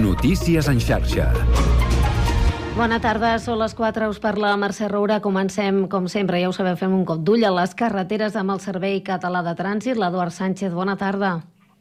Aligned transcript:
Notícies 0.00 0.68
en 0.72 0.78
xarxa. 0.80 1.26
Bona 2.72 2.96
tarda, 3.04 3.34
són 3.36 3.58
les 3.60 3.74
4, 3.76 4.06
us 4.08 4.16
parla 4.24 4.54
Mercè 4.56 4.86
Roura. 4.88 5.18
Comencem, 5.20 5.82
com 5.92 6.06
sempre, 6.08 6.38
ja 6.40 6.48
ho 6.48 6.54
sabeu, 6.56 6.78
fem 6.80 6.94
un 6.96 7.02
cop 7.04 7.20
d'ull 7.20 7.44
a 7.44 7.50
les 7.52 7.74
carreteres 7.76 8.38
amb 8.40 8.54
el 8.54 8.62
Servei 8.64 9.02
Català 9.04 9.42
de 9.44 9.52
Trànsit. 9.58 10.00
L'Eduard 10.00 10.32
Sánchez, 10.32 10.72
bona 10.72 10.96
tarda. 10.96 11.34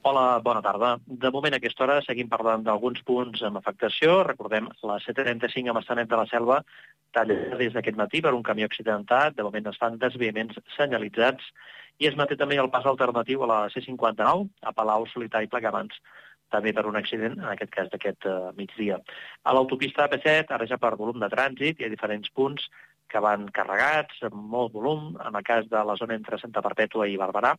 Hola, 0.04 0.42
bona 0.44 0.60
tarda. 0.66 0.97
De 1.08 1.32
moment, 1.32 1.55
a 1.55 1.62
aquesta 1.62 1.86
hora, 1.86 2.02
seguim 2.04 2.28
parlant 2.28 2.66
d'alguns 2.68 3.00
punts 3.08 3.46
amb 3.47 3.62
afectació. 3.62 4.26
Recordem, 4.28 4.68
la 4.84 4.98
C35 5.00 5.72
a 5.72 5.78
Maçanet 5.80 6.12
de 6.12 6.20
la 6.20 6.28
Selva 6.28 6.60
tallada 7.16 7.60
des 7.60 7.72
d'aquest 7.72 7.96
matí 7.96 8.20
per 8.20 8.34
un 8.36 8.44
camió 8.44 8.68
accidentat. 8.68 9.38
De 9.38 9.46
moment 9.48 9.72
es 9.72 9.80
fan 9.80 9.96
desviaments 10.02 10.60
senyalitzats 10.76 11.48
i 12.02 12.12
es 12.12 12.18
manté 12.20 12.36
també 12.36 12.60
el 12.60 12.72
pas 12.74 12.84
alternatiu 12.90 13.46
a 13.46 13.48
la 13.48 13.62
C59, 13.72 14.50
a 14.68 14.76
Palau, 14.76 15.08
Solità 15.08 15.44
i 15.46 15.48
Plegamans, 15.48 15.96
també 16.54 16.73
per 16.76 16.86
un 16.90 16.99
accident, 16.99 17.38
en 17.40 17.49
aquest 17.52 17.72
cas 17.73 17.91
d'aquest 17.91 18.27
uh, 18.30 18.52
migdia. 18.58 19.00
A 19.44 19.55
l'autopista 19.55 20.05
AP7, 20.05 20.54
ara 20.55 20.68
ja 20.70 20.80
per 20.82 20.96
volum 21.00 21.22
de 21.24 21.30
trànsit, 21.32 21.80
hi 21.80 21.88
ha 21.88 21.94
diferents 21.94 22.30
punts 22.36 22.68
que 23.12 23.22
van 23.24 23.48
carregats, 23.55 24.20
amb 24.27 24.38
molt 24.55 24.76
volum, 24.76 25.16
en 25.20 25.36
el 25.36 25.48
cas 25.48 25.68
de 25.72 25.82
la 25.88 25.98
zona 26.00 26.16
entre 26.16 26.40
Santa 26.40 26.64
Perpètua 26.64 27.08
i 27.12 27.18
Barberà, 27.20 27.55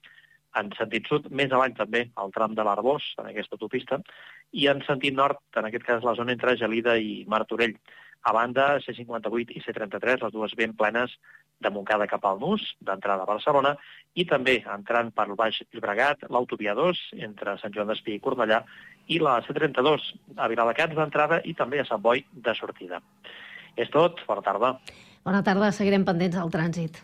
en 0.60 0.70
sentit 0.76 1.08
sud, 1.08 1.28
més 1.32 1.52
avall 1.52 1.74
també, 1.76 2.06
al 2.20 2.32
tram 2.32 2.56
de 2.56 2.64
l'Arbós, 2.66 3.04
en 3.20 3.30
aquesta 3.30 3.56
autopista, 3.56 4.00
i 4.52 4.68
en 4.72 4.82
sentit 4.86 5.16
nord, 5.16 5.40
en 5.56 5.68
aquest 5.68 5.86
cas 5.88 6.04
la 6.04 6.16
zona 6.18 6.34
entre 6.36 6.56
Gelida 6.60 6.98
i 7.00 7.22
Martorell. 7.28 7.76
A 8.22 8.32
banda, 8.34 8.76
C58 8.84 9.56
i 9.56 9.62
C33, 9.64 10.22
les 10.22 10.34
dues 10.34 10.54
ben 10.58 10.74
plenes 10.78 11.14
de 11.62 11.70
Montcada 11.70 12.08
cap 12.10 12.24
al 12.26 12.40
Nus, 12.42 12.64
d'entrada 12.82 13.24
a 13.24 13.28
Barcelona, 13.28 13.74
i 14.14 14.26
també 14.28 14.58
entrant 14.74 15.12
per 15.14 15.28
Baix 15.38 15.62
Llobregat, 15.72 16.26
l'autovia 16.30 16.74
2, 16.78 17.02
entre 17.28 17.56
Sant 17.62 17.74
Joan 17.74 17.92
d'Espí 17.92 18.16
i 18.16 18.22
Cornellà, 18.22 18.62
i 19.10 19.18
la 19.22 19.38
C32, 19.46 20.10
a 20.36 20.50
Viladecans 20.50 20.98
d'entrada 20.98 21.40
i 21.44 21.54
també 21.58 21.82
a 21.82 21.86
Sant 21.88 22.02
Boi 22.02 22.24
de 22.32 22.54
sortida. 22.58 23.02
És 23.76 23.90
tot, 23.94 24.20
bona 24.28 24.44
tarda. 24.44 24.74
Bona 25.22 25.42
tarda, 25.46 25.70
seguirem 25.72 26.04
pendents 26.06 26.38
del 26.38 26.52
trànsit. 26.54 27.02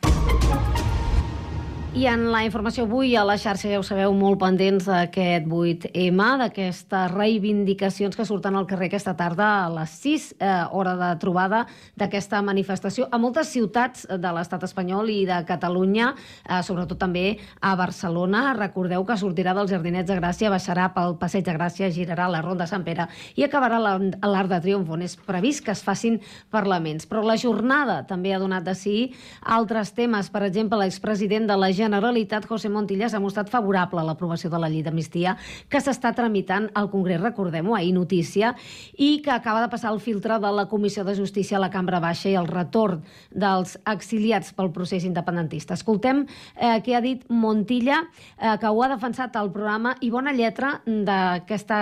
I 1.96 2.02
en 2.04 2.26
la 2.28 2.42
informació 2.44 2.82
avui 2.84 3.14
a 3.16 3.22
la 3.24 3.38
xarxa 3.40 3.70
ja 3.70 3.78
ho 3.80 3.84
sabeu 3.86 4.12
molt 4.12 4.36
pendents 4.42 4.84
d'aquest 4.84 5.46
8M, 5.48 6.18
d'aquestes 6.42 7.14
reivindicacions 7.14 8.12
que 8.14 8.26
surten 8.28 8.58
al 8.58 8.66
carrer 8.68 8.90
aquesta 8.90 9.14
tarda 9.16 9.46
a 9.62 9.70
les 9.72 9.94
6, 10.04 10.26
eh, 10.36 10.50
hora 10.76 10.92
de 11.00 11.08
trobada 11.18 11.62
d'aquesta 11.96 12.42
manifestació 12.44 13.06
a 13.10 13.16
moltes 13.18 13.48
ciutats 13.54 14.04
de 14.04 14.32
l'estat 14.36 14.66
espanyol 14.68 15.08
i 15.08 15.24
de 15.24 15.38
Catalunya, 15.48 16.10
eh, 16.44 16.60
sobretot 16.62 16.98
també 17.00 17.38
a 17.62 17.74
Barcelona. 17.74 18.52
Recordeu 18.52 19.06
que 19.06 19.16
sortirà 19.16 19.56
dels 19.56 19.72
Jardinets 19.72 20.12
de 20.12 20.20
Gràcia, 20.20 20.52
baixarà 20.52 20.92
pel 20.92 21.16
Passeig 21.16 21.46
de 21.48 21.56
Gràcia, 21.56 21.88
girarà 21.88 22.28
la 22.28 22.42
Ronda 22.42 22.66
Sant 22.66 22.84
Pere 22.84 23.08
i 23.34 23.44
acabarà 23.48 23.80
a 23.80 24.28
l'Arc 24.28 24.50
de 24.50 24.60
Triomf, 24.60 24.90
on 24.90 25.02
és 25.02 25.16
previst 25.16 25.64
que 25.64 25.72
es 25.72 25.82
facin 25.82 26.20
parlaments. 26.50 27.08
Però 27.08 27.24
la 27.24 27.38
jornada 27.38 28.04
també 28.06 28.34
ha 28.34 28.38
donat 28.38 28.62
de 28.62 28.74
si 28.74 29.14
altres 29.40 29.94
temes. 29.94 30.28
Per 30.28 30.42
exemple, 30.42 30.76
l'expresident 30.76 31.48
de 31.48 31.56
la 31.56 31.77
Generalitat, 31.78 32.46
José 32.50 32.68
Montilla, 32.72 33.08
s'ha 33.08 33.20
mostrat 33.22 33.50
favorable 33.52 34.02
a 34.02 34.06
l'aprovació 34.06 34.50
de 34.50 34.58
la 34.60 34.68
llei 34.70 34.82
d'amnistia 34.82 35.36
que 35.70 35.80
s'està 35.82 36.12
tramitant 36.16 36.68
al 36.74 36.90
Congrés, 36.92 37.20
recordem-ho, 37.22 37.76
ahir 37.76 37.94
notícia, 37.94 38.54
i 38.98 39.20
que 39.24 39.32
acaba 39.34 39.62
de 39.62 39.70
passar 39.72 39.92
el 39.94 40.02
filtre 40.02 40.38
de 40.42 40.52
la 40.52 40.66
Comissió 40.68 41.04
de 41.06 41.14
Justícia 41.16 41.58
a 41.58 41.62
la 41.62 41.70
Cambra 41.70 42.00
Baixa 42.02 42.28
i 42.30 42.36
el 42.38 42.48
retorn 42.50 43.04
dels 43.30 43.76
exiliats 43.88 44.52
pel 44.56 44.72
procés 44.74 45.06
independentista. 45.08 45.78
Escoltem 45.78 46.24
eh, 46.26 46.78
què 46.84 46.96
ha 46.98 47.02
dit 47.04 47.24
Montilla, 47.30 48.02
eh, 48.36 48.56
que 48.58 48.68
ho 48.68 48.82
ha 48.82 48.90
defensat 48.92 49.36
al 49.36 49.52
programa 49.54 49.94
i 50.00 50.10
bona 50.10 50.34
lletra 50.34 50.78
d'aquesta 50.84 51.80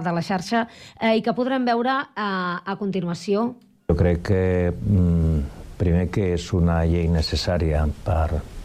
de 0.00 0.12
la 0.14 0.24
xarxa 0.24 0.66
eh, 1.00 1.16
i 1.18 1.22
que 1.22 1.34
podrem 1.36 1.66
veure 1.66 2.00
eh, 2.06 2.16
a 2.16 2.76
continuació. 2.78 3.52
Jo 3.90 3.94
crec 3.98 4.22
que 4.30 4.42
mm, 4.72 5.40
primer 5.78 6.08
que 6.10 6.32
és 6.34 6.50
una 6.56 6.82
llei 6.88 7.08
necessària 7.12 7.84
per 8.06 8.55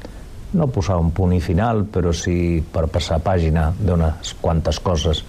no 0.53 0.67
posar 0.67 0.97
un 0.99 1.11
punt 1.15 1.33
i 1.35 1.41
final, 1.43 1.85
però 1.87 2.11
sí 2.15 2.61
per 2.73 2.87
passar 2.91 3.21
pàgina 3.23 3.69
d'unes 3.79 4.35
quantes 4.41 4.81
coses 4.83 5.23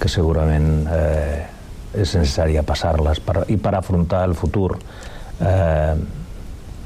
que 0.00 0.08
segurament 0.08 0.86
eh, 0.86 1.42
és 1.90 2.14
necessària 2.14 2.62
passar-les 2.66 3.20
per, 3.24 3.44
i 3.50 3.58
per 3.58 3.74
afrontar 3.74 4.22
el 4.28 4.36
futur 4.38 4.76
eh, 5.42 5.94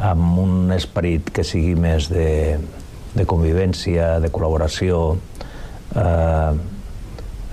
amb 0.04 0.38
un 0.40 0.72
esperit 0.74 1.28
que 1.34 1.44
sigui 1.46 1.74
més 1.78 2.08
de, 2.10 2.56
de 3.14 3.26
convivència, 3.28 4.16
de 4.20 4.30
col·laboració, 4.32 5.02
eh, 5.94 6.54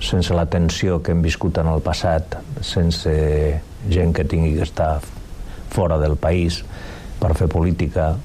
sense 0.02 0.34
la 0.34 0.48
tensió 0.50 0.98
que 1.02 1.12
hem 1.14 1.22
viscut 1.22 1.60
en 1.62 1.70
el 1.70 1.84
passat, 1.84 2.40
sense 2.66 3.12
gent 3.92 4.16
que 4.16 4.26
tingui 4.26 4.56
que 4.56 4.66
estar 4.66 4.96
fora 5.72 6.00
del 6.00 6.16
país 6.16 6.62
per 7.20 7.36
fer 7.38 7.46
política, 7.52 8.16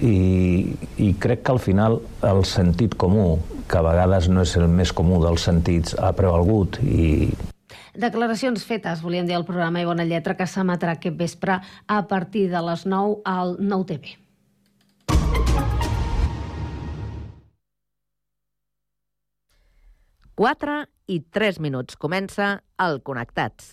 i, 0.00 0.76
i 1.00 1.12
crec 1.20 1.42
que 1.46 1.54
al 1.54 1.60
final 1.62 2.00
el 2.26 2.44
sentit 2.44 2.96
comú, 3.00 3.38
que 3.68 3.78
a 3.78 3.84
vegades 3.86 4.28
no 4.28 4.44
és 4.44 4.56
el 4.60 4.68
més 4.68 4.92
comú 4.92 5.20
dels 5.24 5.46
sentits, 5.48 5.96
ha 5.98 6.12
prevalgut 6.16 6.80
i 6.84 7.32
Declaracions 7.96 8.60
fetes, 8.68 9.00
volíem 9.00 9.24
dir 9.24 9.38
al 9.38 9.46
programa 9.48 9.80
i 9.80 9.86
Bona 9.88 10.04
Lletra, 10.04 10.36
que 10.36 10.44
s'emetrà 10.44 10.98
aquest 10.98 11.16
vespre 11.16 11.56
a 11.88 12.02
partir 12.10 12.44
de 12.52 12.60
les 12.60 12.84
9 12.84 13.22
al 13.24 13.56
9 13.56 13.86
TV. 13.88 14.16
Quatre 20.36 20.84
i 21.08 21.22
tres 21.32 21.56
minuts. 21.64 21.96
Comença 21.96 22.58
el 22.84 23.00
Connectats. 23.00 23.72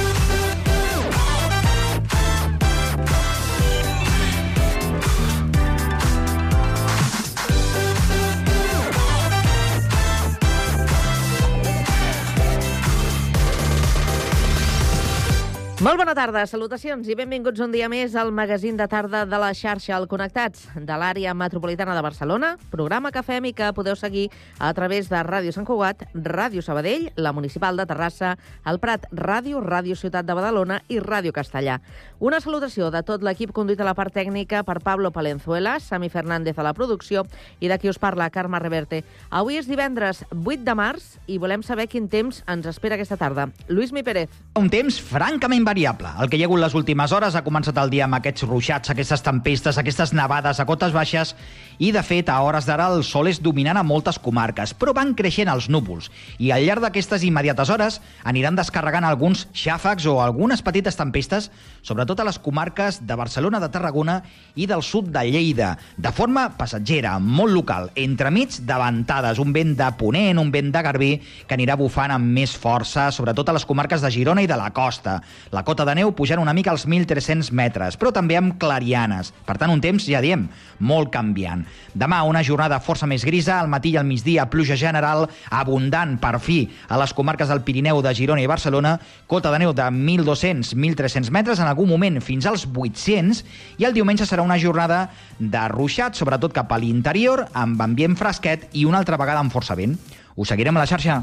Molt 15.81 15.97
bona 15.97 16.13
tarda, 16.13 16.43
salutacions 16.45 17.07
i 17.09 17.15
benvinguts 17.17 17.57
un 17.65 17.71
dia 17.73 17.87
més 17.89 18.13
al 18.13 18.29
magazín 18.37 18.75
de 18.77 18.85
tarda 18.85 19.23
de 19.25 19.37
la 19.41 19.47
xarxa 19.57 19.95
al 19.95 20.03
Connectats 20.05 20.67
de 20.77 20.97
l'àrea 21.01 21.31
metropolitana 21.33 21.95
de 21.97 22.03
Barcelona, 22.05 22.51
programa 22.69 23.09
que 23.09 23.23
fem 23.25 23.47
i 23.49 23.51
que 23.57 23.71
podeu 23.73 23.95
seguir 23.97 24.27
a 24.61 24.69
través 24.77 25.09
de 25.09 25.17
Ràdio 25.25 25.49
Sant 25.55 25.65
Cugat, 25.65 26.03
Ràdio 26.13 26.61
Sabadell, 26.61 27.07
la 27.17 27.31
Municipal 27.33 27.81
de 27.81 27.87
Terrassa, 27.89 28.35
el 28.69 28.77
Prat 28.77 29.07
Ràdio, 29.09 29.63
Ràdio 29.65 29.97
Ciutat 29.97 30.27
de 30.27 30.35
Badalona 30.37 30.83
i 30.85 30.99
Ràdio 31.01 31.33
Castellà. 31.33 31.79
Una 32.19 32.43
salutació 32.45 32.91
de 32.93 33.01
tot 33.01 33.25
l'equip 33.25 33.49
conduït 33.49 33.81
a 33.81 33.89
la 33.89 33.95
part 33.97 34.13
tècnica 34.13 34.61
per 34.61 34.83
Pablo 34.85 35.09
Palenzuela, 35.09 35.79
Sami 35.79 36.11
Fernández 36.13 36.61
a 36.61 36.67
la 36.69 36.75
producció 36.77 37.25
i 37.59 37.73
de 37.73 37.79
qui 37.81 37.89
us 37.89 37.97
parla, 37.97 38.29
Carme 38.29 38.61
Reverte. 38.61 39.01
Avui 39.31 39.57
és 39.57 39.65
divendres 39.65 40.21
8 40.29 40.61
de 40.61 40.77
març 40.77 41.17
i 41.25 41.41
volem 41.41 41.65
saber 41.65 41.89
quin 41.89 42.05
temps 42.05 42.43
ens 42.45 42.69
espera 42.69 43.01
aquesta 43.01 43.17
tarda. 43.17 43.49
Lluís 43.65 43.89
Mi 43.89 44.05
Pérez. 44.05 44.29
Un 44.61 44.69
temps 44.69 45.01
francament 45.01 45.70
variable. 45.71 46.09
El 46.19 46.29
que 46.29 46.37
hi 46.37 46.43
ha 46.43 46.49
hagut 46.49 46.59
les 46.59 46.75
últimes 46.75 47.13
hores 47.15 47.35
ha 47.35 47.43
començat 47.45 47.77
el 47.79 47.91
dia 47.93 48.03
amb 48.05 48.17
aquests 48.17 48.43
ruixats, 48.47 48.91
aquestes 48.91 49.23
tempestes, 49.23 49.77
aquestes 49.79 50.11
nevades 50.17 50.59
a 50.59 50.65
cotes 50.67 50.91
baixes 50.91 51.33
i, 51.79 51.91
de 51.95 52.03
fet, 52.03 52.29
a 52.29 52.39
hores 52.43 52.67
d'ara 52.67 52.89
el 52.91 53.05
sol 53.07 53.29
és 53.31 53.39
dominant 53.41 53.79
a 53.79 53.85
moltes 53.87 54.19
comarques, 54.19 54.75
però 54.75 54.93
van 54.97 55.15
creixent 55.17 55.51
els 55.51 55.69
núvols 55.71 56.11
i 56.39 56.51
al 56.51 56.65
llarg 56.67 56.83
d'aquestes 56.83 57.23
immediates 57.27 57.71
hores 57.71 58.01
aniran 58.27 58.59
descarregant 58.59 59.07
alguns 59.07 59.47
xàfecs 59.55 60.07
o 60.11 60.19
algunes 60.21 60.61
petites 60.65 60.99
tempestes, 60.99 61.49
sobretot 61.81 62.19
a 62.19 62.25
les 62.27 62.39
comarques 62.39 63.01
de 63.07 63.15
Barcelona, 63.17 63.59
de 63.59 63.69
Tarragona 63.73 64.19
i 64.55 64.67
del 64.69 64.83
sud 64.85 65.09
de 65.13 65.23
Lleida, 65.27 65.73
de 65.97 66.11
forma 66.13 66.47
passatgera, 66.57 67.17
molt 67.19 67.53
local, 67.53 67.89
entremig 67.95 68.59
de 68.67 68.77
ventades, 68.77 69.39
un 69.41 69.53
vent 69.53 69.73
de 69.77 69.89
ponent, 69.97 70.39
un 70.41 70.51
vent 70.53 70.71
de 70.73 70.83
garbí 70.85 71.11
que 71.47 71.57
anirà 71.57 71.77
bufant 71.79 72.13
amb 72.13 72.31
més 72.37 72.53
força, 72.57 73.09
sobretot 73.11 73.49
a 73.49 73.55
les 73.57 73.65
comarques 73.65 74.01
de 74.03 74.11
Girona 74.13 74.43
i 74.45 74.49
de 74.49 74.57
la 74.59 74.69
costa. 74.75 75.19
La 75.51 75.65
cota 75.67 75.85
de 75.87 75.95
neu 75.97 76.13
pujant 76.15 76.41
una 76.41 76.53
mica 76.53 76.71
als 76.71 76.85
1.300 76.87 77.51
metres, 77.57 77.97
però 77.97 78.13
també 78.13 78.37
amb 78.37 78.57
clarianes. 78.61 79.33
Per 79.47 79.57
tant, 79.57 79.73
un 79.73 79.81
temps, 79.81 80.05
ja 80.05 80.21
diem, 80.23 80.47
molt 80.79 81.11
canviant. 81.13 81.65
Demà, 81.97 82.21
una 82.27 82.43
jornada 82.45 82.81
força 82.83 83.09
més 83.09 83.25
grisa, 83.25 83.59
al 83.59 83.71
matí 83.71 83.95
i 83.95 83.97
al 83.99 84.07
migdia, 84.07 84.47
pluja 84.51 84.77
general, 84.79 85.27
abundant, 85.49 86.17
per 86.21 86.37
fi, 86.43 86.63
a 86.89 86.99
les 87.01 87.13
comarques 87.17 87.49
del 87.49 87.63
Pirineu 87.65 88.01
de 88.05 88.13
Girona 88.17 88.43
i 88.43 88.49
Barcelona, 88.49 88.97
cota 89.27 89.51
de 89.53 89.63
neu 89.63 89.73
de 89.73 89.87
1.200-1.300 89.89 91.31
metres, 91.33 91.59
en 91.59 91.70
algun 91.71 91.89
moment 91.89 92.21
fins 92.23 92.47
als 92.49 92.67
800, 92.67 93.43
i 93.81 93.87
el 93.87 93.95
diumenge 93.97 94.27
serà 94.29 94.45
una 94.45 94.59
jornada 94.61 95.05
de 95.39 95.67
ruixat, 95.73 96.15
sobretot 96.19 96.55
cap 96.55 96.71
a 96.71 96.79
l'interior, 96.81 97.47
amb 97.53 97.81
ambient 97.81 98.17
fresquet 98.19 98.69
i 98.73 98.85
una 98.85 99.01
altra 99.01 99.19
vegada 99.19 99.41
amb 99.43 99.53
força 99.53 99.77
vent. 99.79 99.97
Us 100.35 100.53
seguirem 100.53 100.77
a 100.77 100.85
la 100.85 100.89
xarxa. 100.89 101.21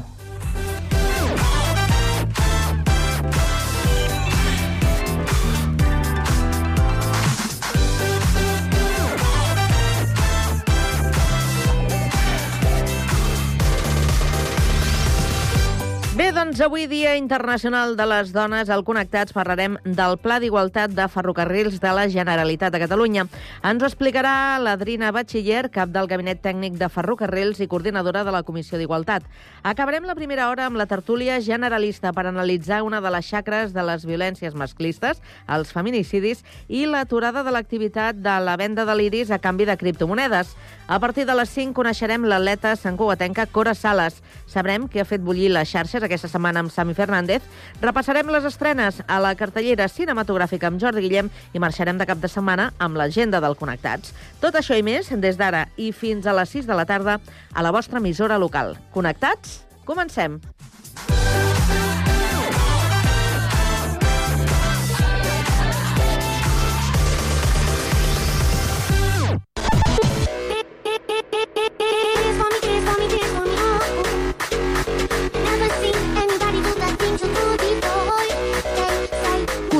Doncs 16.59 16.67
avui, 16.73 16.87
Dia 16.87 17.15
Internacional 17.15 17.95
de 17.95 18.05
les 18.05 18.33
Dones, 18.35 18.67
al 18.67 18.83
Connectats 18.83 19.31
parlarem 19.31 19.77
del 19.85 20.17
Pla 20.19 20.41
d'Igualtat 20.43 20.91
de 20.91 21.05
Ferrocarrils 21.07 21.77
de 21.79 21.91
la 21.95 22.03
Generalitat 22.11 22.73
de 22.73 22.81
Catalunya. 22.81 23.23
Ens 23.63 23.79
ho 23.79 23.87
explicarà 23.87 24.59
l'Adrina 24.59 25.13
Batxiller, 25.15 25.69
cap 25.71 25.93
del 25.93 26.09
Gabinet 26.11 26.41
Tècnic 26.43 26.75
de 26.75 26.89
Ferrocarrils 26.91 27.61
i 27.63 27.67
coordinadora 27.71 28.25
de 28.27 28.33
la 28.35 28.41
Comissió 28.43 28.75
d'Igualtat. 28.75 29.23
Acabarem 29.63 30.03
la 30.03 30.17
primera 30.19 30.49
hora 30.49 30.65
amb 30.67 30.75
la 30.75 30.87
tertúlia 30.89 31.37
generalista 31.39 32.11
per 32.11 32.25
analitzar 32.27 32.81
una 32.83 32.99
de 32.99 33.13
les 33.15 33.31
xacres 33.31 33.71
de 33.71 33.85
les 33.87 34.03
violències 34.03 34.51
masclistes, 34.51 35.23
els 35.47 35.71
feminicidis 35.71 36.43
i 36.67 36.83
l'aturada 36.83 37.45
de 37.47 37.55
l'activitat 37.55 38.19
de 38.19 38.35
la 38.43 38.57
venda 38.59 38.83
de 38.83 38.97
l'iris 38.99 39.31
a 39.31 39.39
canvi 39.39 39.63
de 39.63 39.77
criptomonedes. 39.79 40.57
A 40.89 40.99
partir 40.99 41.23
de 41.23 41.39
les 41.39 41.55
5 41.55 41.71
coneixerem 41.77 42.27
l'atleta 42.27 42.75
santcugatenca 42.75 43.47
Cora 43.47 43.77
Sales. 43.77 44.19
Sabrem 44.49 44.89
què 44.89 45.03
ha 45.03 45.07
fet 45.07 45.21
bullir 45.21 45.53
les 45.53 45.69
xarxes 45.69 46.03
aquesta 46.03 46.27
setmana 46.27 46.48
amb 46.57 46.71
Sami 46.73 46.95
Fernández. 46.97 47.43
Repassarem 47.81 48.31
les 48.33 48.47
estrenes 48.49 49.03
a 49.07 49.19
la 49.21 49.35
cartellera 49.35 49.89
cinematogràfica 49.91 50.71
amb 50.71 50.81
Jordi 50.81 51.05
Guillem 51.05 51.29
i 51.53 51.61
marxarem 51.61 51.99
de 51.99 52.07
cap 52.09 52.17
de 52.23 52.31
setmana 52.31 52.71
amb 52.79 52.97
l'agenda 52.97 53.43
del 53.43 53.57
Connectats. 53.59 54.15
Tot 54.41 54.55
això 54.55 54.77
i 54.79 54.85
més 54.85 55.11
des 55.21 55.37
d'ara 55.37 55.67
i 55.77 55.91
fins 55.91 56.25
a 56.25 56.33
les 56.33 56.57
6 56.57 56.65
de 56.65 56.79
la 56.79 56.87
tarda 56.89 57.19
a 57.53 57.65
la 57.65 57.75
vostra 57.75 57.99
emissora 58.01 58.39
local. 58.41 58.77
Connectats? 58.95 59.59
Comencem! 59.85 60.39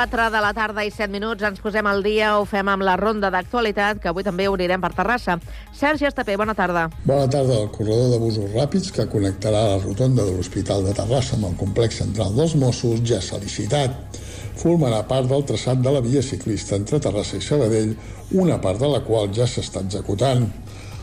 Quatre 0.00 0.30
de 0.32 0.40
la 0.40 0.54
tarda 0.56 0.80
i 0.80 0.88
7 0.88 1.12
minuts 1.12 1.44
ens 1.44 1.58
posem 1.60 1.84
al 1.84 1.98
dia, 2.00 2.30
ho 2.40 2.46
fem 2.48 2.68
amb 2.72 2.86
la 2.88 2.94
ronda 2.96 3.28
d'actualitat, 3.34 3.98
que 4.00 4.08
avui 4.08 4.24
també 4.24 4.46
obrirem 4.48 4.80
per 4.80 4.94
Terrassa. 4.96 5.34
Sergi 5.76 6.06
Estapé, 6.08 6.38
bona 6.40 6.54
tarda. 6.56 6.86
Bona 7.04 7.26
tarda. 7.28 7.58
El 7.66 7.68
corredor 7.74 8.14
de 8.14 8.20
busos 8.22 8.48
ràpids 8.54 8.94
que 8.96 9.04
connectarà 9.12 9.60
la 9.66 9.76
rotonda 9.82 10.24
de 10.24 10.32
l'Hospital 10.38 10.86
de 10.88 10.94
Terrassa 10.96 11.36
amb 11.36 11.50
el 11.50 11.58
complex 11.60 12.00
central 12.00 12.32
dels 12.38 12.56
Mossos 12.62 13.04
ja 13.04 13.20
s'ha 13.20 13.42
licitat. 13.44 14.16
Formarà 14.62 15.02
part 15.10 15.28
del 15.28 15.44
traçat 15.52 15.84
de 15.84 15.92
la 15.92 16.00
via 16.08 16.24
ciclista 16.24 16.80
entre 16.80 17.02
Terrassa 17.04 17.36
i 17.36 17.44
Sabadell, 17.44 17.92
una 18.40 18.56
part 18.64 18.80
de 18.80 18.88
la 18.88 19.04
qual 19.04 19.28
ja 19.36 19.44
s'està 19.44 19.84
executant. 19.84 20.48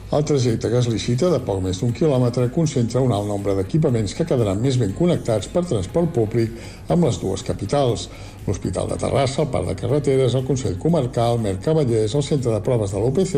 El 0.10 0.24
trajecte 0.24 0.70
que 0.72 0.78
es 0.80 0.88
licita, 0.88 1.28
de 1.28 1.38
poc 1.44 1.58
més 1.60 1.82
d'un 1.82 1.90
quilòmetre, 1.92 2.46
concentra 2.56 3.02
un 3.04 3.12
alt 3.12 3.28
nombre 3.28 3.52
d'equipaments 3.58 4.14
que 4.16 4.24
quedaran 4.30 4.62
més 4.64 4.78
ben 4.80 4.94
connectats 4.96 5.50
per 5.52 5.66
transport 5.68 6.14
públic 6.16 6.54
amb 6.88 7.04
les 7.04 7.18
dues 7.20 7.44
capitals. 7.44 8.06
L'Hospital 8.46 8.88
de 8.88 8.96
Terrassa, 9.02 9.42
el 9.44 9.50
Parc 9.52 9.68
de 9.68 9.74
Carreteres, 9.82 10.38
el 10.40 10.46
Consell 10.48 10.78
Comarcal, 10.80 11.42
Mercavallers, 11.44 12.16
el 12.16 12.24
Centre 12.24 12.54
de 12.54 12.62
Proves 12.64 12.94
de 12.96 13.02
l'UPC, 13.04 13.36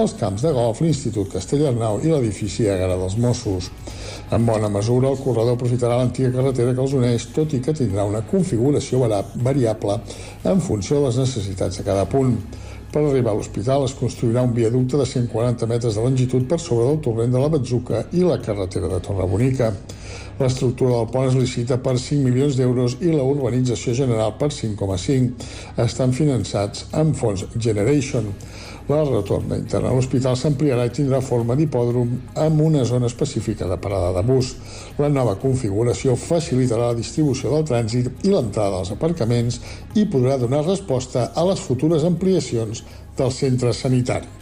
els 0.00 0.14
camps 0.16 0.46
de 0.46 0.52
golf, 0.56 0.80
l'Institut 0.80 1.28
Castellarnau 1.34 2.00
i 2.00 2.08
l'edifici 2.08 2.70
Àgara 2.72 2.96
dels 2.96 3.18
Mossos. 3.20 3.68
En 4.32 4.48
bona 4.48 4.72
mesura, 4.72 5.10
el 5.12 5.20
corredor 5.20 5.58
aprofitarà 5.58 6.00
l'antiga 6.00 6.32
carretera 6.38 6.72
que 6.72 6.86
els 6.86 6.96
uneix, 6.96 7.28
tot 7.36 7.52
i 7.52 7.60
que 7.60 7.76
tindrà 7.76 8.08
una 8.08 8.24
configuració 8.32 9.04
variable 9.44 10.00
en 10.48 10.64
funció 10.64 11.02
de 11.02 11.10
les 11.10 11.20
necessitats 11.26 11.82
de 11.82 11.84
cada 11.84 12.08
punt. 12.08 12.38
Per 12.98 13.04
arribar 13.06 13.30
a 13.30 13.38
l'hospital 13.38 13.84
es 13.86 13.92
construirà 13.94 14.42
un 14.42 14.50
viaducte 14.56 14.98
de 14.98 15.04
140 15.06 15.66
metres 15.70 15.94
de 15.94 16.02
longitud 16.02 16.48
per 16.50 16.56
sobre 16.58 16.88
del 16.88 16.96
torrent 17.04 17.30
de 17.30 17.38
la 17.38 17.50
Batzuca 17.52 18.00
i 18.10 18.24
la 18.26 18.40
carretera 18.42 18.88
de 18.90 18.98
Torrebonica. 19.06 19.68
L'estructura 20.40 20.96
del 20.96 21.12
pont 21.12 21.28
es 21.28 21.36
licita 21.38 21.78
per 21.84 21.94
5 21.94 22.26
milions 22.26 22.58
d'euros 22.58 22.96
i 22.98 23.12
la 23.14 23.22
urbanització 23.22 23.94
general 24.00 24.34
per 24.40 24.50
5,5. 24.56 25.46
Estan 25.86 26.16
finançats 26.16 26.88
amb 26.90 27.14
fons 27.14 27.46
Generation. 27.54 28.32
La 28.88 29.02
retorna 29.04 29.56
interna 29.60 29.90
a 29.90 29.92
l'hospital 29.92 30.36
s'ampliarà 30.40 30.86
i 30.88 30.92
tindrà 30.96 31.18
forma 31.20 31.52
d'hipòdrom 31.58 32.14
amb 32.40 32.62
una 32.64 32.86
zona 32.88 33.10
específica 33.10 33.66
de 33.68 33.76
parada 33.76 34.14
de 34.16 34.22
bus. 34.24 34.54
La 34.96 35.10
nova 35.12 35.34
configuració 35.36 36.14
facilitarà 36.16 36.86
la 36.88 36.96
distribució 36.96 37.52
del 37.52 37.66
trànsit 37.68 38.24
i 38.24 38.32
l'entrada 38.32 38.80
als 38.80 38.94
aparcaments 38.96 39.60
i 39.92 40.06
podrà 40.08 40.38
donar 40.40 40.64
resposta 40.64 41.28
a 41.34 41.44
les 41.50 41.60
futures 41.60 42.08
ampliacions 42.08 42.80
del 43.18 43.32
centre 43.32 43.74
sanitari. 43.76 44.38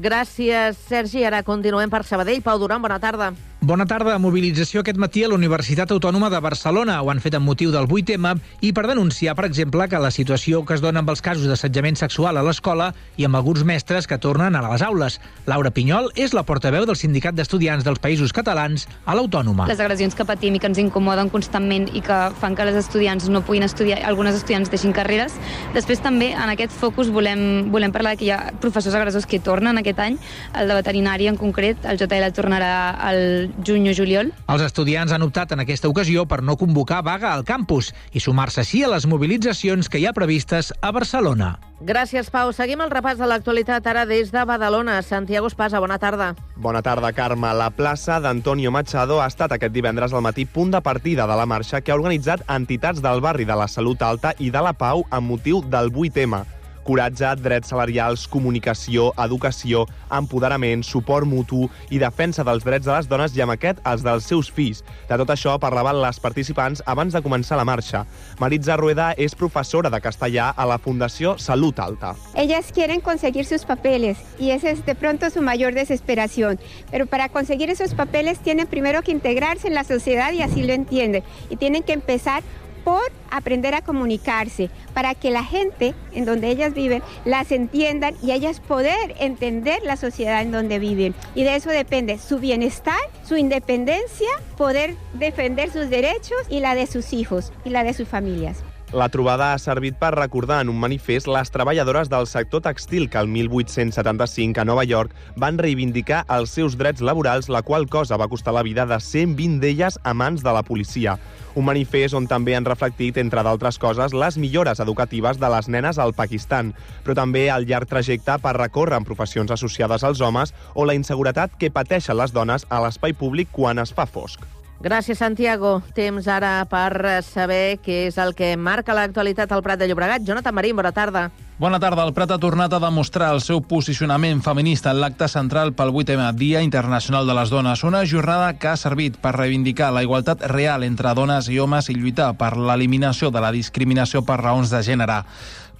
Gràcies, 0.00 0.80
Sergi. 0.88 1.20
Ara 1.28 1.42
continuem 1.44 1.92
per 1.92 2.06
Sabadell. 2.08 2.40
Pau 2.42 2.58
Duran, 2.58 2.80
bona 2.82 2.96
tarda. 2.98 3.34
Bona 3.64 3.86
tarda. 3.88 4.18
Mobilització 4.20 4.82
aquest 4.82 4.98
matí 5.00 5.22
a 5.24 5.28
la 5.30 5.38
Universitat 5.38 5.88
Autònoma 5.94 6.28
de 6.28 6.36
Barcelona. 6.44 6.98
Ho 7.00 7.08
han 7.08 7.22
fet 7.24 7.32
amb 7.38 7.48
motiu 7.48 7.70
del 7.72 7.86
8M 7.88 8.34
i 8.60 8.74
per 8.76 8.82
denunciar, 8.90 9.32
per 9.38 9.46
exemple, 9.48 9.86
que 9.88 10.00
la 10.02 10.10
situació 10.12 10.60
que 10.68 10.74
es 10.76 10.82
dona 10.84 11.00
amb 11.00 11.08
els 11.08 11.22
casos 11.24 11.48
d'assetjament 11.48 11.96
sexual 11.96 12.36
a 12.36 12.42
l'escola 12.44 12.90
i 13.16 13.24
amb 13.24 13.38
alguns 13.38 13.62
mestres 13.64 14.04
que 14.04 14.18
tornen 14.20 14.52
a 14.52 14.60
les 14.66 14.84
aules. 14.84 15.16
Laura 15.48 15.72
Pinyol 15.72 16.10
és 16.12 16.34
la 16.36 16.42
portaveu 16.44 16.84
del 16.84 16.98
Sindicat 17.00 17.38
d'Estudiants 17.38 17.86
dels 17.86 18.02
Països 18.04 18.34
Catalans 18.36 18.84
a 19.06 19.16
l'Autònoma. 19.16 19.70
Les 19.72 19.80
agressions 19.80 20.12
que 20.12 20.28
patim 20.28 20.58
i 20.58 20.60
que 20.60 20.68
ens 20.68 20.82
incomoden 20.84 21.32
constantment 21.32 21.88
i 21.96 22.04
que 22.04 22.20
fan 22.42 22.58
que 22.58 22.68
les 22.68 22.76
estudiants 22.82 23.30
no 23.32 23.40
puguin 23.48 23.64
estudiar, 23.64 24.02
algunes 24.04 24.36
estudiants 24.42 24.68
deixin 24.68 24.92
carreres. 24.92 25.40
Després 25.72 26.04
també 26.04 26.34
en 26.34 26.52
aquest 26.52 26.76
focus 26.84 27.08
volem, 27.08 27.72
volem 27.72 27.96
parlar 27.96 28.18
que 28.20 28.28
hi 28.28 28.32
ha 28.36 28.42
professors 28.60 29.00
agressors 29.00 29.24
que 29.24 29.40
tornen 29.40 29.80
aquest 29.80 30.04
any, 30.04 30.20
el 30.52 30.68
de 30.68 30.78
veterinària 30.82 31.32
en 31.32 31.40
concret, 31.40 31.80
el 31.88 31.96
JL 31.96 32.28
tornarà 32.36 32.74
al 33.08 33.53
juny 33.62 33.90
o 33.90 33.94
juliol. 33.94 34.32
Els 34.48 34.64
estudiants 34.64 35.12
han 35.12 35.22
optat 35.26 35.52
en 35.54 35.62
aquesta 35.62 35.88
ocasió 35.88 36.24
per 36.26 36.42
no 36.42 36.56
convocar 36.56 37.02
vaga 37.04 37.32
al 37.32 37.44
campus 37.44 37.92
i 38.12 38.20
sumar-se 38.20 38.62
així 38.62 38.82
a 38.84 38.90
les 38.92 39.06
mobilitzacions 39.06 39.88
que 39.88 40.00
hi 40.00 40.06
ha 40.06 40.14
previstes 40.16 40.72
a 40.80 40.90
Barcelona. 40.92 41.58
Gràcies, 41.84 42.30
Pau. 42.32 42.52
Seguim 42.56 42.80
el 42.80 42.90
repàs 42.90 43.18
de 43.20 43.28
l'actualitat 43.28 43.86
ara 43.86 44.06
des 44.08 44.32
de 44.32 44.44
Badalona. 44.48 45.00
Santiago 45.02 45.50
Espasa, 45.50 45.80
bona 45.80 45.98
tarda. 45.98 46.32
Bona 46.56 46.80
tarda, 46.82 47.12
Carme. 47.12 47.52
La 47.54 47.70
plaça 47.70 48.20
d'Antonio 48.24 48.72
Machado 48.72 49.20
ha 49.20 49.28
estat 49.28 49.52
aquest 49.52 49.74
divendres 49.74 50.12
al 50.12 50.24
matí 50.24 50.46
punt 50.46 50.72
de 50.72 50.80
partida 50.80 51.28
de 51.28 51.36
la 51.36 51.46
marxa 51.46 51.82
que 51.82 51.92
ha 51.92 52.00
organitzat 52.00 52.46
entitats 52.48 53.04
del 53.04 53.20
barri 53.20 53.44
de 53.44 53.56
la 53.58 53.68
Salut 53.68 54.02
Alta 54.02 54.34
i 54.38 54.50
de 54.50 54.64
la 54.64 54.72
Pau 54.72 55.04
amb 55.10 55.28
motiu 55.34 55.60
del 55.68 55.92
8M 55.92 56.63
coratge, 56.84 57.34
drets 57.42 57.72
salarials, 57.72 58.26
comunicació, 58.30 59.10
educació, 59.24 59.84
empoderament, 60.12 60.84
suport 60.84 61.26
mutu 61.26 61.64
i 61.90 62.00
defensa 62.02 62.44
dels 62.46 62.64
drets 62.64 62.86
de 62.86 62.92
les 62.92 63.08
dones 63.10 63.34
i 63.36 63.42
amb 63.44 63.54
aquest 63.56 63.80
els 63.88 64.04
dels 64.04 64.28
seus 64.28 64.50
fills. 64.52 64.84
De 65.08 65.18
tot 65.20 65.32
això 65.34 65.56
parlaven 65.60 66.00
les 66.02 66.20
participants 66.20 66.82
abans 66.86 67.14
de 67.14 67.22
començar 67.24 67.58
la 67.58 67.66
marxa. 67.68 68.04
Maritza 68.40 68.76
Rueda 68.76 69.12
és 69.16 69.34
professora 69.34 69.90
de 69.90 70.00
castellà 70.04 70.50
a 70.56 70.66
la 70.68 70.78
Fundació 70.78 71.36
Salut 71.38 71.80
Alta. 71.80 72.14
Ellas 72.34 72.72
quieren 72.72 73.00
conseguir 73.00 73.46
sus 73.46 73.64
papeles 73.64 74.18
y 74.38 74.50
esa 74.50 74.70
es 74.70 74.84
de 74.86 74.94
pronto 74.94 75.30
su 75.30 75.42
mayor 75.42 75.74
desesperación. 75.74 76.58
Pero 76.90 77.06
para 77.06 77.28
conseguir 77.28 77.70
esos 77.70 77.94
papeles 77.94 78.38
tienen 78.40 78.66
primero 78.66 79.02
que 79.02 79.12
integrarse 79.12 79.68
en 79.68 79.74
la 79.74 79.84
sociedad 79.84 80.32
y 80.32 80.42
así 80.42 80.62
lo 80.62 80.72
entienden. 80.72 81.22
Y 81.50 81.56
tienen 81.56 81.82
que 81.82 81.92
empezar 81.92 82.42
por 82.84 83.02
aprender 83.30 83.74
a 83.74 83.82
comunicarse, 83.82 84.70
para 84.92 85.14
que 85.14 85.30
la 85.30 85.42
gente 85.42 85.94
en 86.12 86.24
donde 86.24 86.48
ellas 86.48 86.74
viven 86.74 87.02
las 87.24 87.50
entiendan 87.50 88.14
y 88.22 88.32
ellas 88.32 88.60
poder 88.60 89.14
entender 89.18 89.82
la 89.82 89.96
sociedad 89.96 90.42
en 90.42 90.52
donde 90.52 90.78
viven. 90.78 91.14
Y 91.34 91.44
de 91.44 91.56
eso 91.56 91.70
depende 91.70 92.18
su 92.18 92.38
bienestar, 92.38 92.98
su 93.24 93.36
independencia, 93.36 94.28
poder 94.56 94.96
defender 95.14 95.72
sus 95.72 95.90
derechos 95.90 96.38
y 96.48 96.60
la 96.60 96.74
de 96.74 96.86
sus 96.86 97.12
hijos 97.12 97.52
y 97.64 97.70
la 97.70 97.82
de 97.82 97.94
sus 97.94 98.06
familias. 98.06 98.62
La 98.94 99.08
trobada 99.10 99.48
ha 99.50 99.58
servit 99.58 99.96
per 99.98 100.12
recordar 100.14 100.60
en 100.62 100.68
un 100.70 100.76
manifest 100.78 101.26
les 101.26 101.48
treballadores 101.50 102.06
del 102.12 102.28
sector 102.30 102.60
textil 102.62 103.08
que 103.10 103.18
el 103.18 103.26
1875 103.26 104.62
a 104.62 104.64
Nova 104.68 104.84
York 104.86 105.16
van 105.34 105.58
reivindicar 105.58 106.20
els 106.30 106.54
seus 106.54 106.76
drets 106.78 107.02
laborals, 107.02 107.48
la 107.50 107.64
qual 107.66 107.88
cosa 107.90 108.14
va 108.14 108.30
costar 108.30 108.54
la 108.54 108.62
vida 108.62 108.86
de 108.86 109.00
120 109.02 109.58
d'elles 109.58 109.98
a 110.04 110.14
mans 110.14 110.46
de 110.46 110.54
la 110.54 110.62
policia. 110.62 111.18
Un 111.58 111.66
manifest 111.66 112.14
on 112.14 112.30
també 112.30 112.54
han 112.54 112.70
reflectit, 112.70 113.18
entre 113.18 113.42
d'altres 113.42 113.82
coses, 113.82 114.14
les 114.14 114.38
millores 114.38 114.78
educatives 114.78 115.42
de 115.42 115.50
les 115.50 115.66
nenes 115.66 115.98
al 115.98 116.14
Pakistan, 116.14 116.70
però 117.02 117.18
també 117.18 117.48
el 117.50 117.66
llarg 117.66 117.90
trajecte 117.90 118.38
per 118.38 118.54
recórrer 118.62 119.02
en 119.02 119.10
professions 119.10 119.50
associades 119.50 120.06
als 120.06 120.22
homes 120.22 120.54
o 120.74 120.86
la 120.86 120.94
inseguretat 120.94 121.58
que 121.58 121.74
pateixen 121.74 122.22
les 122.22 122.30
dones 122.30 122.62
a 122.70 122.84
l'espai 122.86 123.10
públic 123.10 123.50
quan 123.50 123.82
es 123.82 123.90
fa 123.90 124.06
fosc. 124.06 124.46
Gràcies, 124.82 125.18
Santiago. 125.18 125.78
Temps 125.94 126.26
ara 126.28 126.64
per 126.68 127.22
saber 127.24 127.78
què 127.80 128.08
és 128.08 128.18
el 128.18 128.34
que 128.36 128.56
marca 128.56 128.94
l'actualitat 128.96 129.52
al 129.52 129.62
Prat 129.62 129.78
de 129.80 129.88
Llobregat. 129.88 130.26
Jonathan 130.26 130.54
Marín, 130.54 130.76
bona 130.76 130.92
tarda. 130.92 131.30
Bona 131.58 131.78
tarda. 131.78 132.02
El 132.02 132.12
Prat 132.12 132.32
ha 132.34 132.38
tornat 132.42 132.72
a 132.74 132.80
demostrar 132.82 133.30
el 133.32 133.40
seu 133.40 133.62
posicionament 133.62 134.42
feminista 134.42 134.90
en 134.90 134.98
l'acte 135.00 135.28
central 135.30 135.72
pel 135.72 135.94
8M, 135.94 136.32
Dia 136.34 136.60
Internacional 136.66 137.26
de 137.26 137.36
les 137.38 137.50
Dones. 137.50 137.84
Una 137.84 138.04
jornada 138.04 138.56
que 138.58 138.68
ha 138.68 138.76
servit 138.76 139.20
per 139.22 139.36
reivindicar 139.38 139.92
la 139.94 140.02
igualtat 140.02 140.42
real 140.50 140.82
entre 140.82 141.14
dones 141.14 141.48
i 141.48 141.60
homes 141.62 141.88
i 141.88 141.94
lluitar 141.94 142.32
per 142.36 142.56
l'eliminació 142.58 143.30
de 143.30 143.40
la 143.40 143.52
discriminació 143.54 144.24
per 144.26 144.42
raons 144.42 144.74
de 144.74 144.82
gènere. 144.82 145.22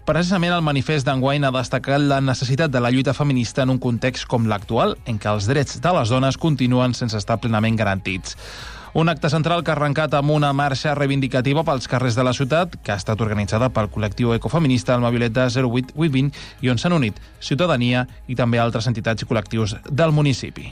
Precisament 0.04 0.52
el 0.52 0.60
manifest 0.60 1.08
d'enguany 1.08 1.46
ha 1.48 1.50
destacat 1.50 2.02
la 2.04 2.20
necessitat 2.20 2.70
de 2.70 2.80
la 2.80 2.90
lluita 2.92 3.14
feminista 3.16 3.64
en 3.64 3.70
un 3.72 3.78
context 3.80 4.28
com 4.28 4.46
l'actual, 4.46 4.98
en 5.08 5.18
què 5.18 5.32
els 5.32 5.48
drets 5.48 5.80
de 5.80 5.92
les 5.96 6.12
dones 6.12 6.36
continuen 6.36 6.94
sense 6.94 7.16
estar 7.16 7.40
plenament 7.40 7.76
garantits. 7.80 8.36
Un 8.94 9.08
acte 9.08 9.26
central 9.26 9.64
que 9.66 9.72
ha 9.72 9.74
arrencat 9.74 10.12
amb 10.14 10.30
una 10.30 10.52
marxa 10.54 10.92
reivindicativa 10.94 11.64
pels 11.66 11.88
carrers 11.90 12.14
de 12.14 12.22
la 12.22 12.30
ciutat, 12.32 12.76
que 12.78 12.92
ha 12.94 12.98
estat 13.00 13.18
organitzada 13.24 13.66
pel 13.74 13.88
col·lectiu 13.90 14.36
ecofeminista 14.36 14.94
Alma 14.94 15.10
Violeta 15.10 15.48
08820 15.50 16.30
i 16.62 16.70
on 16.70 16.78
s'han 16.78 16.94
unit 16.94 17.18
ciutadania 17.42 18.04
i 18.30 18.38
també 18.38 18.62
altres 18.62 18.86
entitats 18.86 19.26
i 19.26 19.26
col·lectius 19.26 19.74
del 19.90 20.14
municipi. 20.14 20.70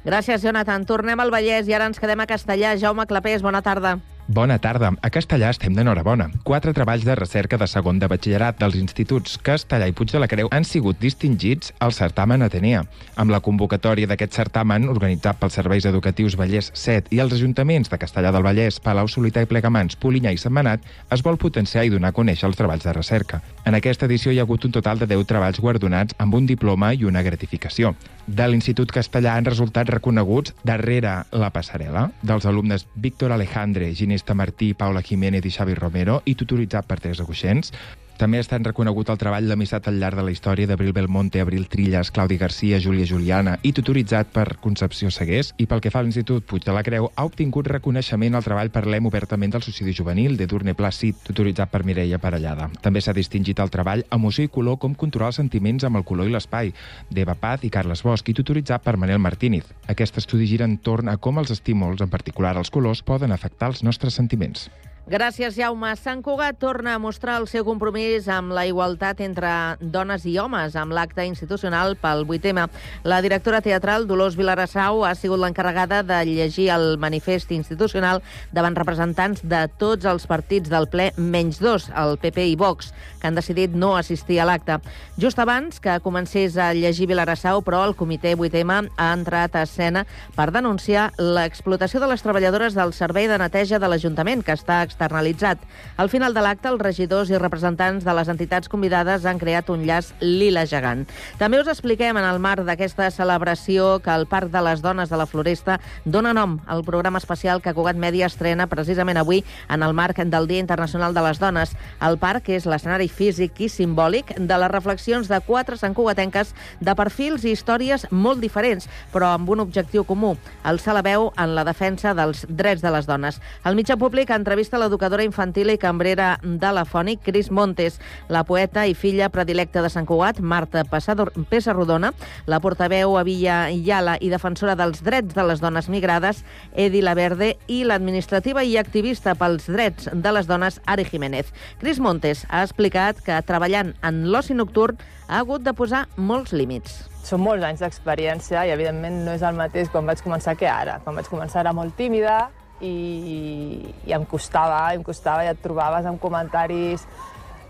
Gràcies, 0.00 0.40
Jonathan. 0.40 0.88
Tornem 0.88 1.20
al 1.20 1.28
Vallès 1.28 1.68
i 1.68 1.76
ara 1.76 1.90
ens 1.92 2.00
quedem 2.00 2.24
a 2.24 2.26
Castellà. 2.30 2.72
Jaume 2.80 3.04
Clapés, 3.04 3.44
bona 3.44 3.60
tarda. 3.60 3.98
Bona 4.30 4.58
tarda. 4.60 4.90
A 5.00 5.08
Castellà 5.08 5.48
estem 5.54 5.72
d'enhorabona. 5.72 6.26
Quatre 6.44 6.74
treballs 6.76 7.06
de 7.08 7.14
recerca 7.16 7.56
de 7.56 7.64
segon 7.64 7.96
de 7.96 8.10
batxillerat 8.12 8.58
dels 8.60 8.74
instituts 8.76 9.38
Castellà 9.40 9.86
i 9.88 9.94
Puig 9.96 10.10
de 10.12 10.20
la 10.20 10.28
Creu 10.28 10.50
han 10.52 10.66
sigut 10.68 10.98
distingits 11.00 11.72
al 11.80 11.94
certamen 11.96 12.44
Atenea. 12.44 12.82
Amb 13.16 13.32
la 13.32 13.40
convocatòria 13.40 14.10
d'aquest 14.10 14.36
certamen, 14.36 14.84
organitzat 14.92 15.40
pels 15.40 15.56
serveis 15.56 15.88
educatius 15.88 16.36
Vallès 16.36 16.68
7 16.76 17.08
i 17.16 17.22
els 17.24 17.32
ajuntaments 17.38 17.88
de 17.88 18.00
Castellà 18.02 18.28
del 18.34 18.44
Vallès, 18.44 18.82
Palau 18.84 19.08
Solità 19.08 19.40
i 19.40 19.48
Plegamans, 19.48 19.96
Polinyà 19.96 20.34
i 20.36 20.42
Setmanat, 20.44 20.84
es 21.08 21.24
vol 21.24 21.40
potenciar 21.40 21.86
i 21.88 21.94
donar 21.96 22.12
a 22.12 22.18
conèixer 22.20 22.50
els 22.50 22.60
treballs 22.60 22.84
de 22.84 22.92
recerca. 22.92 23.40
En 23.64 23.80
aquesta 23.80 24.04
edició 24.04 24.28
hi 24.32 24.42
ha 24.42 24.44
hagut 24.44 24.68
un 24.68 24.76
total 24.76 25.00
de 25.00 25.08
10 25.08 25.24
treballs 25.24 25.60
guardonats 25.64 26.12
amb 26.18 26.36
un 26.36 26.44
diploma 26.44 26.92
i 26.92 27.08
una 27.08 27.24
gratificació. 27.24 27.94
De 28.28 28.44
l'Institut 28.44 28.92
Castellà 28.92 29.38
han 29.38 29.48
resultat 29.48 29.88
reconeguts 29.88 30.52
darrere 30.68 31.14
la 31.32 31.48
passarel·la 31.48 32.10
dels 32.20 32.44
alumnes 32.44 32.84
Víctor 32.94 33.32
Alejandre, 33.32 33.88
Ginés 33.96 34.17
pianista 34.18 34.34
Martí, 34.34 34.74
Paula 34.74 35.00
Jiménez 35.00 35.44
i 35.46 35.50
Xavi 35.50 35.74
Romero 35.74 36.22
i 36.26 36.34
tutoritzat 36.34 36.86
per 36.86 36.98
Teresa 36.98 37.24
Guixens. 37.24 37.70
També 38.18 38.40
ha 38.40 38.42
estat 38.42 38.64
reconegut 38.66 39.12
el 39.12 39.18
treball 39.20 39.44
l'amistat 39.46 39.86
al 39.86 40.00
llarg 40.02 40.18
de 40.18 40.24
la 40.26 40.32
història 40.34 40.66
d'Abril 40.66 40.90
Belmonte, 40.92 41.38
Abril 41.38 41.68
Trilles, 41.70 42.08
Claudi 42.10 42.34
Garcia, 42.40 42.80
Júlia 42.82 43.06
Juliana 43.06 43.52
i 43.62 43.70
tutoritzat 43.70 44.32
per 44.34 44.56
Concepció 44.58 45.12
Segués. 45.14 45.52
I 45.62 45.68
pel 45.70 45.78
que 45.84 45.92
fa 45.94 46.00
a 46.02 46.02
l'Institut 46.02 46.42
Puig 46.50 46.66
de 46.66 46.74
la 46.74 46.82
Creu, 46.82 47.06
ha 47.14 47.26
obtingut 47.28 47.70
reconeixement 47.70 48.34
al 48.34 48.42
treball 48.42 48.72
Parlem 48.74 49.06
obertament 49.06 49.54
del 49.54 49.62
suïcidi 49.62 49.94
juvenil 49.94 50.34
de 50.34 50.48
Durne 50.50 50.74
Plàcid, 50.74 51.22
tutoritzat 51.30 51.70
per 51.70 51.84
Mireia 51.86 52.18
Parellada. 52.18 52.66
També 52.82 52.98
s'ha 52.98 53.14
distingit 53.14 53.62
el 53.62 53.70
treball 53.70 54.02
Emoció 54.10 54.50
i 54.50 54.50
color, 54.50 54.80
com 54.82 54.98
controlar 54.98 55.30
els 55.30 55.38
sentiments 55.38 55.86
amb 55.86 56.02
el 56.02 56.08
color 56.10 56.26
i 56.26 56.34
l'espai, 56.34 56.74
d'Eva 57.14 57.38
Paz 57.38 57.62
i 57.62 57.70
Carles 57.70 58.02
Bosch, 58.02 58.26
i 58.26 58.34
tutoritzat 58.34 58.82
per 58.82 58.98
Manel 58.98 59.22
Martínez. 59.22 59.70
Aquest 59.86 60.18
estudi 60.18 60.50
gira 60.50 60.66
entorn 60.66 61.14
a 61.14 61.20
com 61.22 61.38
els 61.38 61.54
estímuls, 61.54 62.02
en 62.02 62.10
particular 62.10 62.56
els 62.58 62.74
colors, 62.74 63.06
poden 63.06 63.30
afectar 63.30 63.70
els 63.70 63.86
nostres 63.86 64.18
sentiments. 64.18 64.66
Gràcies, 65.08 65.54
Jaume. 65.56 65.88
Sant 65.96 66.20
Cugat 66.20 66.58
torna 66.60 66.92
a 66.92 67.00
mostrar 67.00 67.38
el 67.40 67.46
seu 67.48 67.64
compromís 67.64 68.26
amb 68.28 68.52
la 68.52 68.66
igualtat 68.68 69.22
entre 69.24 69.48
dones 69.80 70.26
i 70.28 70.34
homes 70.36 70.74
amb 70.76 70.92
l'acte 70.92 71.24
institucional 71.24 71.94
pel 71.96 72.26
8M. 72.28 72.66
La 73.08 73.22
directora 73.24 73.62
teatral 73.64 74.04
Dolors 74.04 74.36
Vilarassau 74.36 75.06
ha 75.08 75.14
sigut 75.16 75.40
l'encarregada 75.40 76.02
de 76.04 76.18
llegir 76.28 76.66
el 76.74 76.98
manifest 77.00 77.54
institucional 77.56 78.20
davant 78.52 78.76
representants 78.76 79.40
de 79.48 79.62
tots 79.80 80.04
els 80.04 80.28
partits 80.28 80.68
del 80.68 80.90
ple, 80.92 81.08
menys 81.16 81.62
dos, 81.64 81.88
el 81.96 82.18
PP 82.20 82.44
i 82.52 82.58
Vox, 82.60 82.92
que 83.22 83.32
han 83.32 83.40
decidit 83.40 83.72
no 83.72 83.94
assistir 83.96 84.42
a 84.42 84.48
l'acte. 84.50 84.76
Just 85.16 85.40
abans 85.40 85.80
que 85.80 85.96
comencés 86.04 86.60
a 86.60 86.74
llegir 86.76 87.08
Vilarassau, 87.08 87.64
però 87.64 87.80
el 87.88 87.96
comitè 87.96 88.34
8M 88.36 88.92
ha 88.92 89.08
entrat 89.16 89.56
a 89.56 89.64
escena 89.64 90.04
per 90.36 90.50
denunciar 90.52 91.14
l'explotació 91.16 92.04
de 92.04 92.12
les 92.12 92.28
treballadores 92.28 92.76
del 92.76 92.92
servei 92.92 93.24
de 93.24 93.40
neteja 93.40 93.80
de 93.80 93.88
l'Ajuntament, 93.88 94.44
que 94.44 94.52
està 94.52 94.82
externalitzat. 94.98 95.58
Al 95.96 96.10
final 96.10 96.34
de 96.34 96.42
l'acte, 96.42 96.68
els 96.68 96.82
regidors 96.82 97.30
i 97.30 97.38
representants 97.38 98.04
de 98.04 98.14
les 98.14 98.28
entitats 98.28 98.68
convidades 98.68 99.24
han 99.24 99.38
creat 99.38 99.70
un 99.70 99.84
llaç 99.86 100.12
lila 100.20 100.64
gegant. 100.66 101.06
També 101.38 101.60
us 101.60 101.70
expliquem 101.70 102.16
en 102.16 102.26
el 102.26 102.38
marc 102.38 102.64
d'aquesta 102.66 103.10
celebració 103.10 104.00
que 104.02 104.10
el 104.10 104.26
Parc 104.26 104.50
de 104.50 104.62
les 104.62 104.82
Dones 104.82 105.10
de 105.10 105.16
la 105.16 105.26
Floresta 105.26 105.78
dona 106.04 106.34
nom 106.34 106.58
al 106.66 106.84
programa 106.84 107.18
especial 107.18 107.62
que 107.62 107.74
Cugat 107.74 107.96
Mèdia 107.96 108.26
estrena 108.26 108.66
precisament 108.66 109.18
avui 109.18 109.44
en 109.68 109.82
el 109.82 109.94
marc 109.94 110.18
del 110.18 110.48
Dia 110.48 110.58
Internacional 110.58 111.14
de 111.14 111.22
les 111.22 111.38
Dones. 111.38 111.74
El 112.02 112.18
parc 112.18 112.48
és 112.50 112.66
l'escenari 112.66 113.08
físic 113.08 113.60
i 113.60 113.68
simbòlic 113.68 114.34
de 114.38 114.58
les 114.58 114.72
reflexions 114.72 115.28
de 115.28 115.38
quatre 115.46 115.76
santcugatenques 115.76 116.54
de 116.80 116.94
perfils 116.98 117.44
i 117.44 117.52
històries 117.54 118.08
molt 118.10 118.40
diferents, 118.42 118.88
però 119.12 119.34
amb 119.36 119.48
un 119.50 119.60
objectiu 119.60 120.04
comú, 120.04 120.36
la 120.64 121.02
veu 121.02 121.28
en 121.36 121.54
la 121.54 121.64
defensa 121.64 122.14
dels 122.14 122.46
drets 122.48 122.82
de 122.82 122.90
les 122.90 123.06
dones. 123.06 123.40
El 123.64 123.76
mitjà 123.76 123.98
públic 124.00 124.30
entrevista 124.30 124.78
l'educadora 124.88 125.24
infantil 125.26 125.68
i 125.68 125.78
cambrera 125.78 126.38
de 126.42 126.70
la 126.72 126.86
Fònic, 126.88 127.20
Cris 127.26 127.50
Montes, 127.52 127.98
la 128.32 128.40
poeta 128.48 128.86
i 128.88 128.94
filla 128.96 129.28
predilecta 129.28 129.82
de 129.84 129.90
Sant 129.92 130.06
Cugat, 130.08 130.40
Marta 130.40 130.84
Pessarrodona, 130.88 132.14
la 132.48 132.60
portaveu 132.64 133.18
a 133.18 133.24
Villa 133.26 133.58
Iala 133.68 134.16
i 134.24 134.30
defensora 134.32 134.78
dels 134.80 135.02
drets 135.04 135.36
de 135.36 135.44
les 135.44 135.60
dones 135.60 135.90
migrades, 135.92 136.40
Edi 136.72 137.02
Laverde, 137.04 137.52
i 137.68 137.82
l'administrativa 137.84 138.64
i 138.64 138.78
activista 138.80 139.36
pels 139.36 139.68
drets 139.68 140.08
de 140.08 140.32
les 140.32 140.48
dones, 140.48 140.80
Ari 140.86 141.04
Jiménez. 141.04 141.52
Cris 141.82 142.00
Montes 142.00 142.46
ha 142.48 142.64
explicat 142.64 143.20
que 143.20 143.36
treballant 143.44 143.92
en 144.00 144.24
l'oci 144.32 144.56
nocturn 144.56 144.96
ha 145.28 145.42
hagut 145.42 145.60
de 145.62 145.74
posar 145.76 146.06
molts 146.16 146.56
límits. 146.56 147.02
Són 147.28 147.42
molts 147.44 147.66
anys 147.66 147.82
d'experiència 147.84 148.64
i, 148.64 148.72
evidentment, 148.72 149.20
no 149.26 149.36
és 149.36 149.44
el 149.44 149.58
mateix 149.58 149.92
quan 149.92 150.08
vaig 150.08 150.22
començar 150.24 150.56
que 150.56 150.70
ara. 150.70 150.96
Quan 151.04 151.18
vaig 151.18 151.28
començar 151.28 151.60
era 151.60 151.74
molt 151.76 151.92
tímida 151.98 152.46
i, 152.80 153.94
i 154.06 154.14
em 154.14 154.24
costava, 154.28 154.94
em 154.94 155.02
costava 155.06 155.44
i 155.44 155.50
et 155.50 155.60
trobaves 155.62 156.06
amb 156.06 156.20
comentaris 156.22 157.06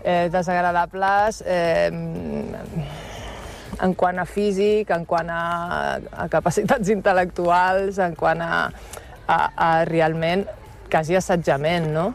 eh, 0.03 0.29
desagradables 0.31 1.43
eh, 1.45 1.89
en 3.79 3.93
quant 3.95 4.19
a 4.19 4.25
físic, 4.27 4.91
en 4.91 5.05
quant 5.09 5.29
a, 5.31 5.43
a 6.25 6.27
capacitats 6.31 6.91
intel·lectuals, 6.95 7.99
en 8.03 8.15
quant 8.19 8.41
a, 8.43 8.55
a, 9.27 9.37
a 9.39 9.69
realment 9.89 10.45
quasi 10.89 11.15
assetjament, 11.19 11.91
no? 11.93 12.09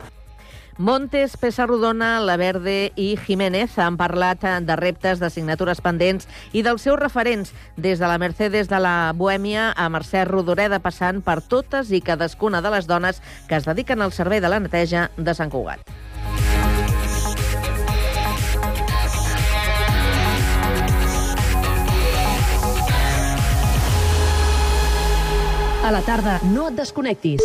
Montes, 0.77 1.37
Pessarrodona, 1.37 2.21
La 2.21 2.37
Verde 2.37 2.93
i 2.97 3.17
Jiménez 3.17 3.79
han 3.79 3.95
parlat 3.97 4.43
de 4.67 4.77
reptes, 4.77 5.21
d'assignatures 5.23 5.79
pendents 5.81 6.27
i 6.53 6.65
dels 6.67 6.83
seus 6.83 6.99
referents, 6.99 7.53
des 7.77 8.01
de 8.03 8.09
la 8.11 8.19
Mercedes 8.19 8.67
de 8.69 8.81
la 8.83 9.13
Bohèmia 9.15 9.71
a 9.71 9.89
Mercè 9.89 10.25
Rodoreda, 10.27 10.81
passant 10.83 11.23
per 11.23 11.39
totes 11.47 11.93
i 11.95 12.03
cadascuna 12.03 12.61
de 12.61 12.75
les 12.75 12.91
dones 12.91 13.23
que 13.47 13.55
es 13.55 13.69
dediquen 13.71 14.03
al 14.03 14.11
servei 14.11 14.43
de 14.43 14.51
la 14.51 14.59
neteja 14.59 15.11
de 15.17 15.35
Sant 15.35 15.53
Cugat. 15.55 15.87
A 25.85 25.91
la 25.93 26.01
tarda, 26.03 26.41
no 26.51 26.71
et 26.73 26.79
desconnectis. 26.81 27.45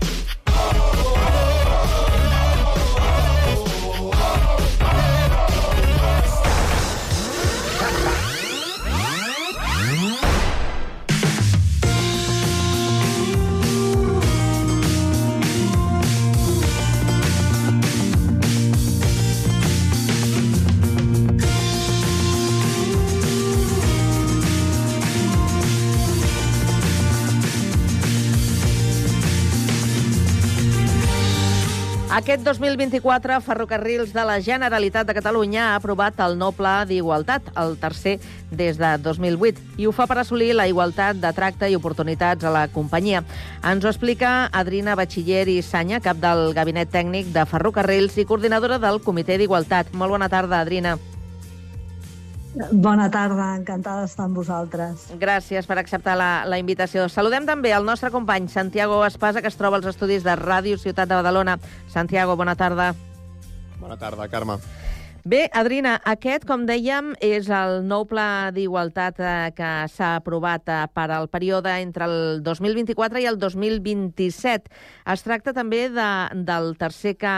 Aquest 32.11 32.43
2024, 32.43 33.37
Ferrocarrils 33.39 34.09
de 34.11 34.23
la 34.27 34.41
Generalitat 34.43 35.07
de 35.07 35.13
Catalunya 35.15 35.69
ha 35.69 35.75
aprovat 35.77 36.17
el 36.19 36.33
nou 36.35 36.51
pla 36.51 36.81
d'igualtat, 36.83 37.45
el 37.55 37.77
tercer 37.79 38.17
des 38.51 38.75
de 38.75 38.89
2008, 38.99 39.63
i 39.79 39.87
ho 39.87 39.93
fa 39.95 40.09
per 40.11 40.17
assolir 40.19 40.49
la 40.51 40.67
igualtat 40.67 41.21
de 41.23 41.31
tracte 41.31 41.69
i 41.71 41.77
oportunitats 41.79 42.43
a 42.43 42.51
la 42.51 42.65
companyia. 42.67 43.23
Ens 43.63 43.87
ho 43.87 43.93
explica 43.93 44.49
Adrina 44.51 44.97
Batxiller 44.99 45.45
i 45.55 45.61
Sanya, 45.63 46.01
cap 46.03 46.19
del 46.19 46.51
Gabinet 46.51 46.91
Tècnic 46.91 47.31
de 47.31 47.47
Ferrocarrils 47.47 48.19
i 48.19 48.27
coordinadora 48.27 48.75
del 48.75 48.99
Comitè 48.99 49.39
d'Igualtat. 49.39 49.95
Molt 49.95 50.11
bona 50.11 50.27
tarda, 50.27 50.59
Adrina. 50.59 50.97
Bona 52.53 53.07
tarda, 53.11 53.53
encantada 53.55 54.03
d'estar 54.03 54.25
amb 54.27 54.35
vosaltres. 54.35 55.05
Gràcies 55.21 55.67
per 55.69 55.77
acceptar 55.79 56.17
la, 56.19 56.31
la 56.43 56.59
invitació. 56.59 57.07
Saludem 57.07 57.47
també 57.47 57.71
el 57.71 57.87
nostre 57.87 58.11
company 58.11 58.49
Santiago 58.51 58.99
Espasa, 59.07 59.41
que 59.41 59.47
es 59.47 59.55
troba 59.59 59.79
als 59.79 59.87
estudis 59.93 60.25
de 60.27 60.35
Ràdio 60.35 60.79
Ciutat 60.81 61.07
de 61.07 61.15
Badalona. 61.15 61.57
Santiago, 61.87 62.35
bona 62.35 62.57
tarda. 62.59 62.91
Bona 63.79 63.95
tarda, 63.97 64.27
Carme. 64.27 64.59
Bé, 65.23 65.43
Adrina, 65.53 65.99
aquest, 66.09 66.47
com 66.49 66.63
dèiem, 66.65 67.11
és 67.21 67.45
el 67.53 67.83
nou 67.85 68.07
pla 68.09 68.49
d'igualtat 68.55 69.19
eh, 69.21 69.51
que 69.53 69.69
s'ha 69.93 70.15
aprovat 70.17 70.65
eh, 70.65 70.77
per 70.89 71.05
al 71.13 71.27
període 71.29 71.75
entre 71.83 72.07
el 72.09 72.41
2024 72.41 73.21
i 73.21 73.27
el 73.29 73.37
2027. 73.37 74.71
Es 75.13 75.21
tracta 75.21 75.53
també 75.53 75.83
de, 75.93 76.07
del 76.47 76.73
tercer 76.81 77.13
que, 77.21 77.35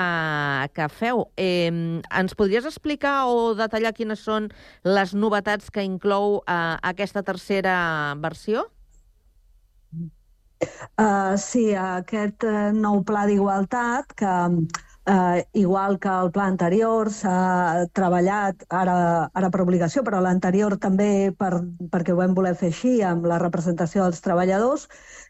que 0.71 0.87
feu. 0.95 1.25
Eh, 1.35 1.67
ens 2.07 2.37
podries 2.39 2.69
explicar 2.71 3.25
o 3.27 3.51
detallar 3.59 3.91
quines 3.97 4.23
són 4.23 4.47
les 4.87 5.11
novetats 5.11 5.67
que 5.67 5.83
inclou 5.83 6.39
eh, 6.47 6.55
aquesta 6.87 7.25
tercera 7.27 7.75
versió? 8.23 8.63
Uh, 10.95 11.35
sí, 11.35 11.73
aquest 11.75 12.47
nou 12.79 13.03
pla 13.03 13.27
d'igualtat 13.27 14.15
que 14.15 14.31
eh, 15.05 15.47
igual 15.53 15.99
que 15.99 16.09
el 16.09 16.31
pla 16.31 16.45
anterior, 16.47 17.11
s'ha 17.11 17.87
treballat 17.93 18.63
ara, 18.69 19.29
ara 19.33 19.49
per 19.51 19.63
obligació, 19.63 20.03
però 20.03 20.21
l'anterior 20.23 20.77
també 20.79 21.33
per, 21.37 21.51
perquè 21.91 22.13
ho 22.13 22.19
vam 22.19 22.35
voler 22.37 22.55
fer 22.55 22.71
així, 22.71 22.95
amb 23.03 23.27
la 23.27 23.39
representació 23.43 24.05
dels 24.07 24.23
treballadors, 24.23 24.87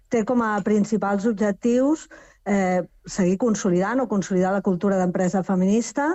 té 0.09 0.23
com 0.29 0.43
a 0.45 0.55
principals 0.65 1.25
objectius 1.25 2.07
eh, 2.45 2.83
seguir 3.05 3.37
consolidant 3.41 4.03
o 4.03 4.09
consolidar 4.09 4.53
la 4.53 4.65
cultura 4.65 4.99
d'empresa 4.99 5.43
feminista, 5.43 6.11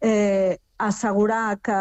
eh, 0.00 0.58
assegurar 0.78 1.58
que 1.58 1.76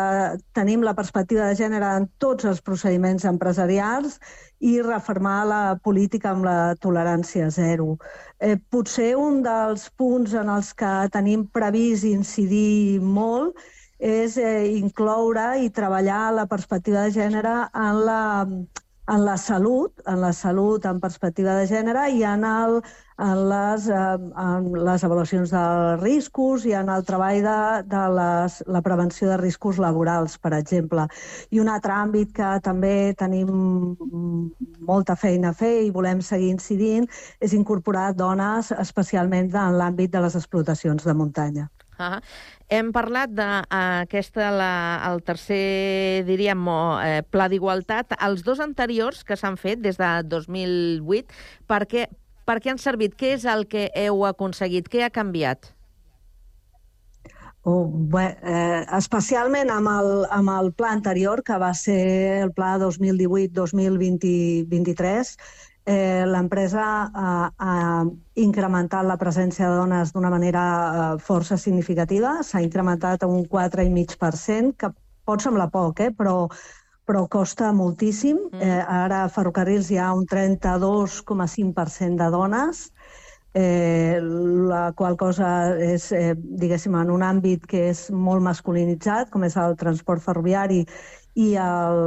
tenim 0.57 0.81
la 0.83 0.95
perspectiva 0.97 1.47
de 1.47 1.55
gènere 1.55 1.89
en 1.99 2.07
tots 2.17 2.47
els 2.49 2.61
procediments 2.65 3.25
empresarials 3.29 4.17
i 4.59 4.79
reformar 4.81 5.45
la 5.45 5.61
política 5.83 6.31
amb 6.33 6.47
la 6.47 6.75
tolerància 6.81 7.49
zero. 7.53 7.97
Eh, 8.41 8.57
potser 8.73 9.13
un 9.15 9.43
dels 9.45 9.87
punts 9.95 10.33
en 10.33 10.49
els 10.49 10.73
que 10.73 10.93
tenim 11.13 11.45
previst 11.53 12.09
incidir 12.09 12.99
molt 13.01 13.57
és 13.97 14.37
eh, 14.37 14.65
incloure 14.77 15.47
i 15.61 15.69
treballar 15.73 16.33
la 16.33 16.47
perspectiva 16.49 17.05
de 17.05 17.13
gènere 17.13 17.55
en 17.73 18.03
la, 18.05 18.21
en 19.07 19.23
la 19.25 19.37
salut, 19.37 20.01
en 20.05 20.19
la 20.21 20.33
salut 20.33 20.85
en 20.85 20.99
perspectiva 20.99 21.55
de 21.55 21.67
gènere 21.69 22.07
i 22.11 22.23
en, 22.27 22.43
el, 22.43 22.81
en, 23.23 23.43
les, 23.49 23.87
eh, 23.87 24.17
en 24.43 24.67
les 24.87 25.05
avaluacions 25.07 25.53
de 25.53 25.63
riscos 26.01 26.65
i 26.67 26.73
en 26.75 26.91
el 26.91 27.05
treball 27.07 27.39
de, 27.45 27.59
de 27.87 28.03
les, 28.17 28.59
la 28.67 28.81
prevenció 28.83 29.29
de 29.31 29.39
riscos 29.39 29.79
laborals, 29.79 30.37
per 30.37 30.53
exemple. 30.59 31.07
I 31.51 31.63
un 31.63 31.71
altre 31.71 31.95
àmbit 31.95 32.35
que 32.35 32.51
també 32.63 33.13
tenim 33.17 33.53
molta 34.91 35.15
feina 35.15 35.53
a 35.53 35.57
fer 35.57 35.73
i 35.85 35.93
volem 35.95 36.21
seguir 36.21 36.51
incidint 36.51 37.07
és 37.39 37.55
incorporar 37.55 38.11
dones 38.13 38.73
especialment 38.75 39.53
en 39.55 39.79
l'àmbit 39.79 40.11
de 40.11 40.27
les 40.27 40.35
explotacions 40.35 41.07
de 41.07 41.15
muntanya. 41.15 41.69
Ah, 41.97 42.21
hem 42.69 42.91
parlat 42.93 43.31
d'aquesta, 43.33 44.51
el 45.09 45.23
tercer, 45.25 46.23
diríem, 46.27 46.67
eh, 46.69 47.23
pla 47.31 47.47
d'igualtat. 47.49 48.13
Els 48.21 48.43
dos 48.45 48.59
anteriors 48.59 49.23
que 49.23 49.35
s'han 49.35 49.57
fet 49.57 49.81
des 49.81 49.97
de 49.97 50.11
2008, 50.29 51.33
per 51.65 51.87
què, 51.89 52.05
per 52.45 52.59
què 52.61 52.69
han 52.69 52.77
servit? 52.77 53.17
Què 53.17 53.33
és 53.33 53.45
el 53.45 53.65
que 53.67 53.89
heu 53.95 54.25
aconseguit? 54.25 54.89
Què 54.89 55.03
ha 55.03 55.09
canviat? 55.09 55.73
Oh, 57.67 57.83
bé, 58.13 58.21
eh, 58.47 58.85
especialment 58.95 59.67
amb 59.73 59.89
el, 59.91 60.05
amb 60.31 60.51
el 60.53 60.69
pla 60.71 60.93
anterior, 60.95 61.41
que 61.43 61.57
va 61.59 61.73
ser 61.75 62.39
el 62.45 62.53
pla 62.55 62.77
2018-2023, 62.79 65.33
eh, 65.87 66.25
l'empresa 66.27 66.85
ha, 67.15 67.33
ha 67.55 67.75
incrementat 68.43 69.07
la 69.07 69.15
presència 69.17 69.69
de 69.69 69.77
dones 69.79 70.11
d'una 70.11 70.31
manera 70.33 70.63
eh, 70.63 71.05
força 71.23 71.55
significativa. 71.57 72.41
S'ha 72.43 72.61
incrementat 72.61 73.23
un 73.23 73.45
4,5%, 73.47 74.75
que 74.75 74.91
pot 75.27 75.43
semblar 75.43 75.69
poc, 75.71 76.01
eh, 76.03 76.11
però, 76.11 76.49
però 77.07 77.23
costa 77.31 77.71
moltíssim. 77.71 78.49
Mm. 78.51 78.65
Eh, 78.67 78.81
ara 79.05 79.23
a 79.23 79.31
Ferrocarrils 79.31 79.91
hi 79.91 80.01
ha 80.03 80.11
un 80.13 80.27
32,5% 80.27 82.19
de 82.19 82.29
dones, 82.35 82.83
eh, 83.55 84.19
la 84.21 84.91
qual 84.91 85.15
cosa 85.17 85.49
és, 85.79 86.11
eh, 86.11 86.35
diguéssim, 86.35 86.99
en 86.99 87.15
un 87.15 87.23
àmbit 87.23 87.63
que 87.65 87.87
és 87.93 88.09
molt 88.11 88.43
masculinitzat, 88.43 89.31
com 89.31 89.47
és 89.47 89.55
el 89.55 89.79
transport 89.79 90.21
ferroviari 90.21 90.83
i 91.37 91.51
el, 91.61 91.99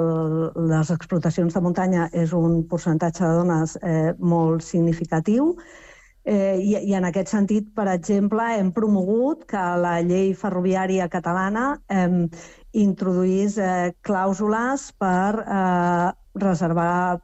les 0.73 0.91
explotacions 0.91 1.55
de 1.55 1.63
muntanya 1.63 2.09
és 2.19 2.33
un 2.35 2.65
percentatge 2.71 3.23
de 3.23 3.37
dones 3.39 3.77
eh, 3.87 4.11
molt 4.19 4.65
significatiu. 4.67 5.53
Eh, 6.27 6.59
i, 6.59 6.75
I 6.91 6.97
en 6.99 7.07
aquest 7.09 7.31
sentit, 7.33 7.69
per 7.77 7.87
exemple, 7.93 8.45
hem 8.59 8.73
promogut 8.77 9.47
que 9.49 9.63
la 9.81 9.95
llei 10.05 10.35
ferroviària 10.37 11.07
catalana 11.13 11.71
eh, 11.89 12.27
introduís 12.83 13.57
eh, 13.59 13.95
clàusules 14.07 14.91
per 14.99 15.41
eh, 15.47 16.11
reservar, 16.43 17.21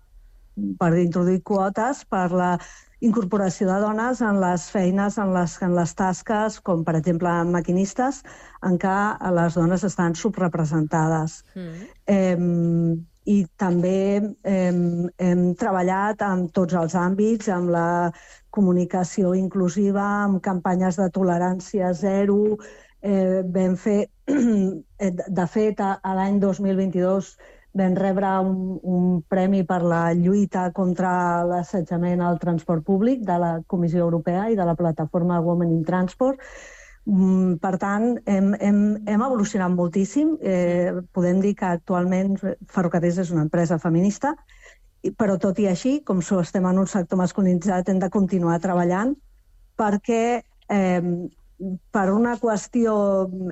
per 0.78 0.90
introduir 1.02 1.42
quotes 1.44 2.06
per 2.08 2.28
la 2.32 2.54
incorporació 3.04 3.68
de 3.68 3.80
dones 3.82 4.22
en 4.24 4.38
les 4.40 4.68
feines, 4.72 5.18
en 5.18 5.32
les, 5.34 5.56
en 5.62 5.74
les 5.76 5.92
tasques, 5.98 6.60
com 6.64 6.84
per 6.84 6.96
exemple 6.96 7.32
maquinistes, 7.50 8.22
en 8.64 8.78
què 8.80 8.96
les 9.36 9.58
dones 9.58 9.84
estan 9.84 10.16
subrepresentades. 10.16 11.42
Mm. 11.54 11.84
Eh, 12.06 12.96
I 13.26 13.40
també 13.58 14.22
hem, 14.46 14.80
hem 15.18 15.40
treballat 15.58 16.20
en 16.22 16.46
tots 16.54 16.76
els 16.78 16.94
àmbits, 16.94 17.48
amb 17.50 17.72
la 17.74 18.12
comunicació 18.54 19.34
inclusiva, 19.34 20.04
amb 20.24 20.38
campanyes 20.44 21.00
de 21.00 21.08
tolerància 21.10 21.90
zero. 21.92 22.56
Eh, 23.02 23.42
vam 23.42 23.74
fer, 23.76 24.06
de 25.40 25.46
fet, 25.50 25.82
a, 25.82 25.96
a 26.02 26.14
l'any 26.14 26.38
2022 26.40 27.34
vam 27.76 27.94
rebre 27.98 28.30
un, 28.40 28.78
un 28.82 29.20
premi 29.28 29.62
per 29.68 29.82
la 29.84 30.12
lluita 30.16 30.70
contra 30.72 31.44
l'assetjament 31.44 32.22
al 32.24 32.40
transport 32.40 32.84
públic 32.84 33.22
de 33.26 33.36
la 33.42 33.52
Comissió 33.66 34.04
Europea 34.06 34.48
i 34.50 34.56
de 34.56 34.64
la 34.64 34.74
plataforma 34.78 35.40
Women 35.44 35.74
in 35.74 35.84
Transport. 35.84 36.40
Mm, 37.06 37.58
per 37.62 37.76
tant, 37.78 38.16
hem, 38.26 38.54
hem, 38.58 38.80
hem 39.06 39.26
evolucionat 39.28 39.74
moltíssim. 39.76 40.34
Eh, 40.40 41.04
podem 41.12 41.42
dir 41.44 41.54
que 41.58 41.68
actualment 41.68 42.34
Ferrocarrils 42.72 43.20
és 43.22 43.30
una 43.34 43.44
empresa 43.46 43.78
feminista, 43.78 44.34
però 45.20 45.36
tot 45.38 45.60
i 45.62 45.68
així, 45.70 46.00
com 46.02 46.24
estem 46.40 46.66
en 46.66 46.80
un 46.82 46.88
sector 46.90 47.20
masculinitzat, 47.20 47.88
hem 47.88 48.00
de 48.02 48.10
continuar 48.10 48.58
treballant 48.64 49.14
perquè 49.76 50.40
eh, 50.72 51.02
per 51.92 52.10
una 52.12 52.36
qüestió 52.40 52.94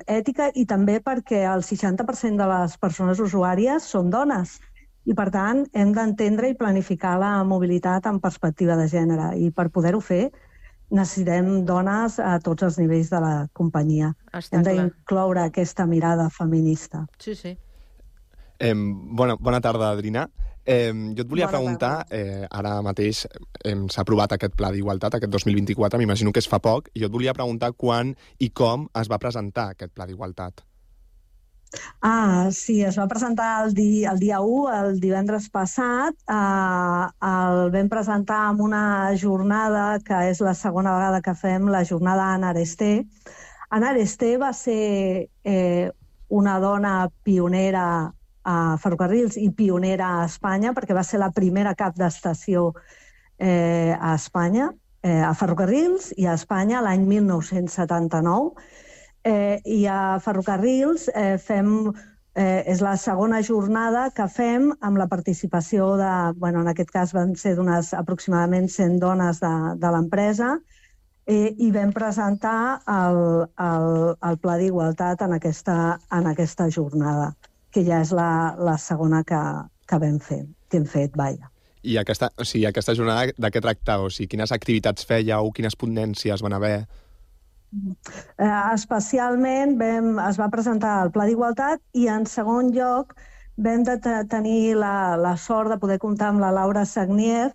ètica 0.05 0.51
i 0.53 0.65
també 0.69 0.99
perquè 1.03 1.43
el 1.49 1.63
60% 1.65 2.37
de 2.41 2.47
les 2.51 2.77
persones 2.77 3.21
usuàries 3.21 3.87
són 3.95 4.11
dones. 4.13 4.59
I, 5.05 5.13
per 5.13 5.29
tant, 5.33 5.65
hem 5.77 5.91
d'entendre 5.93 6.49
i 6.49 6.57
planificar 6.57 7.15
la 7.21 7.43
mobilitat 7.45 8.07
en 8.09 8.19
perspectiva 8.21 8.77
de 8.77 8.87
gènere. 8.89 9.35
I 9.37 9.51
per 9.53 9.67
poder-ho 9.73 10.01
fer, 10.01 10.31
necessitem 10.89 11.65
dones 11.65 12.17
a 12.21 12.37
tots 12.41 12.65
els 12.65 12.79
nivells 12.81 13.11
de 13.13 13.21
la 13.21 13.35
companyia. 13.53 14.13
Està 14.33 14.57
hem 14.57 14.65
d'incloure 14.65 15.45
aquesta 15.45 15.85
mirada 15.89 16.29
feminista. 16.33 17.05
Sí, 17.21 17.35
sí. 17.37 17.53
Eh, 18.57 18.73
bona, 18.73 19.35
bona 19.37 19.61
tarda, 19.61 19.91
Adriana. 19.91 20.27
Eh, 20.65 20.91
jo 20.91 21.21
et 21.21 21.29
volia 21.29 21.45
Bona 21.45 21.57
preguntar, 21.57 21.93
eh, 22.09 22.45
ara 22.49 22.79
mateix 22.81 23.25
eh, 23.29 23.75
s'ha 23.89 24.01
aprovat 24.01 24.33
aquest 24.33 24.55
pla 24.57 24.71
d'igualtat, 24.73 25.19
aquest 25.19 25.31
2024, 25.31 25.99
m'imagino 26.01 26.33
que 26.33 26.41
es 26.41 26.49
fa 26.49 26.59
poc, 26.59 26.89
i 26.93 27.03
jo 27.03 27.09
et 27.09 27.13
volia 27.13 27.35
preguntar 27.37 27.73
quan 27.77 28.15
i 28.39 28.49
com 28.49 28.87
es 29.01 29.11
va 29.11 29.21
presentar 29.21 29.69
aquest 29.75 29.93
pla 29.93 30.07
d'igualtat. 30.09 30.65
Ah, 32.01 32.49
sí, 32.51 32.81
es 32.83 32.97
va 32.97 33.07
presentar 33.07 33.65
el, 33.65 33.73
di, 33.73 34.05
el 34.05 34.19
dia 34.19 34.39
1, 34.41 34.73
el 34.79 34.99
divendres 34.99 35.49
passat. 35.53 36.15
Eh, 36.29 37.05
el 37.29 37.71
vam 37.73 37.89
presentar 37.91 38.41
en 38.51 38.61
una 38.61 39.13
jornada 39.21 39.99
que 40.05 40.21
és 40.31 40.41
la 40.41 40.53
segona 40.55 40.95
vegada 40.95 41.21
que 41.21 41.35
fem, 41.35 41.69
la 41.69 41.83
jornada 41.85 42.31
Ana 42.33 42.53
Aresté. 42.53 43.05
Ana 43.69 43.91
Aresté 43.91 44.37
va 44.37 44.53
ser 44.53 45.29
eh, 45.43 45.91
una 46.29 46.59
dona 46.59 47.09
pionera 47.23 48.14
a 48.45 48.77
ferrocarrils 48.81 49.37
i 49.41 49.49
pionera 49.57 50.11
a 50.19 50.25
Espanya, 50.29 50.73
perquè 50.77 50.95
va 50.95 51.03
ser 51.03 51.19
la 51.21 51.31
primera 51.33 51.73
cap 51.75 51.97
d'estació 51.97 52.69
eh, 53.39 53.95
a 53.97 54.13
Espanya, 54.13 54.69
eh, 55.01 55.21
a 55.25 55.33
ferrocarrils 55.33 56.11
i 56.17 56.27
a 56.29 56.35
Espanya 56.37 56.83
l'any 56.85 57.07
1979. 57.09 58.67
Eh, 59.25 59.57
I 59.65 59.79
a 59.89 60.19
ferrocarrils 60.21 61.07
eh, 61.09 61.39
fem 61.41 61.89
eh, 62.35 62.61
és 62.69 62.83
la 62.85 62.93
segona 63.01 63.41
jornada 63.41 64.11
que 64.13 64.27
fem 64.29 64.69
amb 64.85 65.01
la 65.01 65.09
participació 65.09 65.95
de, 65.97 66.13
bueno, 66.37 66.61
en 66.61 66.69
aquest 66.69 66.93
cas 66.93 67.15
van 67.17 67.33
ser 67.39 67.55
d'unes 67.57 67.93
aproximadament 67.97 68.69
100 68.69 68.99
dones 69.01 69.41
de, 69.41 69.53
de 69.81 69.93
l'empresa, 69.95 70.53
eh, 71.25 71.55
i 71.57 71.71
vam 71.73 71.95
presentar 71.95 72.83
el, 72.85 73.19
el, 73.57 73.89
el 74.29 74.39
Pla 74.43 74.59
d'Igualtat 74.61 75.25
en, 75.25 75.33
aquesta, 75.39 75.97
en 76.13 76.29
aquesta 76.35 76.69
jornada 76.69 77.33
que 77.75 77.83
ja 77.83 77.99
és 77.99 78.13
la, 78.15 78.55
la 78.55 78.77
segona 78.79 79.21
que, 79.27 79.41
que 79.89 79.99
vam 79.99 80.19
fer, 80.23 80.45
que 80.71 80.79
hem 80.79 80.87
fet, 80.87 81.15
vaja. 81.19 81.51
I 81.85 81.99
aquesta, 82.01 82.31
o 82.39 82.45
sigui, 82.47 82.65
aquesta 82.69 82.95
jornada 82.97 83.35
de 83.35 83.51
què 83.51 83.61
tractava? 83.61 84.07
O 84.07 84.13
sigui, 84.13 84.31
quines 84.31 84.53
activitats 84.55 85.05
fèieu, 85.05 85.51
quines 85.53 85.75
ponències 85.77 86.41
van 86.41 86.55
haver? 86.57 86.77
Eh, 87.75 88.49
especialment 88.73 89.75
vam, 89.77 90.15
es 90.23 90.39
va 90.39 90.49
presentar 90.53 90.95
el 91.03 91.11
Pla 91.13 91.27
d'Igualtat 91.27 91.83
i, 91.93 92.07
en 92.09 92.25
segon 92.31 92.71
lloc, 92.73 93.13
vam 93.57 93.83
de 93.87 93.97
tenir 94.31 94.75
la, 94.79 95.15
la 95.19 95.35
sort 95.37 95.73
de 95.73 95.79
poder 95.81 95.99
comptar 95.99 96.31
amb 96.31 96.43
la 96.43 96.53
Laura 96.55 96.85
Sagnier, 96.87 97.51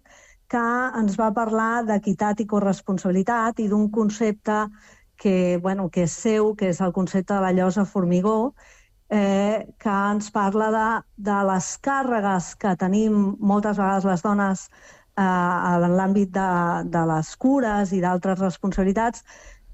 que 0.50 0.62
ens 1.00 1.16
va 1.18 1.30
parlar 1.34 1.86
d'equitat 1.88 2.40
i 2.42 2.48
corresponsabilitat 2.50 3.60
i 3.64 3.68
d'un 3.72 3.88
concepte 3.94 4.66
que, 5.20 5.58
bueno, 5.62 5.88
que 5.90 6.04
és 6.08 6.14
seu, 6.16 6.54
que 6.56 6.70
és 6.74 6.80
el 6.80 6.94
concepte 6.96 7.34
de 7.34 7.40
la 7.44 7.52
llosa 7.56 7.84
formigó, 7.84 8.54
eh, 9.10 9.66
que 9.78 9.90
ens 10.12 10.30
parla 10.30 10.70
de, 10.70 10.86
de 11.30 11.38
les 11.50 11.68
càrregues 11.84 12.54
que 12.62 12.76
tenim 12.78 13.34
moltes 13.38 13.78
vegades 13.80 14.06
les 14.06 14.22
dones 14.22 14.66
eh, 15.18 15.22
en 15.22 15.96
l'àmbit 15.98 16.30
de, 16.34 16.50
de 16.94 17.04
les 17.12 17.32
cures 17.36 17.92
i 17.92 18.00
d'altres 18.04 18.38
responsabilitats 18.40 19.24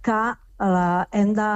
que 0.07 0.21
eh, 0.33 1.03
hem 1.13 1.35
de 1.37 1.51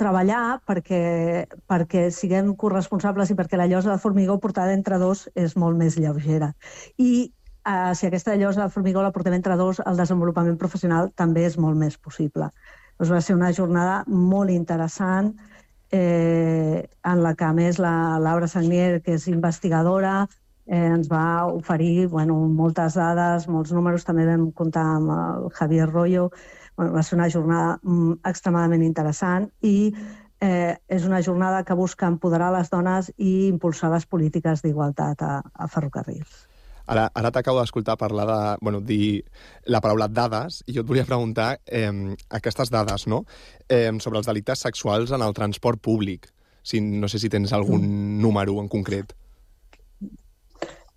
treballar 0.00 0.58
perquè, 0.66 1.46
perquè 1.70 2.08
siguem 2.14 2.54
corresponsables 2.58 3.30
i 3.30 3.36
perquè 3.38 3.60
la 3.60 3.68
llosa 3.70 3.92
de 3.92 4.02
formigó 4.02 4.38
portada 4.42 4.74
entre 4.74 4.98
dos 4.98 5.28
és 5.38 5.54
molt 5.56 5.78
més 5.78 5.98
lleugera. 6.00 6.50
I 6.98 7.28
eh, 7.28 7.94
si 7.94 8.08
aquesta 8.08 8.34
llosa 8.36 8.64
de 8.64 8.74
formigó 8.74 9.04
la 9.04 9.12
portem 9.14 9.36
entre 9.38 9.56
dos, 9.60 9.78
el 9.86 10.00
desenvolupament 10.00 10.58
professional 10.58 11.12
també 11.14 11.46
és 11.46 11.58
molt 11.60 11.78
més 11.78 11.98
possible. 11.98 12.50
Doncs 12.98 13.14
va 13.14 13.22
ser 13.22 13.36
una 13.38 13.52
jornada 13.54 14.02
molt 14.08 14.50
interessant, 14.50 15.30
eh, 15.36 15.57
en 15.90 17.22
la 17.22 17.32
que, 17.34 17.44
a 17.46 17.54
més, 17.56 17.78
la 17.80 18.18
Laura 18.20 18.48
Sagnier, 18.48 19.00
que 19.00 19.14
és 19.16 19.26
investigadora, 19.30 20.26
eh, 20.68 20.86
ens 20.92 21.08
va 21.10 21.46
oferir 21.48 22.08
bueno, 22.12 22.36
moltes 22.60 22.96
dades, 23.00 23.48
molts 23.48 23.72
números, 23.72 24.04
també 24.04 24.26
vam 24.28 24.50
comptar 24.52 24.84
amb 24.98 25.12
el 25.16 25.50
Javier 25.58 25.88
Rollo. 25.90 26.28
Bueno, 26.76 26.92
va 26.94 27.02
ser 27.02 27.18
una 27.18 27.30
jornada 27.30 27.78
mm, 27.82 28.20
extremadament 28.28 28.84
interessant 28.86 29.48
i 29.62 29.92
eh, 30.40 30.76
és 30.86 31.08
una 31.08 31.22
jornada 31.22 31.64
que 31.64 31.74
busca 31.74 32.06
empoderar 32.06 32.52
les 32.54 32.70
dones 32.70 33.10
i 33.16 33.48
impulsar 33.48 33.90
les 33.94 34.06
polítiques 34.06 34.62
d'igualtat 34.62 35.24
a, 35.24 35.40
a 35.42 35.68
ferrocarrils. 35.72 36.47
Ara, 36.88 37.04
ara 37.12 37.30
t'acabo 37.34 37.60
d'escoltar 37.60 37.98
parlar 38.00 38.24
de, 38.28 38.40
bueno, 38.64 38.80
dir 38.80 39.22
la 39.68 39.82
paraula 39.84 40.08
dades, 40.08 40.62
i 40.66 40.72
jo 40.72 40.82
et 40.82 40.88
volia 40.88 41.04
preguntar 41.04 41.58
eh, 41.66 41.92
aquestes 42.40 42.72
dades, 42.72 43.04
no?, 43.12 43.24
eh, 43.68 43.92
sobre 44.00 44.22
els 44.22 44.28
delictes 44.30 44.64
sexuals 44.64 45.12
en 45.12 45.24
el 45.24 45.36
transport 45.36 45.82
públic. 45.84 46.30
Si, 46.64 46.80
no 46.80 47.08
sé 47.08 47.20
si 47.20 47.28
tens 47.32 47.52
algun 47.52 47.84
mm. 47.84 48.20
número 48.22 48.56
en 48.62 48.70
concret. 48.72 49.12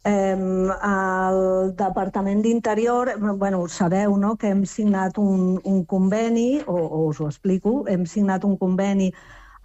Eh, 0.04 0.34
el 0.34 1.76
Departament 1.78 2.42
d'Interior, 2.42 3.12
bueno, 3.36 3.68
sabeu 3.68 4.16
no, 4.18 4.38
que 4.40 4.50
hem 4.56 4.64
signat 4.66 5.20
un, 5.22 5.60
un 5.68 5.84
conveni, 5.86 6.64
o, 6.66 6.78
o 6.80 7.04
us 7.10 7.20
ho 7.20 7.28
explico, 7.28 7.82
hem 7.92 8.08
signat 8.08 8.48
un 8.48 8.56
conveni 8.58 9.12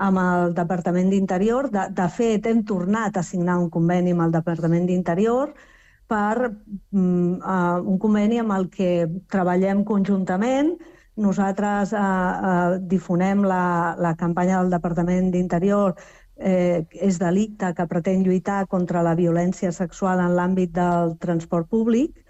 amb 0.03 0.21
el 0.21 0.59
Departament 0.59 1.09
d'Interior. 1.15 1.71
De, 1.71 1.87
de 1.95 2.11
fet, 2.13 2.51
hem 2.51 2.67
tornat 2.67 3.17
a 3.17 3.25
signar 3.25 3.61
un 3.63 3.71
conveni 3.71 4.13
amb 4.13 4.27
el 4.27 4.37
Departament 4.37 4.91
d'Interior 4.91 5.55
per 6.11 6.51
mm, 6.51 7.41
uh, 7.41 7.81
un 7.83 7.99
conveni 8.03 8.39
amb 8.43 8.55
el 8.57 8.69
que 8.73 8.91
treballem 9.33 9.85
conjuntament. 9.85 10.77
Nosaltres 11.17 11.95
uh, 11.97 11.99
uh, 12.01 12.77
difonem 12.91 13.43
la, 13.49 13.97
la 13.99 14.15
campanya 14.21 14.61
del 14.61 14.75
Departament 14.75 15.33
d'Interior 15.33 15.97
eh, 16.37 16.85
és 16.93 17.19
delicte 17.19 17.73
que 17.75 17.89
pretén 17.89 18.23
lluitar 18.25 18.67
contra 18.69 19.03
la 19.03 19.15
violència 19.17 19.73
sexual 19.73 20.21
en 20.21 20.37
l'àmbit 20.37 20.73
del 20.77 21.17
transport 21.19 21.69
públic, 21.71 22.23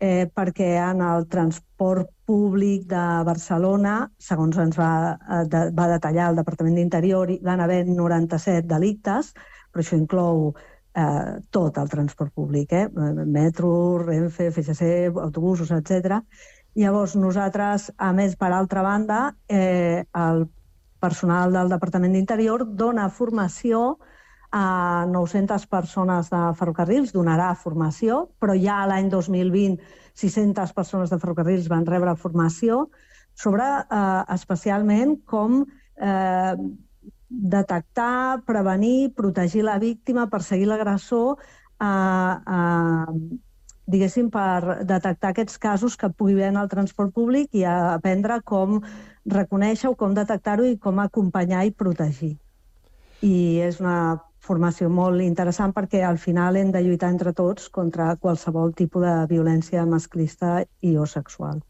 eh, 0.00 0.26
perquè 0.34 0.74
en 0.82 1.02
el 1.04 1.28
transport 1.28 2.10
públic 2.26 2.88
de 2.90 3.04
Barcelona, 3.28 4.08
segons 4.18 4.58
ens 4.58 4.78
va, 4.78 5.18
de, 5.46 5.68
va 5.76 5.88
detallar 5.92 6.30
el 6.30 6.40
Departament 6.40 6.78
d'Interior, 6.80 7.30
hi 7.30 7.38
van 7.44 7.60
haver 7.60 7.84
97 7.86 8.66
delictes, 8.66 9.32
però 9.72 9.84
això 9.84 9.98
inclou 10.00 10.48
eh, 10.50 10.71
tot 10.92 11.78
el 11.80 11.88
transport 11.88 12.32
públic, 12.34 12.72
eh? 12.72 12.88
metro, 13.24 13.98
Renfe, 14.02 14.50
FGC, 14.50 15.12
autobusos, 15.16 15.70
etc. 15.72 16.18
Llavors, 16.76 17.16
nosaltres, 17.16 17.90
a 17.96 18.12
més, 18.12 18.36
per 18.36 18.52
altra 18.52 18.82
banda, 18.84 19.34
eh, 19.48 20.04
el 20.12 20.46
personal 21.00 21.52
del 21.52 21.72
Departament 21.72 22.14
d'Interior 22.14 22.64
dona 22.78 23.08
formació 23.10 23.98
a 24.52 25.06
900 25.08 25.64
persones 25.66 26.28
de 26.30 26.42
ferrocarrils, 26.58 27.12
donarà 27.16 27.54
formació, 27.56 28.26
però 28.38 28.54
ja 28.54 28.82
l'any 28.86 29.08
2020 29.10 29.80
600 30.14 30.74
persones 30.76 31.10
de 31.10 31.18
ferrocarrils 31.18 31.70
van 31.72 31.86
rebre 31.88 32.14
formació 32.20 32.86
sobre 33.34 33.64
eh, 33.64 34.22
especialment 34.36 35.16
com 35.24 35.62
eh, 35.96 36.54
detectar, 37.32 38.42
prevenir, 38.46 39.12
protegir 39.14 39.64
la 39.64 39.78
víctima, 39.78 40.28
perseguir 40.30 40.68
l'agressor, 40.68 41.38
eh, 41.80 42.34
eh, 42.56 43.38
diguéssim, 43.86 44.28
per 44.30 44.84
detectar 44.86 45.32
aquests 45.32 45.58
casos 45.58 45.96
que 45.96 46.10
pugui 46.10 46.36
haver 46.36 46.50
en 46.52 46.60
el 46.60 46.68
transport 46.68 47.12
públic 47.14 47.54
i 47.54 47.64
aprendre 47.64 48.40
com 48.44 48.80
reconèixer-ho, 49.26 49.96
com 49.96 50.14
detectar-ho 50.14 50.66
i 50.68 50.78
com 50.78 51.00
acompanyar 51.02 51.64
i 51.66 51.72
protegir. 51.72 52.36
I 53.22 53.34
és 53.64 53.80
una 53.80 54.20
formació 54.42 54.88
molt 54.90 55.22
interessant 55.22 55.72
perquè 55.74 56.02
al 56.02 56.18
final 56.18 56.56
hem 56.56 56.72
de 56.74 56.82
lluitar 56.82 57.10
entre 57.14 57.32
tots 57.32 57.68
contra 57.68 58.16
qualsevol 58.16 58.74
tipus 58.74 59.06
de 59.06 59.14
violència 59.30 59.86
masclista 59.86 60.64
i 60.80 60.96
o 60.96 61.06
sexual. 61.06 61.62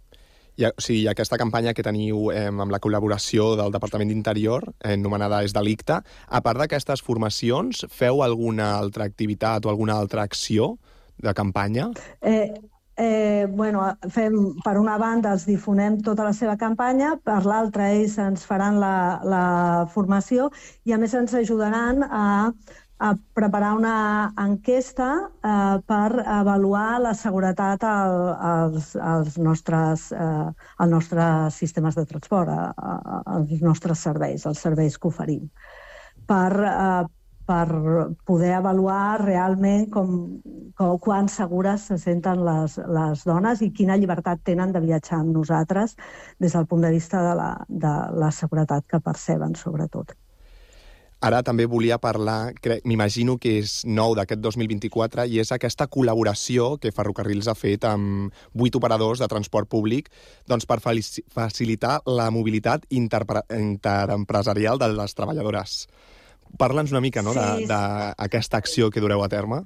I, 0.61 0.67
o 0.69 0.73
sigui, 0.83 1.07
aquesta 1.09 1.39
campanya 1.41 1.73
que 1.73 1.85
teniu 1.85 2.27
eh, 2.33 2.49
amb 2.51 2.73
la 2.73 2.81
col·laboració 2.83 3.53
del 3.57 3.73
Departament 3.73 4.11
d'Interior, 4.13 4.67
eh, 4.83 4.97
anomenada 4.99 5.43
És 5.47 5.55
Delicte, 5.57 6.03
a 6.03 6.43
part 6.45 6.61
d'aquestes 6.61 7.05
formacions, 7.05 7.87
feu 7.89 8.23
alguna 8.23 8.75
altra 8.77 9.09
activitat 9.09 9.65
o 9.65 9.73
alguna 9.73 9.97
altra 9.97 10.27
acció 10.29 10.77
de 11.23 11.33
campanya? 11.35 11.89
Eh, 12.21 12.53
eh, 12.97 13.47
bueno, 13.49 13.85
fem, 14.11 14.37
per 14.65 14.77
una 14.79 14.99
banda 15.01 15.33
els 15.33 15.47
difonem 15.49 16.01
tota 16.05 16.27
la 16.29 16.35
seva 16.37 16.59
campanya, 16.61 17.15
per 17.25 17.43
l'altra 17.49 17.89
ells 17.95 18.19
ens 18.21 18.45
faran 18.47 18.79
la, 18.83 18.95
la 19.25 19.45
formació 19.93 20.51
i 20.85 20.93
a 20.93 21.01
més 21.01 21.15
ens 21.17 21.35
ajudaran 21.35 22.05
a 22.05 22.25
a 23.03 23.17
preparar 23.35 23.73
una 23.75 24.33
enquesta 24.39 25.09
eh, 25.27 25.79
per 25.91 26.23
avaluar 26.23 27.01
la 27.03 27.15
seguretat 27.19 27.83
al, 27.83 28.15
als, 28.51 28.93
als, 28.95 29.39
nostres, 29.43 30.05
eh, 30.15 30.51
als 30.79 30.93
nostres 30.93 31.59
sistemes 31.59 31.99
de 31.99 32.07
transport, 32.07 32.53
a, 32.55 32.71
a, 32.77 33.23
als 33.39 33.59
nostres 33.61 34.05
serveis, 34.07 34.47
els 34.47 34.63
serveis 34.63 35.01
que 35.03 35.11
oferim, 35.11 35.51
per, 36.31 36.53
eh, 36.63 37.03
per 37.51 37.67
poder 38.29 38.55
avaluar 38.61 39.19
realment 39.25 39.89
com, 39.91 40.17
com, 40.79 40.95
quan 41.03 41.27
segures 41.27 41.91
se 41.91 41.99
senten 41.99 42.47
les, 42.47 42.79
les 42.87 43.27
dones 43.27 43.67
i 43.67 43.73
quina 43.75 43.99
llibertat 43.99 44.47
tenen 44.47 44.71
de 44.71 44.87
viatjar 44.87 45.25
amb 45.25 45.35
nosaltres 45.43 45.99
des 46.39 46.55
del 46.55 46.71
punt 46.71 46.87
de 46.87 46.95
vista 46.95 47.27
de 47.27 47.35
la, 47.35 47.55
de 47.67 47.97
la 48.15 48.31
seguretat 48.31 48.87
que 48.87 49.03
perceben, 49.03 49.59
sobretot. 49.59 50.15
Ara 51.23 51.39
també 51.47 51.69
volia 51.71 52.01
parlar, 52.03 52.51
m'imagino 52.83 53.37
que 53.39 53.61
és 53.61 53.85
nou 53.87 54.17
d'aquest 54.19 54.41
2024, 54.43 55.29
i 55.31 55.39
és 55.39 55.53
aquesta 55.55 55.87
col·laboració 55.87 56.81
que 56.83 56.91
Ferrocarrils 56.91 57.47
ha 57.47 57.55
fet 57.55 57.87
amb 57.87 58.35
vuit 58.59 58.75
operadors 58.75 59.23
de 59.23 59.29
transport 59.31 59.71
públic 59.71 60.11
doncs, 60.51 60.67
per 60.67 60.81
facilitar 60.83 62.01
la 62.11 62.27
mobilitat 62.35 62.89
interempresarial 62.91 64.83
de 64.83 64.89
les 64.97 65.15
treballadores. 65.15 65.87
Parla'ns 66.59 66.91
una 66.91 67.01
mica 67.01 67.23
no, 67.23 67.33
Sí. 67.33 67.67
d'aquesta 67.71 68.57
acció 68.59 68.91
que 68.91 69.01
dureu 69.01 69.23
a 69.23 69.29
terme. 69.29 69.63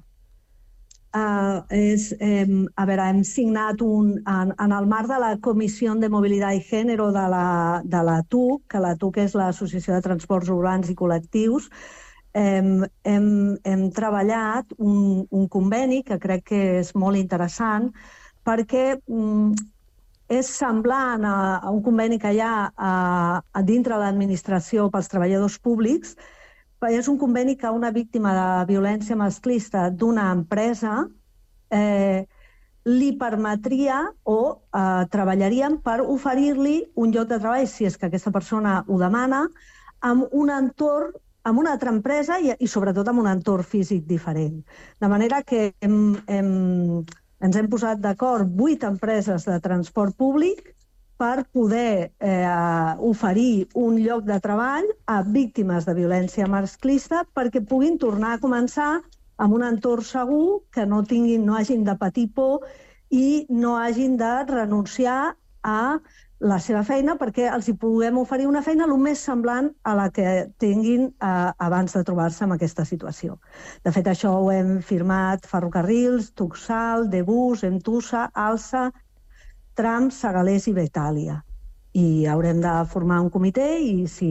Uh, 1.15 1.63
és, 1.71 2.09
eh, 2.19 2.45
a 2.75 2.83
veure, 2.85 3.05
hem 3.09 3.21
signat 3.25 3.79
un, 3.81 4.09
en, 4.27 4.51
en 4.59 4.73
el 4.75 4.89
marc 4.91 5.07
de 5.09 5.17
la 5.23 5.29
Comissió 5.41 5.95
de 5.95 6.09
Mobilitat 6.11 6.59
i 6.59 6.65
Gènere 6.67 7.07
de 7.15 7.23
la, 7.31 7.47
de 7.83 8.01
la 8.03 8.17
TUC, 8.27 8.65
que 8.69 8.81
la 8.83 8.91
TUC 8.99 9.21
és 9.23 9.33
l'Associació 9.39 9.95
de 9.95 10.03
Transports 10.03 10.51
Urbans 10.51 10.91
i 10.91 10.97
Col·lectius, 10.99 11.71
hem, 12.37 12.83
hem, 13.07 13.57
hem 13.63 13.87
treballat 13.95 14.75
un, 14.77 15.25
un 15.31 15.47
conveni 15.47 16.03
que 16.05 16.19
crec 16.21 16.45
que 16.51 16.61
és 16.83 16.93
molt 16.93 17.17
interessant 17.17 17.89
perquè 18.45 18.97
mm, 18.99 19.55
és 20.37 20.49
semblant 20.51 21.23
a, 21.25 21.35
a 21.63 21.71
un 21.71 21.81
conveni 21.83 22.19
que 22.19 22.33
hi 22.35 22.41
ha 22.43 22.67
a, 22.67 22.93
a 23.41 23.61
dintre 23.63 23.97
l'administració 23.99 24.89
pels 24.91 25.09
treballadors 25.11 25.57
públics, 25.63 26.17
és 26.85 27.07
un 27.09 27.17
conveni 27.17 27.55
que 27.57 27.69
una 27.73 27.91
víctima 27.91 28.33
de 28.37 28.65
violència 28.73 29.17
masclista 29.17 29.89
d'una 29.89 30.31
empresa 30.31 31.07
eh, 31.73 32.27
li 32.85 33.11
permetria 33.17 34.03
o 34.23 34.39
eh, 34.71 35.05
treballaríem 35.11 35.79
per 35.83 36.01
oferir-li 36.01 36.77
un 36.95 37.11
lloc 37.11 37.27
de 37.27 37.39
treball, 37.39 37.67
si 37.67 37.85
és 37.89 37.97
que 37.97 38.07
aquesta 38.07 38.31
persona 38.31 38.83
ho 38.87 38.99
demana, 39.01 39.47
amb 40.05 40.29
un 40.31 40.53
entorn 40.53 41.15
amb 41.47 41.61
una 41.61 41.71
altra 41.71 41.93
empresa 41.95 42.41
i, 42.43 42.51
i 42.59 42.67
sobretot 42.67 43.07
amb 43.07 43.21
un 43.21 43.29
entorn 43.31 43.63
físic 43.63 44.03
diferent. 44.03 44.59
De 44.99 45.07
manera 45.07 45.39
que 45.47 45.69
hem, 45.79 46.17
hem, 46.27 46.49
ens 47.39 47.55
hem 47.55 47.69
posat 47.71 48.01
d'acord 48.03 48.49
vuit 48.51 48.83
empreses 48.83 49.45
de 49.47 49.55
transport 49.63 50.17
públic 50.19 50.59
per 51.17 51.45
poder 51.51 52.13
eh, 52.19 52.95
oferir 53.09 53.67
un 53.73 53.97
lloc 54.03 54.25
de 54.27 54.37
treball 54.43 54.85
a 55.09 55.21
víctimes 55.23 55.87
de 55.89 55.95
violència 55.97 56.47
masclista 56.47 57.23
perquè 57.37 57.63
puguin 57.65 57.97
tornar 57.97 58.35
a 58.35 58.41
començar 58.43 58.91
amb 59.37 59.53
un 59.53 59.63
entorn 59.65 60.05
segur, 60.05 60.61
que 60.73 60.85
no, 60.85 61.03
tinguin, 61.03 61.45
no 61.45 61.57
hagin 61.57 61.83
de 61.85 61.97
patir 61.97 62.29
por 62.33 62.65
i 63.09 63.45
no 63.49 63.77
hagin 63.77 64.17
de 64.17 64.31
renunciar 64.49 65.35
a 65.63 65.99
la 66.39 66.59
seva 66.61 66.83
feina 66.85 67.15
perquè 67.17 67.47
els 67.49 67.67
hi 67.69 67.73
puguem 67.81 68.17
oferir 68.21 68.45
una 68.45 68.61
feina 68.61 68.85
el 68.85 68.93
més 69.01 69.23
semblant 69.25 69.71
a 69.83 69.95
la 69.97 70.09
que 70.13 70.27
tinguin 70.61 71.07
eh, 71.09 71.51
abans 71.67 71.97
de 71.97 72.03
trobar-se 72.05 72.45
en 72.45 72.53
aquesta 72.53 72.85
situació. 72.85 73.39
De 73.83 73.93
fet, 73.93 74.07
això 74.07 74.35
ho 74.37 74.51
hem 74.53 74.77
firmat 74.85 75.49
Ferrocarrils, 75.49 76.31
Tuxal, 76.37 77.09
Debus, 77.09 77.65
Entusa, 77.65 78.27
Alsa, 78.33 78.91
Tram, 79.77 80.09
Segalés 80.09 80.65
i 80.67 80.73
Betàlia. 80.73 81.41
I 81.97 82.25
haurem 82.29 82.61
de 82.61 82.71
formar 82.91 83.19
un 83.21 83.29
comitè 83.33 83.67
i 83.81 84.07
si 84.09 84.29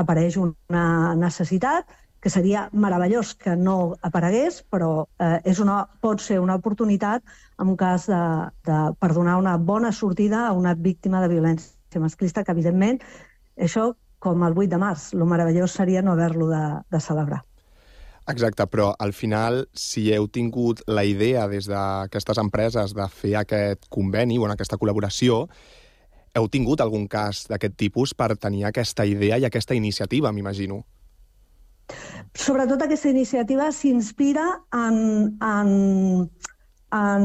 apareix 0.00 0.38
una 0.40 0.84
necessitat, 1.20 1.88
que 2.20 2.28
seria 2.32 2.66
meravellós 2.72 3.32
que 3.34 3.54
no 3.56 3.96
aparegués, 4.04 4.60
però 4.72 5.06
eh, 5.18 5.40
és 5.52 5.60
una, 5.64 5.78
pot 6.04 6.20
ser 6.20 6.38
una 6.40 6.56
oportunitat 6.60 7.24
en 7.60 7.72
un 7.72 7.78
cas 7.80 8.04
de, 8.10 8.20
de, 8.68 8.80
per 9.00 9.12
donar 9.16 9.38
una 9.40 9.56
bona 9.56 9.92
sortida 9.92 10.46
a 10.46 10.52
una 10.52 10.74
víctima 10.74 11.22
de 11.24 11.30
violència 11.32 12.02
masclista, 12.02 12.44
que 12.44 12.52
evidentment 12.52 13.00
això, 13.56 13.92
com 14.20 14.44
el 14.44 14.56
8 14.56 14.68
de 14.74 14.80
març, 14.80 15.10
el 15.16 15.24
meravellós 15.28 15.76
seria 15.80 16.04
no 16.04 16.12
haver-lo 16.12 16.50
de, 16.52 16.64
de 16.92 17.00
celebrar. 17.00 17.40
Exacte, 18.30 18.66
però 18.70 18.92
al 18.98 19.12
final, 19.12 19.64
si 19.74 20.08
heu 20.14 20.28
tingut 20.30 20.84
la 20.86 21.02
idea 21.04 21.48
des 21.50 21.66
d'aquestes 21.70 22.38
empreses 22.38 22.94
de 22.94 23.06
fer 23.10 23.34
aquest 23.40 23.88
conveni 23.90 24.38
o 24.38 24.46
en 24.46 24.54
aquesta 24.54 24.78
col·laboració, 24.78 25.46
heu 26.38 26.46
tingut 26.48 26.80
algun 26.80 27.08
cas 27.10 27.46
d'aquest 27.50 27.74
tipus 27.76 28.14
per 28.14 28.36
tenir 28.38 28.64
aquesta 28.68 29.06
idea 29.06 29.38
i 29.38 29.46
aquesta 29.48 29.74
iniciativa, 29.74 30.30
m'imagino. 30.32 30.84
Sobretot 32.38 32.84
aquesta 32.84 33.10
iniciativa 33.10 33.72
s'inspira 33.74 34.46
en, 34.78 35.00
en, 35.42 35.72
en, 36.94 37.24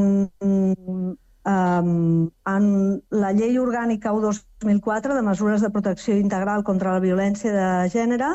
um, 1.45 2.31
en 2.49 2.65
la 3.13 3.31
llei 3.37 3.59
orgànica 3.61 4.13
1 4.17 4.33
2004 4.65 5.13
de 5.13 5.21
mesures 5.21 5.61
de 5.61 5.69
protecció 5.69 6.17
integral 6.17 6.65
contra 6.65 6.95
la 6.97 7.03
violència 7.03 7.53
de 7.53 7.69
gènere 7.93 8.33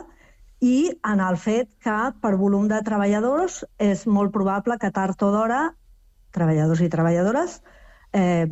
i 0.61 0.93
en 1.09 1.21
el 1.25 1.39
fet 1.41 1.71
que 1.81 1.97
per 2.21 2.35
volum 2.37 2.69
de 2.69 2.81
treballadors 2.85 3.63
és 3.81 4.05
molt 4.07 4.33
probable 4.33 4.77
que 4.79 4.93
tard 4.93 5.23
o 5.25 5.31
d'hora, 5.33 5.61
treballadors 6.37 6.83
i 6.85 6.91
treballadores, 6.93 7.61
eh, 8.13 8.47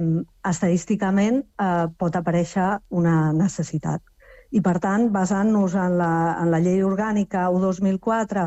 estadísticament 0.49 1.42
eh, 1.44 1.87
pot 2.01 2.16
aparèixer 2.16 2.79
una 2.88 3.33
necessitat. 3.37 4.03
I, 4.51 4.62
per 4.64 4.79
tant, 4.81 5.11
basant-nos 5.12 5.75
en, 5.77 5.99
la, 6.01 6.12
en 6.40 6.51
la 6.51 6.61
llei 6.64 6.81
orgànica 6.83 7.51
1 7.53 7.61
2004 7.66 8.47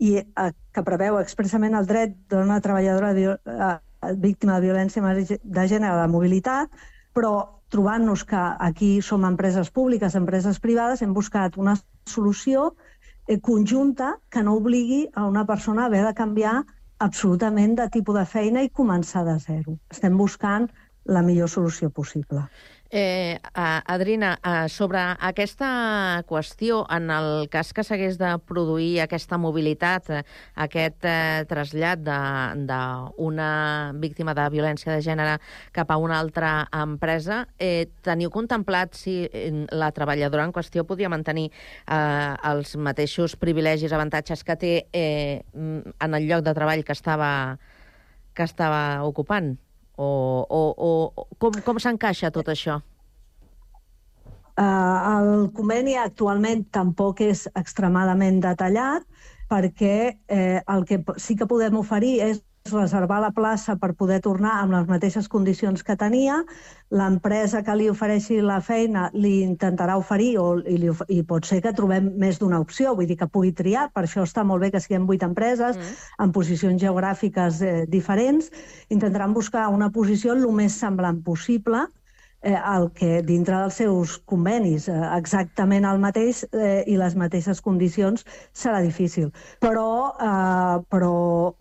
i 0.00 0.16
eh, 0.22 0.52
que 0.72 0.86
preveu 0.86 1.18
expressament 1.20 1.76
el 1.76 1.86
dret 1.90 2.16
d'una 2.32 2.60
treballadora 2.64 3.12
eh, 3.12 3.74
víctima 4.16 4.56
de 4.56 4.70
violència 4.70 5.04
de 5.04 5.66
gènere 5.68 6.00
la 6.00 6.08
mobilitat, 6.08 6.72
però 7.12 7.60
trobant-nos 7.68 8.24
que 8.24 8.40
aquí 8.64 9.02
som 9.02 9.24
empreses 9.28 9.70
públiques, 9.70 10.16
empreses 10.16 10.60
privades, 10.60 11.02
hem 11.02 11.12
buscat 11.12 11.58
una 11.60 11.76
solució 12.08 12.72
conjunta 13.40 14.14
que 14.30 14.42
no 14.42 14.54
obligui 14.60 15.08
a 15.14 15.26
una 15.26 15.44
persona 15.46 15.82
a 15.82 15.86
haver 15.86 16.04
de 16.06 16.14
canviar 16.14 16.64
absolutament 16.98 17.76
de 17.76 17.88
tipus 17.90 18.18
de 18.18 18.24
feina 18.26 18.62
i 18.62 18.70
començar 18.70 19.24
de 19.24 19.38
zero. 19.38 19.78
Estem 19.90 20.16
buscant 20.16 20.68
la 21.04 21.22
millor 21.22 21.48
solució 21.48 21.90
possible. 21.90 22.46
Eh, 22.96 23.40
Adrina, 23.54 24.38
eh, 24.44 24.68
sobre 24.68 25.00
aquesta 25.18 26.22
qüestió, 26.28 26.84
en 26.94 27.10
el 27.10 27.48
cas 27.50 27.72
que 27.74 27.82
s'hagués 27.82 28.20
de 28.20 28.28
produir 28.46 29.00
aquesta 29.02 29.34
mobilitat, 29.34 30.10
eh, 30.14 30.20
aquest 30.62 31.02
eh, 31.02 31.42
trasllat 31.50 32.04
d'una 32.06 33.48
víctima 33.98 34.30
de 34.38 34.46
violència 34.54 34.94
de 34.94 35.02
gènere 35.02 35.40
cap 35.74 35.90
a 35.90 35.96
una 35.98 36.20
altra 36.20 36.68
empresa, 36.70 37.48
eh, 37.58 37.90
teniu 38.06 38.30
contemplat 38.30 38.94
si 38.94 39.24
eh, 39.26 39.66
la 39.74 39.90
treballadora 39.90 40.46
en 40.46 40.54
qüestió 40.54 40.86
podia 40.86 41.10
mantenir 41.10 41.48
eh, 41.50 42.36
els 42.46 42.76
mateixos 42.76 43.34
privilegis, 43.34 43.90
avantatges 43.90 44.46
que 44.46 44.54
té 44.54 44.72
eh, 44.92 45.42
en 45.50 46.14
el 46.14 46.30
lloc 46.30 46.46
de 46.46 46.54
treball 46.54 46.86
que 46.86 46.94
estava, 46.94 47.58
que 48.38 48.46
estava 48.46 49.02
ocupant? 49.02 49.56
O, 49.96 50.08
o, 50.50 50.60
o 50.74 51.26
com, 51.38 51.54
com 51.62 51.78
s'encaixa 51.78 52.32
tot 52.34 52.50
això? 52.50 52.80
Uh, 54.54 54.96
el 55.10 55.30
conveni 55.54 55.96
actualment 55.98 56.62
tampoc 56.74 57.22
és 57.26 57.48
extremadament 57.58 58.38
detallat 58.42 59.06
perquè 59.50 59.94
eh, 60.30 60.60
el 60.70 60.84
que 60.88 61.00
sí 61.20 61.34
que 61.36 61.48
podem 61.50 61.76
oferir 61.78 62.14
és 62.22 62.40
reservar 62.72 63.18
la 63.20 63.28
plaça 63.36 63.74
per 63.76 63.90
poder 63.92 64.22
tornar 64.24 64.54
amb 64.62 64.72
les 64.72 64.86
mateixes 64.88 65.26
condicions 65.28 65.82
que 65.84 65.96
tenia. 66.00 66.38
L'empresa 66.96 67.60
que 67.66 67.74
li 67.76 67.90
ofereixi 67.92 68.38
la 68.40 68.60
feina 68.64 69.10
li 69.12 69.42
intentarà 69.44 69.98
oferir 70.00 70.38
o, 70.40 70.46
i, 70.60 70.78
li, 70.80 70.92
i 71.12 71.20
pot 71.28 71.44
ser 71.44 71.60
que 71.60 71.74
trobem 71.76 72.08
més 72.16 72.40
d'una 72.40 72.62
opció, 72.64 72.94
vull 72.96 73.10
dir 73.10 73.18
que 73.20 73.28
pugui 73.28 73.52
triar. 73.52 73.90
Per 73.92 74.06
això 74.06 74.24
està 74.24 74.46
molt 74.48 74.64
bé 74.64 74.70
que 74.72 74.80
siguem 74.80 75.04
vuit 75.04 75.26
empreses 75.26 75.76
mm. 75.76 75.98
en 76.24 76.32
posicions 76.32 76.80
geogràfiques 76.80 77.60
eh, 77.60 77.74
diferents. 77.84 78.48
Intentaran 78.88 79.36
buscar 79.36 79.68
una 79.68 79.90
posició 79.92 80.32
el 80.32 80.48
més 80.48 80.80
semblant 80.80 81.20
possible 81.20 81.84
eh, 82.44 82.54
el 82.54 82.90
que 82.94 83.22
dintre 83.26 83.56
dels 83.56 83.80
seus 83.80 84.18
convenis 84.30 84.86
eh, 84.92 84.98
exactament 85.16 85.88
el 85.88 86.00
mateix 86.02 86.44
eh, 86.52 86.84
i 86.86 86.98
les 87.00 87.16
mateixes 87.18 87.62
condicions 87.64 88.26
serà 88.52 88.82
difícil. 88.84 89.32
Però, 89.64 89.88
eh, 90.14 90.78
però, 90.92 91.16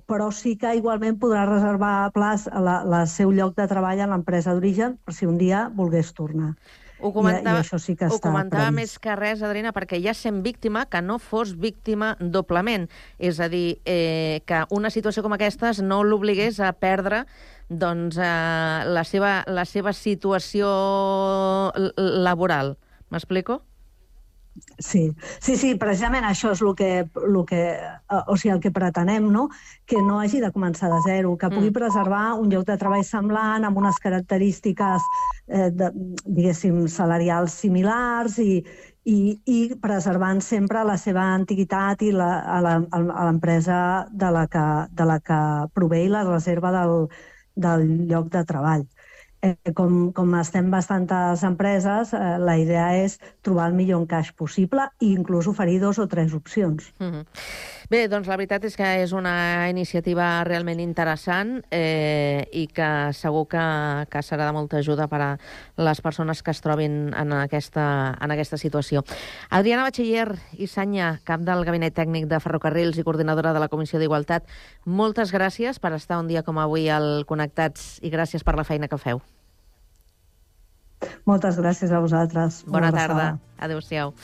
però 0.10 0.30
sí 0.36 0.58
que 0.60 0.76
igualment 0.78 1.18
podrà 1.24 1.48
reservar 1.50 2.12
plaç 2.14 2.48
a 2.52 2.62
la, 2.62 2.78
la 2.84 3.06
seu 3.08 3.32
lloc 3.32 3.58
de 3.58 3.68
treball 3.72 4.04
a 4.04 4.12
l'empresa 4.12 4.54
d'origen 4.54 5.00
per 5.04 5.16
si 5.16 5.30
un 5.30 5.40
dia 5.42 5.70
volgués 5.74 6.14
tornar. 6.14 6.54
Ho 7.04 7.12
comentava, 7.12 7.58
I, 7.58 7.60
i 7.60 7.66
això 7.66 7.78
sí 7.84 7.98
que 8.00 8.08
ho 8.08 8.18
comentava 8.24 8.70
previst. 8.70 8.78
més 8.78 9.00
que 9.04 9.16
res, 9.20 9.42
Adriana, 9.44 9.74
perquè 9.76 10.00
ja 10.00 10.14
sent 10.16 10.40
víctima 10.46 10.86
que 10.88 11.02
no 11.04 11.18
fos 11.20 11.52
víctima 11.60 12.14
doblement. 12.20 12.88
És 13.20 13.42
a 13.44 13.50
dir, 13.52 13.82
eh, 13.84 14.40
que 14.48 14.64
una 14.72 14.92
situació 14.94 15.24
com 15.26 15.36
aquesta 15.36 15.74
no 15.84 16.00
l'obligués 16.08 16.62
a 16.64 16.72
perdre 16.72 17.26
doncs, 17.70 18.18
eh, 18.18 18.86
la, 18.88 19.04
seva, 19.04 19.44
la 19.48 19.66
seva 19.66 19.94
situació 19.94 20.72
laboral. 21.98 22.76
M'explico? 23.14 23.62
Sí, 24.78 25.16
sí, 25.42 25.56
sí, 25.58 25.74
precisament 25.82 26.26
això 26.30 26.52
és 26.54 26.62
el 26.62 26.76
que, 26.78 26.90
el 27.10 27.38
que, 27.50 27.62
o 28.30 28.36
sigui, 28.38 28.52
el 28.54 28.60
que 28.62 28.70
pretenem, 28.74 29.26
no? 29.34 29.48
que 29.90 29.98
no 30.06 30.20
hagi 30.22 30.44
de 30.44 30.52
començar 30.54 30.92
de 30.92 31.00
zero, 31.08 31.34
que 31.42 31.50
pugui 31.50 31.72
mm. 31.72 31.78
preservar 31.80 32.26
un 32.38 32.52
lloc 32.54 32.68
de 32.68 32.78
treball 32.78 33.02
semblant, 33.08 33.66
amb 33.66 33.82
unes 33.82 33.98
característiques, 34.04 35.10
eh, 35.48 35.72
de, 35.74 35.90
diguéssim, 36.28 36.84
salarials 36.86 37.58
similars 37.64 38.38
i, 38.46 38.62
i, 39.10 39.18
i 39.50 39.60
preservant 39.82 40.42
sempre 40.46 40.86
la 40.86 41.00
seva 41.02 41.26
antiguitat 41.34 42.06
i 42.06 42.14
la, 42.14 42.32
a 42.46 42.62
la- 42.62 42.80
a 42.94 43.26
l'empresa 43.26 44.06
de, 44.12 44.30
la 44.38 44.46
que, 44.48 44.66
de 44.94 45.10
la 45.10 45.18
que 45.20 45.42
prové 45.74 46.06
i 46.06 46.14
la 46.14 46.28
reserva 46.30 46.70
del, 46.78 47.08
del 47.56 48.08
lloc 48.10 48.30
de 48.34 48.44
treball. 48.46 48.88
Eh, 49.44 49.74
com, 49.76 50.14
com 50.16 50.36
estem 50.40 50.70
bastantes 50.72 51.42
empreses, 51.44 52.14
eh, 52.16 52.38
la 52.40 52.56
idea 52.62 52.86
és 52.96 53.18
trobar 53.44 53.68
el 53.68 53.76
millor 53.76 54.00
encaix 54.06 54.32
possible 54.40 54.86
i 55.04 55.12
inclús 55.18 55.50
oferir 55.52 55.82
dos 55.82 56.00
o 56.00 56.08
tres 56.08 56.32
opcions. 56.38 56.94
Mhm. 57.00 57.26
Bé, 57.94 58.08
doncs 58.10 58.26
la 58.26 58.40
veritat 58.40 58.64
és 58.66 58.74
que 58.74 58.88
és 59.04 59.12
una 59.14 59.70
iniciativa 59.70 60.26
realment 60.48 60.80
interessant 60.82 61.60
eh, 61.70 62.42
i 62.50 62.64
que 62.74 62.88
segur 63.14 63.44
que, 63.52 63.66
que 64.10 64.24
serà 64.26 64.48
de 64.48 64.54
molta 64.56 64.80
ajuda 64.80 65.06
per 65.12 65.20
a 65.22 65.28
les 65.78 66.00
persones 66.02 66.42
que 66.42 66.50
es 66.56 66.62
trobin 66.66 67.12
en 67.14 67.36
aquesta, 67.38 67.84
en 68.18 68.34
aquesta 68.34 68.58
situació. 68.58 69.04
Adriana 69.54 69.84
Batxiller 69.86 70.40
i 70.58 70.66
Sanya, 70.72 71.20
cap 71.28 71.44
del 71.46 71.62
Gabinet 71.68 71.94
Tècnic 71.94 72.26
de 72.32 72.40
Ferrocarrils 72.42 72.98
i 72.98 73.06
coordinadora 73.06 73.52
de 73.54 73.62
la 73.62 73.70
Comissió 73.70 74.02
d'Igualtat, 74.02 74.50
moltes 74.90 75.30
gràcies 75.36 75.78
per 75.78 75.94
estar 75.94 76.18
un 76.24 76.32
dia 76.32 76.42
com 76.42 76.58
avui 76.58 76.90
al 76.90 77.28
Connectats 77.30 78.00
i 78.02 78.10
gràcies 78.10 78.42
per 78.42 78.58
la 78.58 78.66
feina 78.66 78.90
que 78.90 78.98
feu. 78.98 79.22
Moltes 81.30 81.62
gràcies 81.62 81.94
a 81.94 82.02
vosaltres. 82.02 82.64
Bona 82.66 82.90
Una 82.90 82.98
tarda. 82.98 83.30
Adéu-siau. 83.62 84.18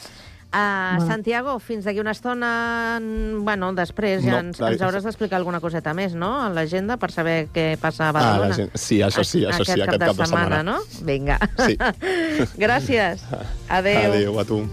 Uh, 0.50 0.98
Bona- 0.98 1.06
Santiago, 1.06 1.60
fins 1.62 1.86
d'aquí 1.86 2.00
una 2.02 2.10
estona, 2.16 2.98
bueno, 3.46 3.68
després 3.78 4.24
ja 4.24 4.32
No, 4.32 4.40
ens, 4.48 4.58
ens 4.60 4.82
hauràs 4.82 5.04
d'explicar 5.06 5.38
alguna 5.38 5.60
coseta 5.62 5.94
més, 5.94 6.16
no?, 6.18 6.32
a 6.42 6.50
l'agenda, 6.50 6.98
per 6.98 7.12
saber 7.14 7.50
què 7.54 7.78
passa 7.78 8.08
a 8.08 8.10
Ah, 8.10 8.12
Badalona. 8.18 8.56
gent- 8.58 8.74
sí, 8.74 8.98
això 9.06 9.22
sí, 9.24 9.44
això 9.46 9.64
sí, 9.64 9.78
aquest 9.78 10.00
cap 10.00 10.16
de 10.18 10.26
setmana. 10.26 10.64
no? 10.64 10.80
Vinga. 11.06 11.38
Sí. 11.68 11.78
Gràcies. 12.66 13.22
Adéu. 13.70 14.10
Adéu 14.12 14.40
a 14.40 14.46
tu. 14.46 14.64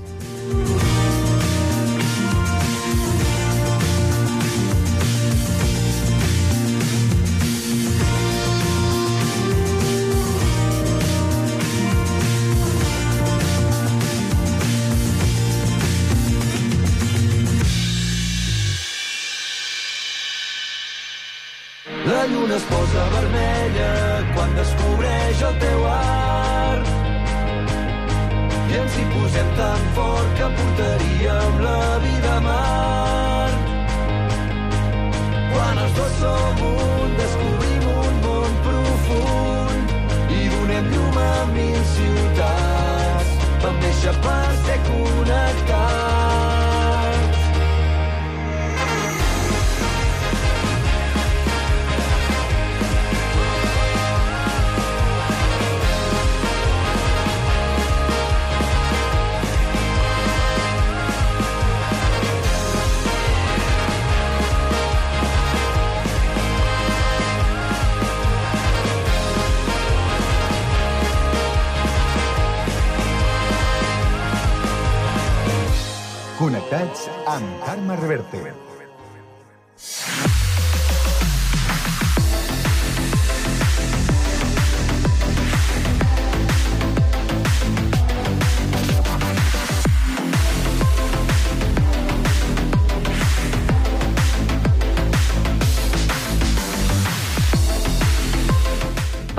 Connectats 77.37 77.42
amb 77.42 77.64
Carme 77.66 77.96
Reverte. 78.01 78.75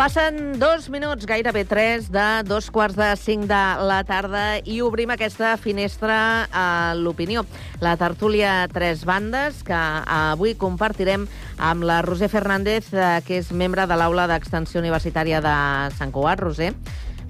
Passen 0.07 0.57
dos 0.57 0.87
minuts, 0.87 1.25
gairebé 1.27 1.65
tres, 1.67 2.05
de 2.07 2.41
dos 2.47 2.69
quarts 2.71 2.95
de 2.95 3.09
cinc 3.19 3.43
de 3.49 3.63
la 3.89 3.97
tarda 4.07 4.61
i 4.63 4.77
obrim 4.79 5.09
aquesta 5.11 5.49
finestra 5.59 6.47
a 6.47 6.93
l'opinió. 6.95 7.41
La 7.83 7.97
tertúlia 7.99 8.69
Tres 8.71 9.03
Bandes, 9.03 9.65
que 9.67 9.75
avui 9.75 10.53
compartirem 10.55 11.25
amb 11.59 11.83
la 11.83 11.97
Roser 12.05 12.29
Fernández, 12.31 12.87
eh, 12.93 13.19
que 13.27 13.41
és 13.41 13.51
membre 13.51 13.83
de 13.83 13.97
l'Aula 13.99 14.29
d'Extensió 14.31 14.79
Universitària 14.79 15.41
de 15.43 15.55
Sant 15.97 16.13
Cugat. 16.15 16.39
Roser, 16.39 16.69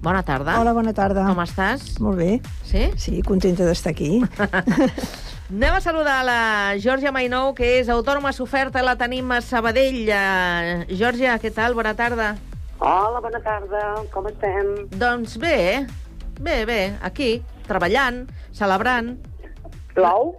bona 0.05 0.21
tarda. 0.21 0.59
Hola, 0.61 0.75
bona 0.77 0.93
tarda. 0.93 1.25
Com 1.25 1.41
estàs? 1.41 1.95
Molt 1.97 2.21
bé. 2.21 2.35
Sí? 2.61 2.91
Sí, 2.93 3.23
contenta 3.25 3.65
d'estar 3.65 3.95
aquí. 3.95 4.19
Anem 5.49 5.79
a 5.79 5.81
saludar 5.81 6.19
la 6.27 6.77
Georgia 6.77 7.09
Mainou, 7.15 7.55
que 7.57 7.79
és 7.79 7.89
autònoma 7.89 8.35
s'oferta, 8.37 8.85
la 8.85 8.93
tenim 9.01 9.33
a 9.33 9.41
Sabadell. 9.41 10.03
Uh, 10.05 10.85
Georgia, 10.93 11.39
què 11.41 11.49
tal? 11.49 11.73
Bona 11.73 11.95
tarda. 11.97 12.35
Hola, 12.79 13.21
bona 13.21 13.39
tarda. 13.41 13.83
Com 14.13 14.27
estem? 14.29 14.73
Doncs 15.01 15.37
bé, 15.41 15.87
bé, 16.39 16.57
bé, 16.69 16.81
aquí, 17.01 17.41
treballant, 17.67 18.25
celebrant. 18.53 19.15
Plou? 19.95 20.35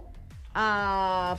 Uh, 0.55 1.35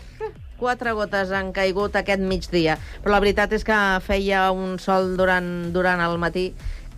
quatre 0.60 0.92
gotes 0.96 1.32
han 1.34 1.54
caigut 1.56 1.96
aquest 1.96 2.20
migdia, 2.20 2.76
però 3.00 3.16
la 3.16 3.22
veritat 3.24 3.52
és 3.56 3.64
que 3.66 3.78
feia 4.04 4.50
un 4.52 4.76
sol 4.78 5.14
durant, 5.18 5.48
durant 5.74 6.00
el 6.04 6.18
matí 6.20 6.50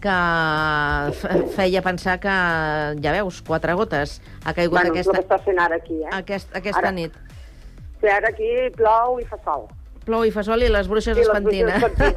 que 0.03 0.17
feia 1.55 1.83
pensar 1.87 2.17
que, 2.19 2.33
ja 3.05 3.13
veus, 3.15 3.39
quatre 3.47 3.77
gotes. 3.79 4.19
Ha 4.45 4.55
caigut 4.57 4.81
Bueno, 4.81 4.91
aquesta, 4.91 5.15
que 5.15 5.23
està 5.23 5.39
fent 5.45 5.63
ara 5.63 5.79
aquí, 5.79 6.01
eh? 6.03 6.11
aquest, 6.19 6.51
aquesta 6.59 6.83
Ara- 6.83 6.97
nit. 6.97 7.15
Sí, 8.03 8.11
ara 8.11 8.33
aquí 8.35 8.51
plou 8.75 9.21
i 9.23 9.27
fa 9.31 9.39
sol. 9.47 9.69
Plou 10.07 10.25
i 10.27 10.33
fa 10.35 10.43
sol 10.47 10.63
i 10.65 10.71
les 10.73 10.89
bruixes 10.91 11.19
I 11.19 11.25
es 11.25 11.31
pentinen. 11.33 11.81
bruixes 11.81 12.13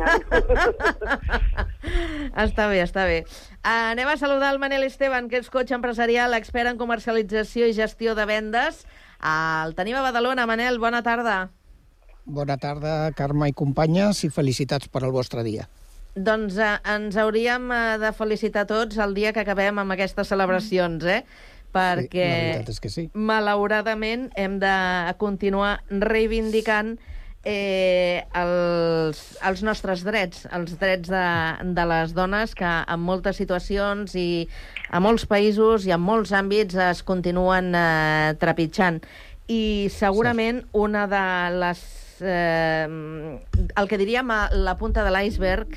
està 2.45 2.67
bé, 2.71 2.81
està 2.83 3.05
bé. 3.07 3.19
Uh, 3.61 3.93
anem 3.93 4.09
a 4.11 4.17
saludar 4.17 4.51
el 4.53 4.59
Manel 4.61 4.85
Esteban, 4.87 5.29
que 5.29 5.39
és 5.41 5.49
cotxe 5.53 5.77
empresarial, 5.77 6.35
expert 6.37 6.69
en 6.71 6.81
comercialització 6.81 7.69
i 7.69 7.75
gestió 7.77 8.15
de 8.17 8.25
vendes. 8.29 8.83
Uh, 9.19 9.65
el 9.65 9.75
tenim 9.77 9.97
a 9.97 10.03
Badalona. 10.05 10.47
Manel, 10.49 10.79
bona 10.81 11.01
tarda. 11.05 11.49
Bona 12.25 12.57
tarda, 12.57 13.11
Carme 13.17 13.51
i 13.51 13.53
companyes, 13.53 14.23
i 14.25 14.31
felicitats 14.33 14.89
per 14.89 15.03
al 15.05 15.13
vostre 15.13 15.45
dia. 15.45 15.67
Doncs 16.15 16.57
uh, 16.57 16.77
ens 16.95 17.17
hauríem 17.19 17.67
uh, 17.69 17.97
de 18.01 18.13
felicitar 18.15 18.65
tots 18.69 18.97
el 19.01 19.13
dia 19.17 19.33
que 19.33 19.43
acabem 19.43 19.81
amb 19.81 19.97
aquestes 19.97 20.31
celebracions, 20.31 21.03
eh? 21.05 21.23
Perquè, 21.75 22.25
la 22.25 22.43
veritat 22.55 22.71
és 22.71 22.79
que 22.79 22.89
sí. 22.91 23.09
malauradament, 23.13 24.29
hem 24.39 24.61
de 24.61 24.75
continuar 25.19 25.81
reivindicant 25.91 26.93
eh, 26.95 27.14
els, 27.45 29.19
els 29.45 29.61
nostres 29.65 30.01
drets, 30.05 30.45
els 30.55 30.77
drets 30.81 31.11
de, 31.11 31.25
de 31.77 31.85
les 31.91 32.13
dones 32.17 32.55
que 32.57 32.71
en 32.81 33.03
moltes 33.05 33.37
situacions 33.37 34.15
i 34.17 34.47
a 34.89 35.01
molts 35.03 35.27
països 35.29 35.85
i 35.85 35.93
en 35.93 36.01
molts 36.01 36.33
àmbits 36.33 36.77
es 36.89 37.03
continuen 37.05 37.73
eh, 37.77 38.33
trepitjant. 38.41 39.01
I 39.47 39.91
segurament 39.93 40.63
una 40.73 41.05
de 41.11 41.25
les... 41.61 41.83
Eh, 42.21 42.87
el 43.75 43.89
que 43.91 43.99
diríem 43.99 44.29
a 44.31 44.47
la 44.55 44.77
punta 44.79 45.03
de 45.03 45.11
l'iceberg, 45.13 45.75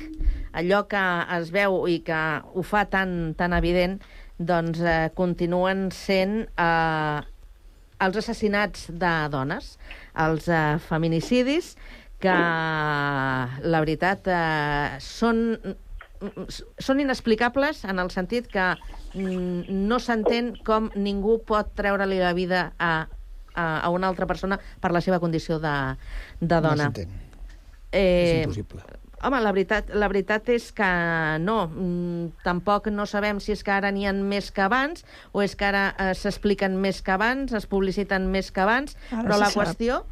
allò 0.57 0.85
que 0.89 1.03
es 1.37 1.51
veu 1.53 1.83
i 1.91 1.99
que 2.05 2.21
ho 2.53 2.63
fa 2.65 2.85
tan, 2.89 3.35
tan 3.37 3.53
evident, 3.53 3.99
doncs 4.39 4.79
eh, 4.81 5.09
continuen 5.15 5.89
sent 5.93 6.45
eh, 6.47 7.19
els 7.99 8.19
assassinats 8.21 8.87
de 8.89 9.13
dones, 9.31 9.73
els 10.19 10.47
eh, 10.51 10.77
feminicidis, 10.89 11.73
que 12.19 12.33
la 13.63 13.79
veritat 13.79 14.27
eh, 14.27 14.97
són, 14.99 15.39
són 16.83 16.99
inexplicables 16.99 17.85
en 17.87 18.01
el 18.03 18.11
sentit 18.11 18.49
que 18.51 18.65
mm, 19.15 19.69
no 19.87 20.01
s'entén 20.03 20.51
com 20.67 20.89
ningú 20.99 21.37
pot 21.47 21.71
treure-li 21.79 22.19
la 22.19 22.33
vida 22.35 22.65
a, 22.77 23.07
a, 23.55 23.65
a 23.79 23.89
una 23.95 24.11
altra 24.11 24.27
persona 24.27 24.59
per 24.83 24.91
la 24.91 24.99
seva 25.05 25.21
condició 25.23 25.61
de, 25.63 25.75
de 26.41 26.55
No 26.59 26.65
dona. 26.67 26.89
s'entén. 26.89 27.15
Eh, 27.91 28.03
És 28.03 28.33
impossible. 28.43 28.83
Home, 29.23 29.39
la 29.43 29.51
veritat, 29.51 29.89
la 29.93 30.07
veritat 30.07 30.47
és 30.53 30.69
que 30.71 30.89
no. 31.43 31.67
Mm, 31.67 32.29
tampoc 32.45 32.87
no 32.93 33.05
sabem 33.09 33.39
si 33.43 33.51
és 33.51 33.63
que 33.63 33.71
ara 33.71 33.91
n'hi 33.91 34.05
ha 34.07 34.13
més 34.13 34.51
que 34.55 34.61
abans 34.63 35.03
o 35.33 35.41
és 35.43 35.55
que 35.59 35.65
ara 35.65 35.89
eh, 35.97 36.13
s'expliquen 36.15 36.77
més 36.79 37.01
que 37.03 37.11
abans, 37.11 37.51
es 37.53 37.65
publiciten 37.67 38.29
més 38.31 38.51
que 38.51 38.61
abans, 38.63 38.95
Ara 39.11 39.23
però 39.27 39.37
la 39.41 39.49
sap. 39.51 39.63
qüestió 39.65 40.03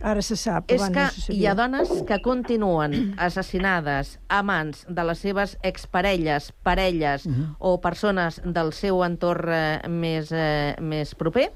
Ara 0.00 0.22
se 0.24 0.32
sap, 0.40 0.64
és 0.72 0.80
que 0.88 1.02
no 1.04 1.34
hi 1.36 1.42
ha 1.44 1.52
dones 1.54 1.90
que 2.08 2.16
continuen 2.24 3.12
assassinades 3.20 4.14
a 4.32 4.38
mans 4.42 4.86
de 4.88 5.04
les 5.04 5.18
seves 5.20 5.58
exparelles, 5.62 6.52
parelles 6.64 7.26
Mhm. 7.26 7.56
o 7.58 7.80
persones 7.82 8.40
del 8.44 8.72
seu 8.72 9.04
entorn 9.04 9.52
eh, 9.52 9.88
més, 9.88 10.32
eh, 10.32 10.74
més 10.80 11.14
proper, 11.14 11.50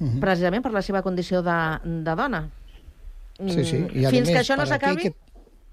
Mhm. 0.00 0.20
precisament 0.20 0.62
per 0.64 0.72
la 0.72 0.80
seva 0.80 1.02
condició 1.02 1.42
de, 1.42 1.58
de 1.84 2.14
dona. 2.16 2.48
Sí, 3.46 3.64
sí. 3.64 3.76
Mm, 3.76 3.98
I, 4.00 4.04
a 4.06 4.10
Fins 4.10 4.28
més, 4.28 4.34
que 4.36 4.40
això 4.40 4.56
no 4.56 4.64
s'acabi... 4.66 5.02
Que... 5.02 5.14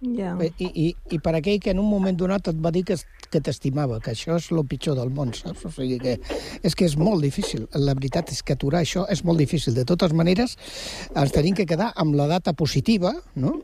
Ja. 0.02 0.36
I, 0.38 0.68
i, 0.68 0.88
I 1.10 1.18
per 1.24 1.34
aquell 1.40 1.58
que 1.62 1.72
en 1.74 1.80
un 1.82 1.88
moment 1.90 2.18
donat 2.18 2.52
et 2.52 2.58
va 2.62 2.70
dir 2.74 2.84
que, 2.86 2.98
que 3.34 3.42
t'estimava, 3.42 3.98
que 4.04 4.14
això 4.14 4.36
és 4.38 4.52
el 4.54 4.62
pitjor 4.70 4.98
del 5.00 5.10
món, 5.14 5.34
saps? 5.34 5.66
O 5.66 5.72
sigui 5.74 5.98
que 6.04 6.18
és 6.62 6.78
que 6.78 6.86
és 6.86 6.98
molt 7.02 7.26
difícil. 7.26 7.66
La 7.74 7.96
veritat 7.98 8.30
és 8.36 8.44
que 8.46 8.54
aturar 8.54 8.84
això 8.86 9.08
és 9.10 9.24
molt 9.26 9.42
difícil. 9.42 9.74
De 9.74 9.88
totes 9.90 10.14
maneres, 10.14 10.54
ens 11.18 11.34
tenim 11.34 11.58
que 11.58 11.66
quedar 11.70 11.90
amb 11.98 12.18
la 12.20 12.30
data 12.30 12.54
positiva, 12.54 13.16
no? 13.36 13.58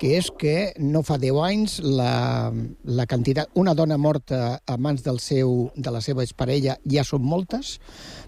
Que 0.00 0.14
és 0.16 0.30
que 0.40 0.72
no 0.80 1.02
fa 1.04 1.18
10 1.20 1.38
anys 1.44 1.76
la, 1.84 2.48
la 2.88 3.04
quantitat... 3.04 3.50
Una 3.60 3.74
dona 3.76 3.98
morta 4.00 4.56
a 4.64 4.76
mans 4.80 5.02
del 5.04 5.18
seu, 5.20 5.68
de 5.76 5.92
la 5.92 6.00
seva 6.00 6.24
exparella 6.24 6.78
ja 6.88 7.02
són 7.04 7.26
moltes, 7.28 7.74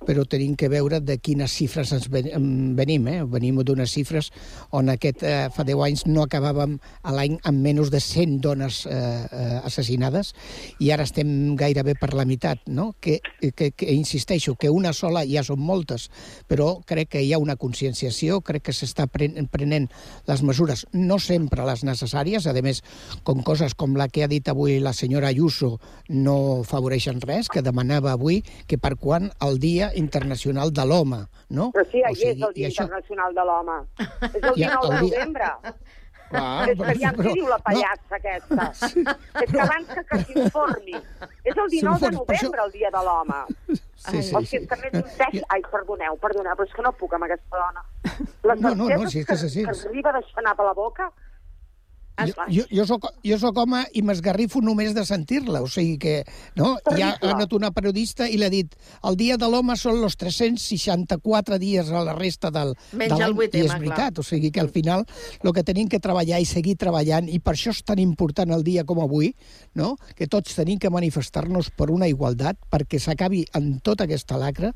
però 0.04 0.26
tenim 0.28 0.52
que 0.58 0.68
veure 0.68 1.00
de 1.00 1.16
quines 1.16 1.54
xifres 1.56 1.94
ens 1.96 2.10
venim. 2.12 3.06
Eh? 3.08 3.22
Venim 3.24 3.62
d'unes 3.64 3.88
xifres 3.88 4.28
on 4.76 4.90
aquest, 4.92 5.24
eh, 5.24 5.48
fa 5.54 5.64
10 5.64 5.84
anys 5.86 6.04
no 6.10 6.26
acabàvem 6.26 6.76
a 7.08 7.14
l'any 7.16 7.38
amb 7.48 7.64
menys 7.64 7.88
de 7.94 8.02
100 8.04 8.36
dones 8.44 8.82
eh, 8.84 8.92
eh, 8.92 9.56
assassinades 9.64 10.34
i 10.76 10.92
ara 10.92 11.08
estem 11.08 11.56
gairebé 11.56 11.96
per 11.96 12.12
la 12.12 12.28
meitat. 12.28 12.60
No? 12.68 12.90
Que, 13.00 13.20
que, 13.40 13.70
que 13.72 13.96
insisteixo, 13.96 14.58
que 14.60 14.68
una 14.68 14.92
sola 14.92 15.24
ja 15.24 15.40
són 15.46 15.64
moltes, 15.64 16.10
però 16.52 16.74
crec 16.84 17.14
que 17.16 17.24
hi 17.24 17.32
ha 17.32 17.40
una 17.40 17.56
conscienciació, 17.56 18.42
crec 18.44 18.68
que 18.68 18.76
s'està 18.76 19.08
pren 19.08 19.48
prenent 19.48 19.88
les 20.28 20.44
mesures, 20.44 20.84
no 20.92 21.16
sempre 21.22 21.61
les 21.64 21.84
necessàries, 21.84 22.46
a 22.46 22.52
més, 22.62 22.82
com 23.24 23.42
coses 23.42 23.74
com 23.74 23.96
la 23.96 24.08
que 24.08 24.24
ha 24.24 24.28
dit 24.28 24.48
avui 24.48 24.78
la 24.80 24.92
senyora 24.92 25.28
Ayuso 25.28 25.78
no 26.08 26.62
favoreixen 26.64 27.20
res, 27.20 27.48
que 27.48 27.62
demanava 27.62 28.12
avui 28.12 28.42
que 28.66 28.78
per 28.78 28.96
quan 28.96 29.30
el 29.40 29.58
Dia 29.58 29.92
Internacional 29.94 30.72
de 30.72 30.84
l'Home, 30.86 31.24
no? 31.50 31.70
Però 31.72 31.84
sí, 31.90 32.02
O 32.02 32.06
ahir 32.06 32.16
sigui, 32.16 32.30
és 32.30 32.42
el 32.48 32.54
Dia 32.54 32.68
això- 32.68 32.82
Internacional 32.86 33.34
de 33.34 33.44
l'Home. 33.44 33.80
És 33.98 34.42
el 34.42 34.54
Ja, 34.62 34.76
19 34.78 34.88
de 34.88 34.96
el 34.98 35.10
dia- 35.10 35.18
novembre. 35.18 35.50
Ah, 36.34 36.64
és 36.68 36.78
que 36.78 36.84
però- 36.84 36.98
ja 37.00 37.10
però- 37.12 37.28
què 37.28 37.32
diu 37.36 37.48
la 37.48 37.58
pallassa 37.60 38.16
aquesta? 38.16 38.68
És 39.42 39.50
que 39.52 39.60
abans 39.60 39.88
que, 39.92 40.04
que 40.08 40.20
s'informi. 40.24 40.94
És 41.44 41.56
el 41.56 41.68
19 41.68 41.98
de 42.00 42.24
per 42.24 42.36
això- 42.36 42.48
novembre, 42.48 42.62
el 42.64 42.72
Dia 42.72 42.90
de 42.94 43.02
l'Home. 43.08 43.40
Sí, 44.02 44.22
sí, 44.22 44.34
o 44.34 44.40
sigui, 44.40 44.46
sí. 44.46 44.56
és 44.56 44.68
que 44.68 44.76
més 44.80 44.92
menteix... 44.96 45.42
Ai, 45.54 45.60
perdoneu, 45.70 46.16
perdoneu, 46.18 46.56
però 46.58 46.66
és 46.66 46.72
que 46.74 46.82
no 46.82 46.90
puc 46.98 47.12
amb 47.14 47.28
aquesta 47.28 47.60
dona. 47.60 47.84
Les 48.48 48.60
No, 48.64 48.72
no, 48.74 48.88
no, 48.88 49.10
si 49.10 49.20
és 49.20 49.26
que 49.28 49.36
és 49.36 49.44
així. 49.46 49.62
que 49.62 49.76
arriba 49.90 50.10
a 50.10 50.16
deixar 50.18 50.40
anar 50.42 50.56
per 50.58 50.66
la 50.66 50.72
boca... 50.74 51.12
Jo, 52.12 52.34
jo, 52.52 52.64
jo, 52.68 52.84
soc, 52.86 53.06
jo 53.24 53.36
soc 53.40 53.56
home 53.56 53.80
i 53.96 54.02
m'esgarrifo 54.04 54.60
només 54.60 54.92
de 54.92 55.04
sentir-la, 55.08 55.62
o 55.64 55.68
sigui 55.70 55.96
que 55.98 56.14
no? 56.58 56.74
ja 56.98 57.14
ha 57.14 57.30
anat 57.32 57.54
una 57.56 57.70
periodista 57.72 58.28
i 58.28 58.36
l'ha 58.40 58.50
dit 58.52 58.74
el 59.08 59.16
dia 59.16 59.38
de 59.40 59.48
l'home 59.48 59.74
són 59.80 60.02
els 60.04 60.18
364 60.20 61.58
dies 61.62 61.88
a 61.88 62.02
la 62.04 62.14
resta 62.18 62.50
del, 62.52 62.74
Menys 62.92 63.16
de 63.16 63.20
l'any, 63.22 63.38
i 63.48 63.62
és 63.64 63.72
veritat, 63.72 64.20
o 64.20 64.26
sigui 64.26 64.52
que 64.52 64.60
al 64.60 64.68
final 64.74 65.06
el 65.40 65.54
que 65.56 65.64
tenim 65.64 65.88
que 65.88 66.02
treballar 66.04 66.42
i 66.42 66.48
seguir 66.48 66.76
treballant, 66.80 67.30
i 67.32 67.40
per 67.40 67.56
això 67.56 67.72
és 67.72 67.80
tan 67.86 68.02
important 68.02 68.52
el 68.52 68.64
dia 68.66 68.84
com 68.84 69.00
avui, 69.02 69.32
no? 69.78 69.94
que 70.18 70.28
tots 70.28 70.56
tenim 70.58 70.78
que 70.82 70.92
manifestar-nos 70.92 71.72
per 71.76 71.88
una 71.94 72.10
igualtat, 72.12 72.60
perquè 72.70 73.00
s'acabi 73.00 73.46
en 73.56 73.78
tota 73.80 74.04
aquesta 74.04 74.36
lacra, 74.40 74.72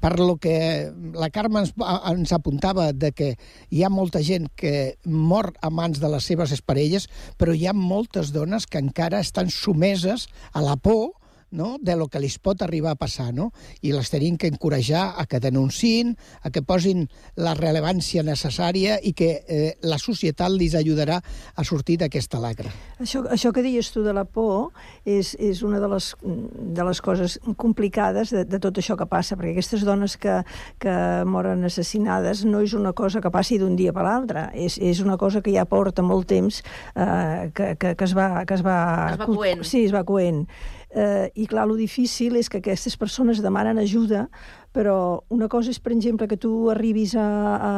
per 0.00 0.16
lo 0.18 0.38
que 0.40 0.88
la 1.14 1.28
Carme 1.34 1.66
ens, 1.66 1.74
ens 2.08 2.32
apuntava 2.32 2.90
de 2.96 3.12
que 3.12 3.34
hi 3.68 3.84
ha 3.84 3.92
molta 3.92 4.22
gent 4.24 4.48
que 4.56 4.96
mor 5.04 5.52
a 5.60 5.70
mans 5.70 6.00
de 6.00 6.08
les 6.08 6.24
seves 6.24 6.56
exparelles, 6.78 7.08
però 7.36 7.54
hi 7.54 7.66
ha 7.66 7.74
moltes 7.74 8.32
dones 8.32 8.66
que 8.66 8.78
encara 8.78 9.20
estan 9.20 9.50
sumeses 9.50 10.28
a 10.52 10.62
la 10.62 10.76
por 10.76 11.17
no? 11.50 11.76
de 11.80 11.96
lo 11.96 12.08
que 12.08 12.20
li 12.20 12.28
pot 12.42 12.62
arribar 12.62 12.92
a 12.92 12.98
passar, 13.00 13.32
no? 13.34 13.50
I 13.82 13.92
les 13.94 14.10
tenim 14.12 14.36
que 14.36 14.50
encorajar 14.50 15.14
a 15.18 15.24
que 15.26 15.40
denunciïn, 15.40 16.14
a 16.42 16.50
que 16.50 16.62
posin 16.62 17.06
la 17.36 17.54
rellevància 17.56 18.22
necessària 18.22 18.98
i 19.02 19.14
que 19.16 19.30
eh, 19.48 19.72
la 19.82 19.98
societat 19.98 20.52
li 20.52 20.68
ajudarà 20.68 21.18
a 21.56 21.64
sortir 21.64 21.98
d'aquesta 21.98 22.38
lacra. 22.40 22.70
Això, 23.00 23.24
això 23.32 23.52
que 23.54 23.64
deies 23.64 23.90
tu 23.94 24.04
de 24.04 24.12
la 24.12 24.24
por 24.24 24.70
és, 25.04 25.34
és 25.40 25.62
una 25.66 25.80
de 25.80 25.88
les, 25.88 26.10
de 26.22 26.84
les 26.84 27.00
coses 27.00 27.38
complicades 27.56 28.32
de, 28.34 28.44
de 28.44 28.60
tot 28.62 28.78
això 28.78 28.96
que 28.98 29.08
passa, 29.08 29.36
perquè 29.38 29.56
aquestes 29.56 29.84
dones 29.86 30.18
que, 30.20 30.40
que 30.82 30.96
moren 31.26 31.64
assassinades 31.66 32.44
no 32.44 32.62
és 32.64 32.74
una 32.76 32.92
cosa 32.92 33.22
que 33.24 33.32
passi 33.32 33.58
d'un 33.58 33.76
dia 33.78 33.94
per 33.96 34.04
l'altre, 34.06 34.48
és, 34.54 34.78
és 34.78 35.00
una 35.04 35.16
cosa 35.18 35.42
que 35.42 35.54
ja 35.54 35.66
porta 35.68 36.04
molt 36.04 36.28
temps 36.28 36.62
eh, 36.94 37.50
que, 37.54 37.74
que, 37.80 37.94
que 37.94 38.04
es 38.08 38.16
va... 38.16 38.44
Que 38.48 38.58
es 38.58 38.64
va, 38.64 38.78
Es 39.12 39.20
va 39.20 39.26
coent. 39.28 39.64
Sí, 39.66 39.84
es 39.88 39.94
va 39.94 40.04
coent. 40.08 40.44
Eh, 40.90 41.30
I 41.34 41.46
clar, 41.46 41.66
lo 41.68 41.74
difícil 41.76 42.36
és 42.40 42.48
que 42.48 42.58
aquestes 42.62 42.96
persones 42.96 43.42
demanen 43.44 43.76
ajuda, 43.78 44.28
però 44.72 45.20
una 45.28 45.48
cosa 45.48 45.68
és, 45.70 45.78
per 45.80 45.92
exemple, 45.92 46.26
que 46.28 46.38
tu 46.40 46.70
arribis 46.72 47.12
a, 47.14 47.26
a, 47.56 47.72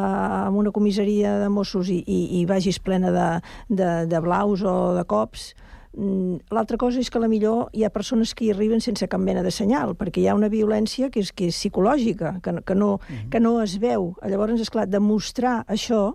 a 0.46 0.50
una 0.50 0.70
comissaria 0.70 1.38
de 1.40 1.48
Mossos 1.50 1.88
i, 1.90 2.04
i, 2.06 2.20
i 2.40 2.44
vagis 2.46 2.78
plena 2.78 3.10
de, 3.10 3.26
de, 3.68 3.90
de 4.06 4.20
blaus 4.20 4.62
o 4.62 4.94
de 4.94 5.04
cops, 5.04 5.54
Mm, 5.90 6.36
L'altra 6.54 6.76
cosa 6.78 7.00
és 7.02 7.08
que 7.10 7.18
a 7.18 7.20
la 7.20 7.26
millor 7.26 7.64
hi 7.74 7.82
ha 7.82 7.88
persones 7.90 8.30
que 8.32 8.44
hi 8.46 8.52
arriben 8.52 8.78
sense 8.78 9.08
cap 9.10 9.18
mena 9.18 9.42
de 9.42 9.50
senyal, 9.50 9.96
perquè 9.98 10.20
hi 10.22 10.28
ha 10.30 10.36
una 10.38 10.46
violència 10.46 11.08
que 11.10 11.18
és, 11.18 11.32
que 11.34 11.48
és 11.50 11.56
psicològica, 11.58 12.36
que, 12.44 12.52
no- 12.54 12.62
que, 12.62 12.76
no, 12.78 12.90
que 13.28 13.40
no 13.42 13.56
es 13.60 13.74
veu. 13.82 14.12
Llavors, 14.22 14.60
és 14.62 14.70
clar, 14.70 14.84
demostrar 14.86 15.64
això 15.66 16.12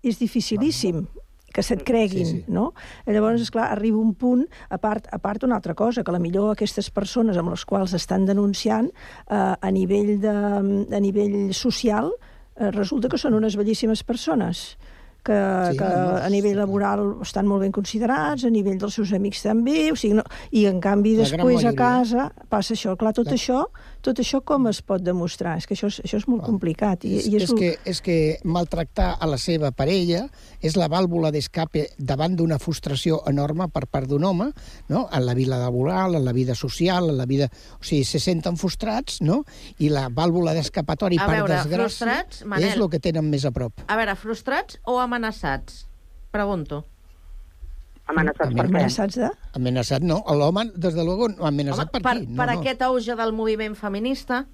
és 0.00 0.16
dificilíssim 0.16 1.02
que 1.52 1.62
se't 1.66 1.82
creguin, 1.84 2.26
sí, 2.26 2.38
sí. 2.44 2.52
no? 2.52 2.72
Llavors, 3.06 3.42
esclar, 3.42 3.70
arriba 3.72 3.98
un 3.98 4.14
punt, 4.14 4.44
a 4.70 4.78
part, 4.78 5.08
a 5.10 5.18
part 5.18 5.42
una 5.44 5.56
altra 5.56 5.74
cosa, 5.74 6.04
que 6.04 6.12
la 6.14 6.20
millor 6.22 6.52
aquestes 6.52 6.90
persones 6.94 7.36
amb 7.40 7.50
les 7.50 7.64
quals 7.66 7.94
estan 7.98 8.26
denunciant 8.28 8.90
eh, 8.92 9.34
a, 9.34 9.70
nivell 9.74 10.16
de, 10.22 10.30
a 10.30 11.00
nivell 11.02 11.52
social 11.54 12.12
eh, 12.14 12.70
resulta 12.70 13.08
que 13.10 13.18
són 13.18 13.34
unes 13.34 13.56
bellíssimes 13.58 14.04
persones 14.06 14.76
que, 15.22 15.36
Sí, 15.70 15.76
que 15.76 15.84
no, 15.84 16.16
a 16.16 16.28
nivell 16.32 16.56
laboral 16.56 17.02
estan 17.20 17.44
molt 17.44 17.60
ben 17.66 17.72
considerats, 17.76 18.46
a 18.46 18.50
nivell 18.50 18.78
dels 18.80 18.94
seus 18.96 19.10
amics 19.12 19.42
també, 19.44 19.90
o 19.92 19.96
sigui, 19.98 20.14
no, 20.16 20.24
i 20.56 20.64
en 20.70 20.78
canvi 20.80 21.12
després 21.18 21.66
a 21.68 21.74
casa 21.76 22.30
passa 22.48 22.72
això. 22.72 22.94
Clar, 22.96 23.12
tot 23.12 23.28
La- 23.28 23.36
això, 23.36 23.66
tot 24.04 24.20
això 24.22 24.40
com 24.46 24.68
es 24.70 24.80
pot 24.86 25.02
demostrar? 25.04 25.56
És 25.60 25.66
que 25.68 25.76
això 25.76 25.90
és, 25.90 26.00
això 26.04 26.20
és 26.20 26.26
molt 26.30 26.44
complicat. 26.46 27.04
I, 27.04 27.16
És, 27.20 27.28
i 27.28 27.36
és, 27.40 27.52
que, 27.56 27.70
és 27.88 28.00
que 28.04 28.16
maltractar 28.44 29.12
a 29.20 29.28
la 29.30 29.38
seva 29.40 29.72
parella 29.76 30.26
és 30.64 30.76
la 30.80 30.88
vàlvula 30.92 31.32
d'escape 31.34 31.86
davant 31.98 32.36
d'una 32.38 32.60
frustració 32.62 33.20
enorme 33.30 33.68
per 33.72 33.86
part 33.90 34.08
d'un 34.10 34.24
home, 34.24 34.50
no? 34.88 35.06
en 35.12 35.26
la 35.26 35.34
vida 35.34 35.58
laboral, 35.60 36.16
en 36.18 36.24
la 36.24 36.36
vida 36.36 36.54
social, 36.54 37.10
en 37.12 37.18
la 37.20 37.26
vida... 37.26 37.50
O 37.80 37.84
sigui, 37.84 38.04
se 38.04 38.20
senten 38.22 38.56
frustrats, 38.60 39.20
no? 39.24 39.42
I 39.80 39.90
la 39.92 40.08
vàlvula 40.12 40.54
d'escapatori, 40.56 41.20
A 41.20 41.26
per 41.26 41.40
veure, 41.40 41.58
desgràcia, 41.58 41.84
frustrats, 41.84 42.44
Manel. 42.44 42.70
és 42.70 42.80
el 42.80 42.88
que 42.92 43.02
tenen 43.02 43.28
més 43.30 43.44
a 43.48 43.52
prop. 43.54 43.84
A 43.86 43.98
veure, 44.00 44.16
frustrats 44.20 44.80
o 44.88 44.98
amenaçats? 45.02 45.84
Pregunto. 46.30 46.84
Amenaçats 48.10 48.48
per 48.54 48.64
què? 48.66 48.68
Amenaçats 48.68 49.18
de? 49.20 49.28
Amenaçat 49.58 50.02
no, 50.02 50.20
l'home, 50.34 50.64
des 50.74 50.94
de 50.96 51.04
luego, 51.04 51.28
no, 51.28 51.44
amenaçat 51.46 51.86
Home, 51.88 51.92
per, 51.92 52.02
per, 52.02 52.14
qui? 52.18 52.26
No, 52.26 52.36
per 52.42 52.46
no. 52.52 52.58
aquest 52.60 52.82
auge 52.82 53.16
del 53.16 53.32
moviment 53.32 53.76
feminista? 53.78 54.46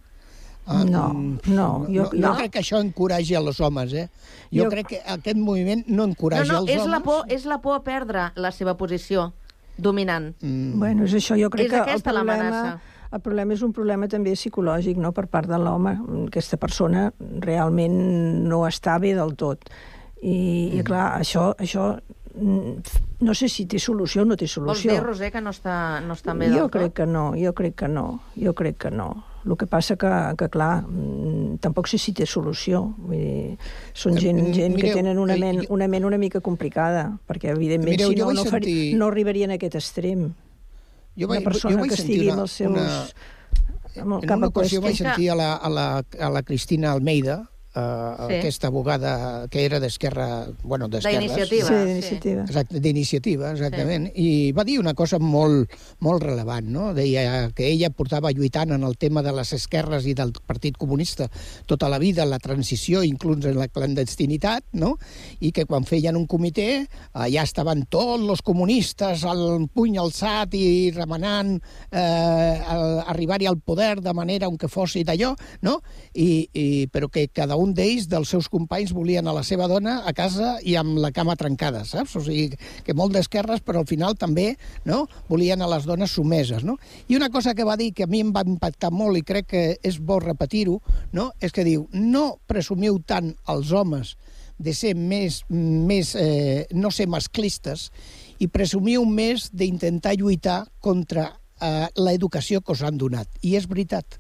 Ah, 0.67 0.83
No, 0.85 1.13
no, 1.47 1.87
jo- 1.87 2.09
no, 2.11 2.11
no 2.13 2.29
no. 2.29 2.35
crec 2.37 2.51
que 2.57 2.59
això 2.59 2.81
encoratgi 2.83 3.37
els 3.39 3.61
homes, 3.61 3.93
eh? 3.95 4.09
Jo, 4.51 4.65
Jo- 4.65 4.71
crec 4.71 4.87
que 4.89 5.01
aquest 5.07 5.37
moviment 5.39 5.85
no 5.87 6.03
No, 6.03 6.09
encoratja 6.11 6.53
no, 6.53 6.59
els 6.65 6.71
és 6.71 6.81
homes. 6.81 6.91
la, 6.91 7.01
por, 7.01 7.25
és 7.29 7.45
la 7.47 7.61
por 7.63 7.77
a 7.77 7.85
perdre 7.85 8.33
la 8.35 8.51
seva 8.51 8.75
posició 8.77 9.33
dominant. 9.79 10.35
Mm. 10.41 10.79
Bueno, 10.81 11.05
és 11.05 11.15
això, 11.15 11.37
jo 11.41 11.51
crec 11.51 11.67
És 11.67 11.71
que 11.71 11.77
el 11.77 11.83
aquesta 11.83 12.11
problema, 12.11 12.37
l'amenaça. 12.43 12.81
el 13.13 13.21
problema 13.21 13.53
és 13.55 13.63
un 13.63 13.73
problema 13.73 14.09
també 14.09 14.33
psicològic, 14.33 14.97
no?, 14.97 15.13
per 15.13 15.29
part 15.29 15.47
de 15.49 15.57
l'home. 15.59 16.01
Aquesta 16.27 16.57
persona 16.57 17.13
realment 17.39 18.49
no 18.49 18.65
està 18.67 18.99
bé 18.99 19.15
del 19.15 19.37
tot. 19.37 19.61
I, 20.21 20.73
Mm. 20.73 20.81
i 20.81 20.83
clar, 20.83 21.21
això, 21.21 21.55
això 21.59 22.01
no 22.39 23.35
sé 23.35 23.49
si 23.49 23.65
té 23.67 23.79
solució 23.79 24.23
o 24.23 24.25
no 24.27 24.37
té 24.37 24.45
Vols 24.45 24.53
solució. 24.59 24.93
dir, 24.93 25.01
Roser, 25.03 25.31
que 25.33 25.41
no 25.41 25.51
està, 25.51 26.01
no 26.05 26.15
està 26.15 26.35
bé 26.37 26.51
jo 26.53 26.69
crec 26.69 26.93
que 26.93 27.07
no, 27.07 27.33
jo 27.37 27.53
crec 27.55 27.75
que 27.75 27.89
no, 27.89 28.21
jo 28.37 28.53
crec 28.55 28.77
que 28.77 28.91
no. 28.91 29.25
El 29.47 29.57
que 29.57 29.67
passa 29.71 29.95
que, 29.97 30.09
que 30.37 30.49
clar, 30.51 30.83
mm, 30.89 31.59
tampoc 31.63 31.87
sé 31.87 31.99
si 32.03 32.13
té 32.13 32.27
solució. 32.27 32.95
Vull 32.99 33.17
dir, 33.17 33.59
són 33.95 34.17
Eh, 34.17 34.21
gent, 34.21 34.41
mm, 34.43 34.53
gent 34.53 34.75
que 34.75 34.83
mireu, 34.83 34.97
tenen 34.97 35.19
una 35.23 35.35
eh, 35.37 35.39
ment, 35.39 35.61
jo- 35.63 35.73
una 35.75 35.87
ment 35.89 36.05
una 36.05 36.19
mica 36.19 36.41
complicada, 36.41 37.17
perquè 37.29 37.51
evidentment 37.55 37.95
Mireu, 37.95 38.11
si 38.11 38.17
no, 38.17 38.33
no, 38.33 38.45
fari, 38.45 38.65
sentir- 38.67 38.97
no 38.99 39.07
arribarien 39.07 39.51
a 39.53 39.55
aquest 39.55 39.77
extrem. 39.77 40.33
Jo 41.17 41.27
una 41.29 41.39
vaig- 41.39 41.45
persona 41.45 41.75
jo 41.77 41.81
vaig 41.81 41.91
que 41.91 41.97
sentir 41.97 42.15
estigui 42.17 42.27
una- 42.27 42.33
amb 42.35 42.43
els 42.43 42.53
seus... 42.53 42.71
una- 42.73 43.07
amb 44.03 44.13
el 44.13 44.25
En 44.25 44.33
una 44.37 44.47
a 44.47 44.49
ocasió 44.49 44.81
vaig 44.83 44.97
sentir 44.97 45.31
a 45.31 45.35
la, 45.37 45.55
a 45.55 45.69
la, 45.71 46.03
a 46.21 46.29
la 46.29 46.43
Cristina 46.43 46.93
Almeida 46.93 47.49
uh, 47.77 48.27
Sí. 48.27 48.39
aquesta 48.41 48.69
abogada 48.69 49.47
que 49.49 49.65
era 49.65 49.79
d'Esquerra... 49.81 50.49
Bueno. 50.63 50.89
D'iniciativa, 50.89 51.69
Sí, 51.69 51.75
sí. 51.75 51.85
d'iniciativa. 51.87 52.43
Exacte, 52.43 52.81
d'iniciativa, 52.81 53.51
exactament. 53.53 54.09
I 54.15 54.53
va 54.57 54.65
dir 54.65 54.79
una 54.81 54.95
cosa 54.95 55.19
molt, 55.19 55.71
molt 56.01 56.23
relevant, 56.23 56.67
no? 56.73 56.93
Deia 56.95 57.51
que 57.55 57.69
ella 57.69 57.91
portava 57.91 58.33
lluitant 58.33 58.73
en 58.73 58.83
el 58.85 58.97
tema 58.97 59.23
de 59.23 59.33
les 59.37 59.53
esquerres 59.53 60.07
i 60.07 60.15
del 60.15 60.33
Partit 60.47 60.77
Comunista 60.77 61.29
tota 61.67 61.89
la 61.89 61.99
vida, 61.99 62.25
la 62.27 62.39
transició, 62.39 63.03
inclús 63.05 63.45
en 63.45 63.59
la 63.59 63.69
clandestinitat, 63.69 64.65
no? 64.73 64.97
I 65.41 65.53
que 65.53 65.67
quan 65.67 65.85
feien 65.85 66.17
un 66.17 66.27
comitè, 66.27 66.87
allà 67.13 67.43
estaven 67.47 67.85
tots 67.91 68.23
els 68.27 68.43
comunistes 68.43 69.25
al 69.25 69.69
puny 69.75 69.99
alçat 69.99 70.55
i 70.55 70.91
remenant 70.95 71.57
eh, 71.91 73.07
arribar-hi 73.07 73.47
al 73.47 73.59
poder 73.61 74.01
de 74.01 74.13
manera 74.15 74.49
on 74.49 74.57
que 74.59 74.69
fossi 74.69 75.05
d'allò, 75.05 75.35
no? 75.63 75.81
I, 76.15 76.49
i, 76.53 76.67
però 76.93 77.09
que 77.13 77.29
cada 77.29 77.57
un 77.57 77.66
d'ells, 77.75 78.07
dels 78.11 78.31
seus 78.31 78.49
companys, 78.53 78.93
volien 78.95 79.27
a 79.27 79.35
la 79.35 79.43
seva 79.47 79.67
dona 79.71 80.01
a 80.07 80.13
casa 80.17 80.57
i 80.63 80.77
amb 80.79 81.01
la 81.03 81.11
cama 81.15 81.37
trencada, 81.41 81.85
saps? 81.89 82.17
O 82.19 82.23
sigui, 82.25 82.59
que 82.87 82.95
molt 82.95 83.17
d'esquerres, 83.17 83.63
però 83.65 83.83
al 83.83 83.89
final 83.91 84.15
també 84.21 84.53
no? 84.85 85.07
volien 85.31 85.63
a 85.63 85.71
les 85.71 85.89
dones 85.89 86.15
sumeses, 86.15 86.65
no? 86.65 86.77
I 87.09 87.17
una 87.17 87.31
cosa 87.35 87.55
que 87.55 87.67
va 87.67 87.79
dir 87.81 87.93
que 87.97 88.07
a 88.07 88.11
mi 88.11 88.23
em 88.23 88.33
va 88.35 88.45
impactar 88.47 88.93
molt 88.93 89.19
i 89.19 89.25
crec 89.27 89.51
que 89.51 89.65
és 89.83 89.99
bo 89.99 90.21
repetir-ho, 90.23 90.79
no? 91.13 91.31
és 91.41 91.53
que 91.53 91.65
diu, 91.67 91.89
no 91.93 92.37
presumiu 92.47 93.01
tant 93.07 93.35
als 93.47 93.73
homes 93.73 94.17
de 94.59 94.73
ser 94.73 94.95
més, 94.97 95.43
més 95.51 96.15
eh, 96.17 96.67
no 96.73 96.91
ser 96.91 97.09
masclistes 97.13 97.91
i 98.41 98.49
presumiu 98.53 99.05
més 99.09 99.51
d'intentar 99.53 100.17
lluitar 100.17 100.63
contra 100.81 101.29
eh, 101.61 101.89
l'educació 101.97 102.61
que 102.61 102.73
us 102.73 102.83
han 102.85 102.99
donat. 103.01 103.29
I 103.43 103.57
és 103.57 103.69
veritat. 103.69 104.19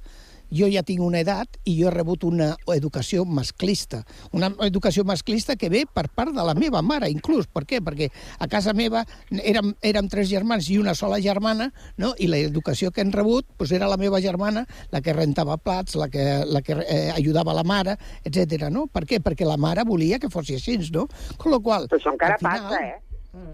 Jo 0.50 0.68
ja 0.70 0.82
tinc 0.86 1.02
una 1.02 1.20
edat 1.24 1.58
i 1.64 1.76
jo 1.80 1.88
he 1.88 1.94
rebut 1.94 2.24
una 2.24 2.52
educació 2.74 3.24
masclista. 3.24 4.02
Una 4.36 4.52
educació 4.66 5.04
masclista 5.04 5.56
que 5.56 5.70
ve 5.72 5.84
per 5.86 6.06
part 6.08 6.34
de 6.34 6.44
la 6.46 6.54
meva 6.54 6.82
mare, 6.82 7.10
inclús. 7.10 7.48
Per 7.52 7.64
què? 7.66 7.80
Perquè 7.84 8.10
a 8.38 8.48
casa 8.50 8.74
meva 8.76 9.04
érem, 9.42 9.72
érem 9.82 10.10
tres 10.12 10.28
germans 10.30 10.70
i 10.70 10.78
una 10.78 10.94
sola 10.94 11.20
germana, 11.22 11.70
no? 11.96 12.14
i 12.18 12.28
l'educació 12.30 12.92
que 12.92 13.02
hem 13.02 13.12
rebut 13.14 13.46
doncs 13.56 13.72
era 13.76 13.88
la 13.90 13.98
meva 14.00 14.20
germana 14.22 14.64
la 14.92 15.00
que 15.02 15.14
rentava 15.16 15.56
plats, 15.58 15.96
la 15.98 16.08
que, 16.12 16.44
la 16.46 16.62
que 16.62 16.78
eh, 16.84 17.10
ajudava 17.16 17.54
la 17.56 17.64
mare, 17.66 17.96
etc. 18.24 18.68
No? 18.70 18.86
Per 18.86 19.04
què? 19.08 19.20
Perquè 19.24 19.48
la 19.48 19.58
mare 19.60 19.84
volia 19.88 20.20
que 20.22 20.30
fos 20.30 20.50
així, 20.54 20.78
no? 20.92 21.06
Con 21.36 21.52
lo 21.54 21.60
qual, 21.64 21.88
Però 21.90 22.00
això 22.00 22.12
encara 22.14 22.36
al 22.38 22.42
final, 22.44 22.70
passa, 22.70 22.84
eh? 22.84 23.05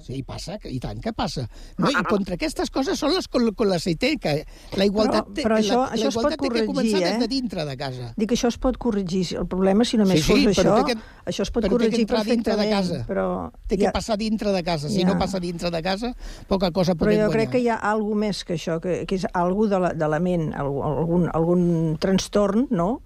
Sí, 0.03 0.23
passa, 0.23 0.59
que- 0.59 0.71
i 0.71 0.79
tant 0.81 1.01
que 1.01 1.13
passa. 1.13 1.49
No? 1.79 1.91
I 1.91 1.95
contra 2.09 2.35
aquestes 2.35 2.71
coses 2.71 2.99
són 2.99 3.15
les 3.15 3.29
con, 3.29 3.49
con 3.55 3.69
les 3.69 3.85
que 3.85 3.95
té, 3.97 4.17
que 4.19 4.45
la 4.77 4.85
igualtat, 4.85 5.27
Però- 5.29 5.43
però 5.45 5.59
això- 5.59 5.77
la, 5.83 5.91
això 5.93 6.05
la 6.05 6.11
igualtat 6.11 6.39
pot 6.39 6.53
té 6.53 6.61
que 6.61 6.67
començar 6.67 6.99
corregir, 6.99 7.01
des 7.05 7.19
de 7.19 7.25
eh? 7.25 7.29
dintre 7.29 7.65
de 7.65 7.77
casa. 7.77 8.15
Dic 8.17 8.29
que 8.29 8.35
això 8.35 8.49
es 8.49 8.59
pot 8.59 8.77
corregir. 8.79 9.37
El 9.37 9.47
problema, 9.47 9.85
si 9.85 9.97
només 9.97 10.21
Sí, 10.25 10.33
sí, 10.33 10.45
fos 10.47 10.57
però 10.59 10.77
això, 10.79 10.87
que- 10.87 10.97
això 11.27 11.43
es 11.43 11.51
pot 11.51 11.63
però 11.65 11.69
que 11.69 11.77
corregir 11.77 12.01
entrar 12.01 12.25
dintre 12.25 12.57
de 12.57 12.71
casa. 12.71 13.05
Però 13.07 13.53
Té 13.67 13.77
que 13.79 13.91
passar 13.91 14.17
dintre 14.19 14.53
de 14.53 14.63
casa. 14.63 14.89
Si 14.89 15.01
Ja. 15.01 15.07
no 15.09 15.19
passa 15.19 15.39
dintre 15.41 15.71
de 15.71 15.83
casa, 15.83 16.15
poca 16.49 16.71
cosa 16.71 16.95
Però 16.95 16.99
podem 17.07 17.19
jo 17.21 17.27
guanyar. 17.27 17.33
crec 17.33 17.51
que 17.51 17.59
hi 17.61 17.69
ha 17.69 17.77
alguna 17.77 18.21
més 18.27 18.45
que 18.45 18.55
això, 18.55 18.81
que, 18.81 19.07
que 19.07 19.15
és 19.17 19.27
algú 19.33 19.67
de 19.69 19.79
la, 19.79 19.93
de 19.95 20.09
la 20.09 20.19
ment, 20.21 20.53
algun, 20.55 21.29
algun 21.33 21.97
trastorn, 21.99 22.67
no?, 22.71 23.03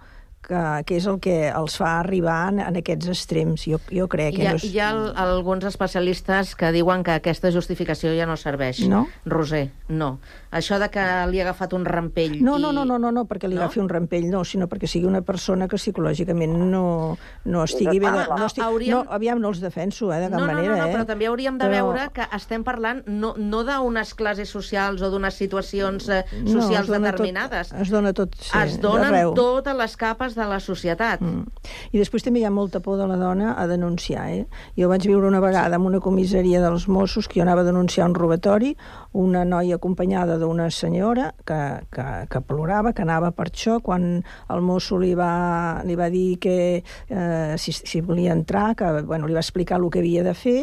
que, 0.47 0.63
que 0.87 0.97
és 1.01 1.07
el 1.11 1.19
que 1.23 1.37
els 1.51 1.75
fa 1.81 1.97
arribar 2.01 2.39
en, 2.53 2.61
en 2.63 2.79
aquests 2.81 3.09
extrems. 3.13 3.65
Jo, 3.67 3.81
jo 3.91 4.07
crec 4.09 4.37
que 4.37 4.45
Hi 4.45 4.47
ha, 4.47 4.53
no 4.55 4.61
és... 4.61 4.65
hi 4.71 4.79
ha 4.81 4.91
el- 4.95 5.13
alguns 5.19 5.65
especialistes 5.69 6.55
que 6.57 6.71
diuen 6.73 7.03
que 7.05 7.17
aquesta 7.19 7.51
justificació 7.53 8.13
ja 8.17 8.27
no 8.31 8.37
serveix. 8.39 8.81
No? 8.89 9.07
Roser, 9.27 9.71
no. 9.89 10.19
Això 10.57 10.79
de 10.81 10.89
que 10.95 11.03
li 11.31 11.41
ha 11.43 11.49
agafat 11.49 11.75
un 11.77 11.85
rampell 11.85 12.39
No, 12.43 12.57
i... 12.57 12.63
no, 12.63 12.71
no, 12.73 12.85
no, 12.89 12.99
no, 12.99 13.11
no 13.13 13.25
perquè 13.29 13.49
li 13.51 13.57
No? 13.59 13.65
agafi 13.67 13.81
un 13.83 13.89
rampell, 13.91 14.29
no, 14.31 14.45
sinó 14.45 14.69
perquè 14.71 14.87
sigui 14.89 15.07
una 15.09 15.21
persona 15.27 15.67
que 15.69 15.77
psicològicament 15.77 16.55
no, 16.71 17.17
no 17.45 17.65
estigui 17.65 17.99
bé... 18.01 18.11
De, 18.15 18.25
no, 18.31 18.47
estigui, 18.47 18.67
hauríem- 18.67 18.95
no, 18.95 19.03
aviam, 19.13 19.41
no 19.43 19.51
els 19.53 19.61
defenso, 19.61 20.13
eh, 20.15 20.21
de 20.23 20.31
cap 20.31 20.39
no, 20.41 20.47
no, 20.47 20.53
manera, 20.55 20.77
no, 20.77 20.83
no, 20.83 20.87
eh? 20.89 20.95
però 20.95 21.07
també 21.09 21.27
hauríem 21.29 21.59
de 21.59 21.67
Però- 21.67 21.91
veure 21.91 22.07
que 22.15 22.29
estem 22.37 22.65
parlant 22.65 23.03
no, 23.07 23.35
no 23.37 23.65
d'unes 23.67 24.15
classes 24.15 24.49
socials 24.53 25.03
o 25.03 25.11
d'unes 25.11 25.35
situacions 25.35 26.09
eh, 26.09 26.23
No, 26.45 26.61
socials 26.61 26.87
es 26.87 26.93
dona 26.95 27.11
tot- 27.11 27.19
determinades. 27.19 27.73
es 27.73 27.91
dona 27.93 28.13
tot, 28.17 28.37
sí, 28.39 28.53
es 28.63 28.79
donen 28.81 29.35
totes 29.37 29.77
les 29.77 29.97
capes 29.97 30.36
de 30.37 30.47
la 30.49 30.59
societat. 30.63 31.23
Mm. 31.25 31.45
I 31.93 32.01
després 32.01 32.25
també 32.27 32.43
hi 32.43 32.47
ha 32.47 32.53
molta 32.55 32.81
por 32.85 32.99
de 33.01 33.09
la 33.09 33.19
dona 33.21 33.55
a 33.59 33.67
denunciar. 33.71 34.27
Eh? 34.35 34.45
Jo 34.79 34.91
vaig 34.93 35.07
viure 35.09 35.29
una 35.29 35.41
vegada 35.41 35.81
en 35.81 35.87
una 35.89 36.01
comissaria 36.01 36.61
dels 36.63 36.87
Mossos 36.89 37.29
que 37.29 37.41
jo 37.41 37.47
anava 37.47 37.65
a 37.65 37.69
denunciar 37.69 38.09
un 38.09 38.15
robatori, 38.15 38.75
una 39.13 39.45
noia 39.45 39.81
acompanyada 39.81 40.39
d'una 40.39 40.71
senyora 40.71 41.33
que, 41.45 41.61
que, 41.91 42.07
que 42.31 42.43
plorava, 42.47 42.93
que 42.93 43.05
anava 43.07 43.33
per 43.37 43.49
això, 43.51 43.81
quan 43.83 44.09
el 44.23 44.67
mosso 44.67 45.01
li 45.01 45.15
va, 45.19 45.83
li 45.85 45.97
va 45.99 46.11
dir 46.13 46.39
que 46.43 46.57
eh, 46.83 47.55
si, 47.59 47.73
si 47.73 48.01
volia 48.01 48.37
entrar, 48.37 48.75
que 48.77 49.03
bueno, 49.03 49.27
li 49.27 49.35
va 49.35 49.45
explicar 49.45 49.81
el 49.81 49.91
que 49.91 50.05
havia 50.05 50.25
de 50.27 50.35
fer, 50.35 50.61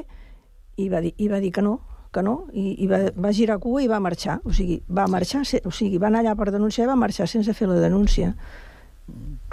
i 0.78 0.90
va 0.90 1.02
dir, 1.04 1.14
i 1.22 1.28
va 1.30 1.40
dir 1.42 1.52
que 1.54 1.62
no, 1.62 1.80
que 2.14 2.24
no, 2.24 2.36
i, 2.54 2.76
i 2.86 2.88
va, 2.90 3.00
va 3.18 3.34
girar 3.36 3.60
cua 3.62 3.82
i 3.84 3.90
va 3.90 4.00
marxar. 4.04 4.40
O 4.46 4.54
sigui, 4.54 4.80
va 4.88 5.08
marxar, 5.12 5.44
o 5.66 5.74
sigui, 5.74 6.00
va 6.02 6.10
anar 6.12 6.24
allà 6.24 6.36
per 6.40 6.52
denunciar 6.54 6.88
i 6.88 6.92
va 6.92 7.00
marxar 7.00 7.28
sense 7.30 7.56
fer 7.58 7.70
la 7.70 7.80
denúncia. 7.82 8.34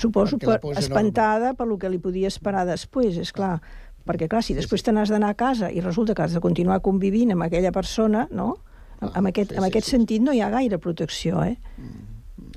Suposo 0.01 0.39
per, 0.39 0.59
espantada 0.79 1.53
per 1.55 1.67
lo 1.69 1.77
que 1.79 1.91
li 1.93 1.99
podia 1.99 2.29
esperar 2.29 2.65
després, 2.69 3.19
és 3.21 3.33
clar. 3.37 3.59
Perquè, 4.07 4.29
clar, 4.33 4.43
si 4.43 4.55
després 4.57 4.83
te 4.83 4.93
n'has 4.97 5.11
d'anar 5.13 5.35
a 5.35 5.39
casa 5.39 5.69
i 5.71 5.83
resulta 5.85 6.15
que 6.17 6.23
has 6.25 6.33
de 6.35 6.41
continuar 6.41 6.81
convivint 6.81 7.35
amb 7.35 7.45
aquella 7.47 7.71
persona, 7.73 8.27
no? 8.33 8.55
Amb, 9.01 9.13
amb 9.17 9.29
aquest, 9.31 9.53
amb 9.57 9.67
aquest 9.69 9.87
sentit 9.93 10.23
no 10.25 10.33
hi 10.33 10.41
ha 10.41 10.49
gaire 10.53 10.79
protecció, 10.79 11.43
eh? 11.45 11.57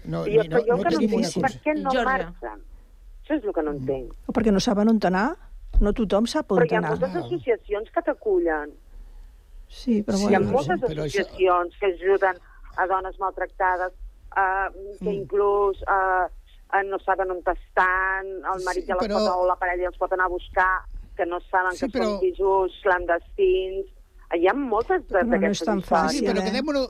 No, 0.06 0.24
Jo, 0.28 0.44
però 0.48 0.62
jo 0.64 0.78
no 0.78 0.84
que 0.84 0.94
no 0.96 1.02
entenc 1.02 1.42
per 1.44 1.52
què 1.64 1.76
no 1.80 1.92
marxen. 2.04 2.64
Això 3.24 3.38
és 3.38 3.44
el 3.48 3.54
que 3.56 3.64
no 3.64 3.72
entenc. 3.76 4.16
O 4.28 4.36
perquè 4.36 4.52
no 4.52 4.60
saben 4.64 4.90
on 4.92 5.00
anar. 5.08 5.28
No 5.82 5.92
tothom 5.96 6.28
sap 6.30 6.52
on 6.52 6.60
Però 6.60 6.68
hi 6.70 6.76
ha 6.76 6.80
anar. 6.82 6.92
moltes 6.96 7.16
associacions 7.24 7.90
que 7.92 8.02
t'acullen. 8.06 8.72
Sí, 9.68 10.04
però 10.06 10.20
Hi 10.20 10.36
ha 10.36 10.40
bueno, 10.40 10.52
moltes 10.52 10.80
però 10.82 11.06
això- 11.08 11.24
associacions 11.24 11.78
que 11.80 11.88
ajuden 11.96 12.36
a 12.78 12.88
dones 12.88 13.18
maltractades, 13.20 13.94
uh, 14.38 14.70
que 15.00 15.14
inclús 15.14 15.82
uh, 15.88 16.26
uh, 16.28 16.30
no 16.82 16.98
saben 17.00 17.30
on 17.30 17.38
estan, 17.46 18.26
el 18.26 18.64
marit 18.66 18.84
Sí, 18.86 18.90
ja 18.90 18.96
les 18.98 19.06
però- 19.06 19.20
pot, 19.22 19.36
o 19.38 19.46
la 19.46 19.56
parella 19.62 19.86
els 19.92 19.98
pot 19.98 20.12
anar 20.14 20.26
a 20.26 20.34
buscar, 20.34 20.82
que 21.16 21.26
no 21.28 21.40
saben 21.52 21.74
Sí, 21.78 21.86
que 21.86 22.00
però- 22.00 22.06
són 22.10 22.20
pisos 22.20 22.80
clandestins. 22.82 23.86
Hi 24.34 24.48
ha 24.50 24.54
moltes 24.58 25.04
no 25.12 25.22
d'aquestes 25.30 25.68
tan 25.68 25.82
històries. 25.84 26.16
Sí, 26.18 26.26
però 26.26 26.42
eh? 26.42 26.46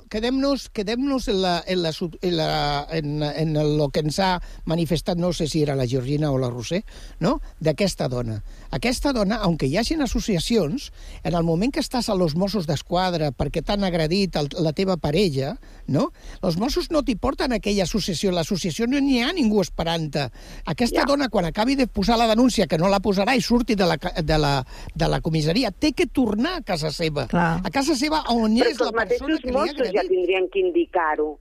quedem-nos 0.10 0.70
quedem 0.74 1.04
quedem 1.04 1.04
en, 1.12 1.42
la, 1.42 1.54
en, 1.68 1.82
la, 1.84 1.92
en, 2.22 2.38
la, 2.38 2.50
en, 2.92 3.24
en 3.24 3.56
el 3.60 3.82
que 3.92 4.04
ens 4.06 4.20
ha 4.24 4.32
manifestat, 4.70 5.20
no 5.20 5.34
sé 5.36 5.48
si 5.52 5.64
era 5.64 5.76
la 5.76 5.88
Georgina 5.88 6.32
o 6.32 6.38
la 6.40 6.50
Roser, 6.50 6.84
no? 7.20 7.40
d'aquesta 7.60 8.08
dona. 8.08 8.40
Aquesta 8.72 9.12
dona, 9.14 9.42
aunque 9.44 9.68
hi 9.68 9.78
hagin 9.78 10.02
associacions, 10.02 10.92
en 11.24 11.36
el 11.36 11.44
moment 11.44 11.74
que 11.74 11.84
estàs 11.84 12.10
a 12.10 12.16
los 12.16 12.36
Mossos 12.40 12.68
d'Esquadra 12.70 13.32
perquè 13.36 13.64
t'han 13.66 13.84
agredit 13.84 14.38
el, 14.40 14.50
la 14.64 14.74
teva 14.74 14.98
parella, 14.98 15.58
no? 15.88 16.12
els 16.42 16.58
Mossos 16.58 16.90
no 16.92 17.04
t'hi 17.04 17.18
porten 17.20 17.52
a 17.52 17.60
aquella 17.60 17.84
associació. 17.84 18.32
L'associació 18.32 18.88
no 18.88 19.02
n'hi 19.04 19.20
ha 19.22 19.34
ningú 19.36 19.62
esperant-te. 19.62 20.30
Aquesta 20.66 21.02
Ja. 21.04 21.08
dona, 21.10 21.28
quan 21.30 21.46
acabi 21.46 21.76
de 21.76 21.88
posar 21.88 22.18
la 22.18 22.28
denúncia, 22.28 22.68
que 22.68 22.78
no 22.78 22.88
la 22.88 23.02
posarà 23.02 23.36
i 23.36 23.42
surti 23.42 23.76
de 23.76 23.86
la, 23.90 23.98
de 23.98 24.38
la, 24.38 24.66
de 24.96 25.08
la 25.10 25.20
comissaria, 25.22 25.72
té 25.72 25.92
que 25.92 26.08
tornar 26.08 26.58
a 26.58 26.62
casa 26.62 26.92
seva. 26.92 27.28
Clar. 27.34 27.54
A 27.66 27.72
casa 27.74 27.96
seva 27.98 28.22
on 28.30 28.60
Però 28.60 28.70
és 28.70 28.78
la 28.84 28.92
persona 28.94 29.40
que 29.40 29.48
li 29.48 29.56
ha 29.56 29.58
Mossos 29.58 29.80
ja 29.80 29.90
agredit. 29.90 30.12
tindrien 30.12 30.52
que 30.54 30.62
indicar-ho. 30.62 31.32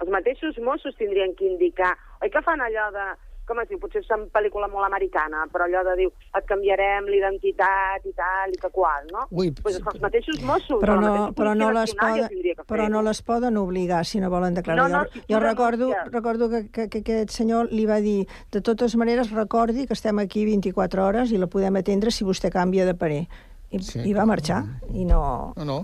Els 0.00 0.14
mateixos 0.14 0.56
Mossos 0.64 0.96
tindrien 0.96 1.36
que 1.36 1.44
indicar... 1.44 1.92
Oi 2.24 2.32
que 2.32 2.40
fan 2.46 2.64
allò 2.64 2.88
de... 2.94 3.12
Com 3.42 3.58
es 3.58 3.66
diu? 3.68 3.76
Potser 3.82 4.00
és 4.00 4.10
una 4.14 4.28
pel·lícula 4.30 4.68
molt 4.70 4.86
americana, 4.86 5.42
però 5.52 5.66
allò 5.66 5.80
de 5.88 5.96
diu 5.98 6.12
et 6.38 6.44
canviarem 6.46 7.08
l'identitat 7.10 8.06
i 8.06 8.12
tal 8.14 8.54
i 8.54 8.58
que 8.62 8.70
qual, 8.70 9.02
no? 9.10 9.26
Ui, 9.34 9.50
pues 9.58 9.80
els 9.80 9.98
mateixos 10.00 10.38
Mossos, 10.46 10.78
però 10.80 10.94
no, 11.02 11.32
però 11.36 11.52
no 11.58 11.72
les 11.74 11.90
ja 11.90 12.06
poden, 12.06 12.30
que 12.30 12.66
però 12.70 12.86
no 12.88 13.02
les 13.02 13.20
poden 13.26 13.58
obligar 13.58 14.06
si 14.06 14.22
no 14.22 14.30
volen 14.30 14.54
declarar. 14.54 14.86
No, 14.86 15.02
no, 15.02 15.04
jo 15.10 15.26
si 15.26 15.34
jo 15.34 15.42
recordo, 15.42 15.90
recordo 16.14 16.48
que, 16.54 16.68
que, 16.70 16.88
que 16.94 17.02
aquest 17.02 17.34
senyor 17.34 17.74
li 17.74 17.84
va 17.90 17.98
dir 18.00 18.28
de 18.54 18.62
totes 18.62 18.94
maneres 18.96 19.34
recordi 19.34 19.88
que 19.90 19.98
estem 19.98 20.22
aquí 20.22 20.46
24 20.46 21.04
hores 21.04 21.34
i 21.34 21.42
la 21.42 21.50
podem 21.50 21.82
atendre 21.82 22.14
si 22.14 22.24
vostè 22.24 22.48
canvia 22.54 22.86
de 22.86 22.94
parer. 22.94 23.24
I, 23.72 23.78
Sí. 23.80 24.00
i 24.04 24.12
va 24.12 24.26
marxar. 24.28 24.62
I 24.92 25.04
no... 25.08 25.52
No, 25.56 25.64
no. 25.64 25.76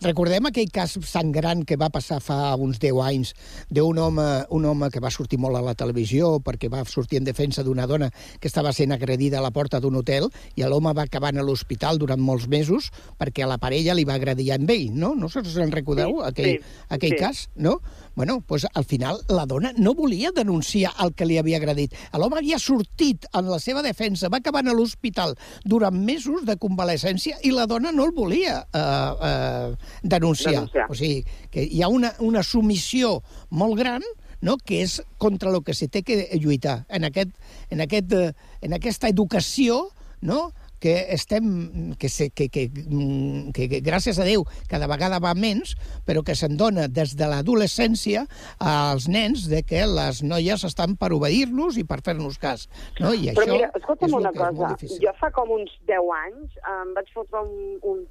Recordem 0.00 0.46
aquell 0.48 0.68
cas 0.72 0.94
sangrant 1.04 1.64
que 1.68 1.76
va 1.76 1.90
passar 1.92 2.20
fa 2.24 2.54
uns 2.56 2.78
10 2.80 3.00
anys 3.04 3.32
d'un 3.68 3.98
home, 4.00 4.24
un 4.56 4.64
home 4.64 4.88
que 4.92 5.00
va 5.00 5.10
sortir 5.12 5.38
molt 5.40 5.56
a 5.58 5.62
la 5.64 5.74
televisió 5.76 6.38
perquè 6.44 6.70
va 6.72 6.84
sortir 6.88 7.18
en 7.20 7.24
defensa 7.28 7.64
d'una 7.64 7.86
dona 7.86 8.08
que 8.40 8.48
estava 8.48 8.72
sent 8.72 8.92
agredida 8.96 9.38
a 9.40 9.44
la 9.44 9.50
porta 9.52 9.80
d'un 9.80 9.96
hotel 10.00 10.28
i 10.56 10.64
l'home 10.64 10.92
va 10.96 11.04
acabar 11.08 11.34
a 11.36 11.42
l'hospital 11.44 11.98
durant 12.00 12.20
molts 12.20 12.48
mesos 12.48 12.90
perquè 13.20 13.44
a 13.44 13.50
la 13.50 13.58
parella 13.58 13.94
li 13.94 14.04
va 14.08 14.14
agredir 14.16 14.52
amb 14.56 14.70
ell, 14.72 14.88
no? 14.96 15.14
No 15.14 15.28
sé 15.28 15.44
si 15.44 15.52
se'n 15.52 15.72
recordeu, 15.72 16.16
Sí, 16.20 16.26
aquell, 16.28 16.52
sí, 16.60 16.84
aquell 16.88 17.16
sí. 17.16 17.20
cas, 17.20 17.48
no? 17.56 17.80
Bueno, 18.14 18.40
pues, 18.40 18.66
al 18.74 18.84
final 18.84 19.20
la 19.28 19.46
dona 19.46 19.72
no 19.76 19.94
volia 19.94 20.30
denunciar 20.34 20.92
el 21.00 21.14
que 21.14 21.26
li 21.26 21.38
havia 21.38 21.58
agredit. 21.60 21.94
L'home 22.12 22.40
havia 22.40 22.58
sortit 22.58 23.26
en 23.32 23.50
la 23.50 23.58
seva 23.62 23.82
defensa, 23.86 24.28
va 24.28 24.40
acabar 24.40 24.64
a 24.66 24.74
l'hospital 24.74 25.36
durant 25.64 25.94
mesos 25.94 26.44
de 26.46 26.56
convalescència 26.60 27.38
i 27.42 27.52
la 27.54 27.66
dona 27.70 27.92
no 27.92 28.04
el 28.08 28.14
volia 28.16 28.64
eh, 28.72 28.80
eh, 28.80 29.76
denunciar. 30.02 30.54
Denunciar. 30.54 30.88
O 30.90 30.98
sigui, 30.98 31.24
que 31.50 31.64
hi 31.64 31.82
ha 31.82 31.88
una, 31.88 32.12
una 32.20 32.42
submissió 32.42 33.20
molt 33.50 33.78
gran 33.78 34.04
no? 34.40 34.56
que 34.58 34.82
és 34.84 35.00
contra 35.18 35.52
el 35.52 35.62
que 35.64 35.74
se 35.74 35.88
té 35.88 36.02
que 36.02 36.26
lluitar. 36.40 36.84
En, 36.88 37.04
aquest, 37.04 37.32
en, 37.70 37.80
aquest, 37.84 38.12
eh, 38.12 38.32
en 38.60 38.74
aquesta 38.76 39.08
educació 39.08 39.86
no? 40.20 40.50
Que 40.80 40.94
estem, 41.14 41.94
que, 42.00 42.08
se, 42.08 42.30
que, 42.30 42.48
que, 42.48 42.66
mm, 42.72 43.52
que, 43.56 43.68
que 43.68 43.80
gràcies 43.84 44.18
a 44.18 44.26
Déu 44.26 44.46
cada 44.70 44.88
vegada 44.90 45.20
va 45.22 45.34
menys, 45.36 45.76
però 46.08 46.24
que 46.26 46.34
se'n 46.38 46.56
dona 46.60 46.88
des 46.88 47.14
de 47.20 47.28
l'adolescència 47.30 48.24
als 48.58 49.08
nens 49.12 49.46
de 49.52 49.62
que 49.66 49.84
les 49.86 50.22
noies 50.24 50.64
estan 50.66 50.96
per 51.00 51.12
obeir-los 51.16 51.78
i 51.80 51.84
per 51.84 52.00
fer-nos 52.06 52.40
cas. 52.40 52.66
No? 52.98 53.12
I 53.12 53.34
Però 53.36 53.44
això 53.44 53.58
mira, 53.58 53.72
escolta'm 53.76 54.16
una 54.20 54.32
cosa. 54.34 54.72
Jo 55.04 55.12
fa 55.20 55.30
com 55.36 55.52
uns 55.60 55.74
10 55.90 56.14
anys 56.24 56.56
em 56.74 56.94
vaig 56.96 57.12
fotre 57.14 57.44
un, 57.44 57.76
un, 57.92 58.06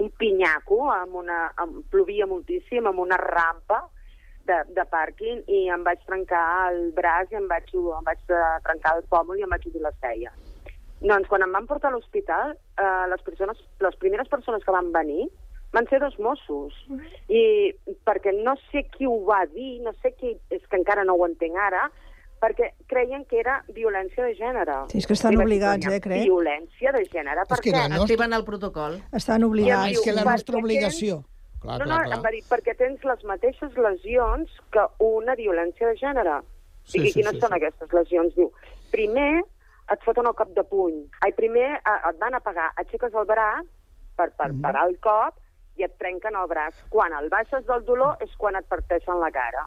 un 0.00 0.14
pinyaco, 0.18 0.86
amb 0.92 1.20
una, 1.22 1.44
amb, 1.60 1.82
plovia 1.92 2.26
moltíssim, 2.30 2.88
amb 2.88 3.04
una 3.04 3.20
rampa 3.20 3.84
de, 4.48 4.60
de 4.76 4.84
pàrquing 4.92 5.44
i 5.48 5.66
em 5.72 5.84
vaig 5.86 6.02
trencar 6.08 6.46
el 6.70 6.90
braç 6.96 7.32
i 7.32 7.40
em 7.40 7.46
vaig, 7.50 7.70
em 7.74 8.08
vaig 8.08 8.32
eh, 8.32 8.56
trencar 8.66 8.98
el 8.98 9.06
pòmul 9.12 9.40
i 9.40 9.46
em 9.46 9.54
vaig 9.54 9.68
obrir 9.70 9.84
la 9.84 9.94
ceia. 10.00 10.32
Doncs 11.04 11.28
quan 11.28 11.42
em 11.44 11.52
van 11.52 11.66
portar 11.68 11.90
a 11.90 11.94
l'hospital, 11.94 12.54
eh, 12.80 13.06
les, 13.12 13.22
persones, 13.22 13.58
les 13.84 13.96
primeres 14.00 14.28
persones 14.32 14.64
que 14.64 14.72
van 14.72 14.90
venir 14.94 15.26
van 15.74 15.86
ser 15.90 15.98
dos 16.00 16.16
Mossos. 16.22 16.72
I 17.28 17.74
perquè 18.06 18.32
no 18.44 18.54
sé 18.70 18.86
qui 18.94 19.06
ho 19.10 19.18
va 19.26 19.42
dir, 19.52 19.80
no 19.82 19.92
sé 20.00 20.14
qui, 20.16 20.36
és 20.50 20.62
que 20.70 20.78
encara 20.78 21.04
no 21.04 21.14
ho 21.18 21.26
entenc 21.26 21.56
ara, 21.58 21.90
perquè 22.40 22.70
creien 22.86 23.24
que 23.24 23.40
era 23.40 23.58
violència 23.74 24.24
de 24.24 24.34
gènere. 24.38 24.78
Sí, 24.92 24.98
és 24.98 25.06
que 25.06 25.14
estan 25.16 25.36
obligats, 25.40 25.84
"Conya, 25.84 25.96
eh, 25.96 26.00
crec." 26.00 26.22
Violència 26.24 26.92
de 26.92 27.04
gènere, 27.06 27.44
per 27.48 27.58
que 27.60 27.70
què? 27.70 27.88
nostra- 27.88 28.02
Activen 28.02 28.32
el 28.32 28.44
protocol. 28.44 29.02
Estan 29.12 29.40
I 29.40 29.44
obligats. 29.44 29.86
em 29.86 29.92
És 29.92 30.00
que 30.00 30.12
la 30.12 30.22
diu, 30.22 30.30
nostra 30.30 30.54
"Perquè 30.56 30.62
obligació... 30.64 31.24
Clar, 31.60 31.78
no, 31.78 31.84
no, 31.86 31.94
clar, 31.96 32.04
clar. 32.04 32.16
em 32.18 32.22
va 32.24 32.30
dir, 32.30 32.42
perquè 32.44 32.76
tens 32.76 33.02
les 33.04 33.24
mateixes 33.24 33.74
lesions 33.76 34.50
que 34.70 34.86
una 34.98 35.34
violència 35.34 35.86
de 35.88 35.96
gènere. 35.96 36.42
Sí, 36.84 36.98
Sí, 36.98 36.98
I 37.00 37.06
sí, 37.08 37.12
quines 37.14 37.32
sí, 37.32 37.40
són 37.40 37.48
sí. 37.48 37.54
aquestes 37.56 37.92
lesions? 37.92 38.34
Diu, 38.36 38.52
primer 38.92 39.42
et 39.92 40.00
foten 40.04 40.26
el 40.26 40.34
cop 40.34 40.48
de 40.56 40.64
puny. 40.64 41.04
Ai, 41.20 41.32
primer 41.32 41.74
eh, 41.76 42.08
et 42.10 42.18
van 42.20 42.34
a 42.34 42.40
pagar, 42.40 42.70
aixeques 42.76 43.12
el 43.14 43.26
braç 43.26 43.66
per, 44.16 44.30
per 44.36 44.52
Mhm. 44.52 44.60
parar 44.62 44.86
el 44.88 44.98
cop 45.00 45.34
i 45.76 45.82
et 45.84 45.96
trenquen 45.98 46.34
el 46.36 46.46
braç. 46.48 46.74
Quan 46.88 47.12
el 47.12 47.28
baixes 47.28 47.66
del 47.66 47.84
dolor 47.84 48.16
és 48.20 48.30
quan 48.36 48.56
et 48.56 48.64
parteixen 48.66 49.18
la 49.20 49.30
cara. 49.30 49.66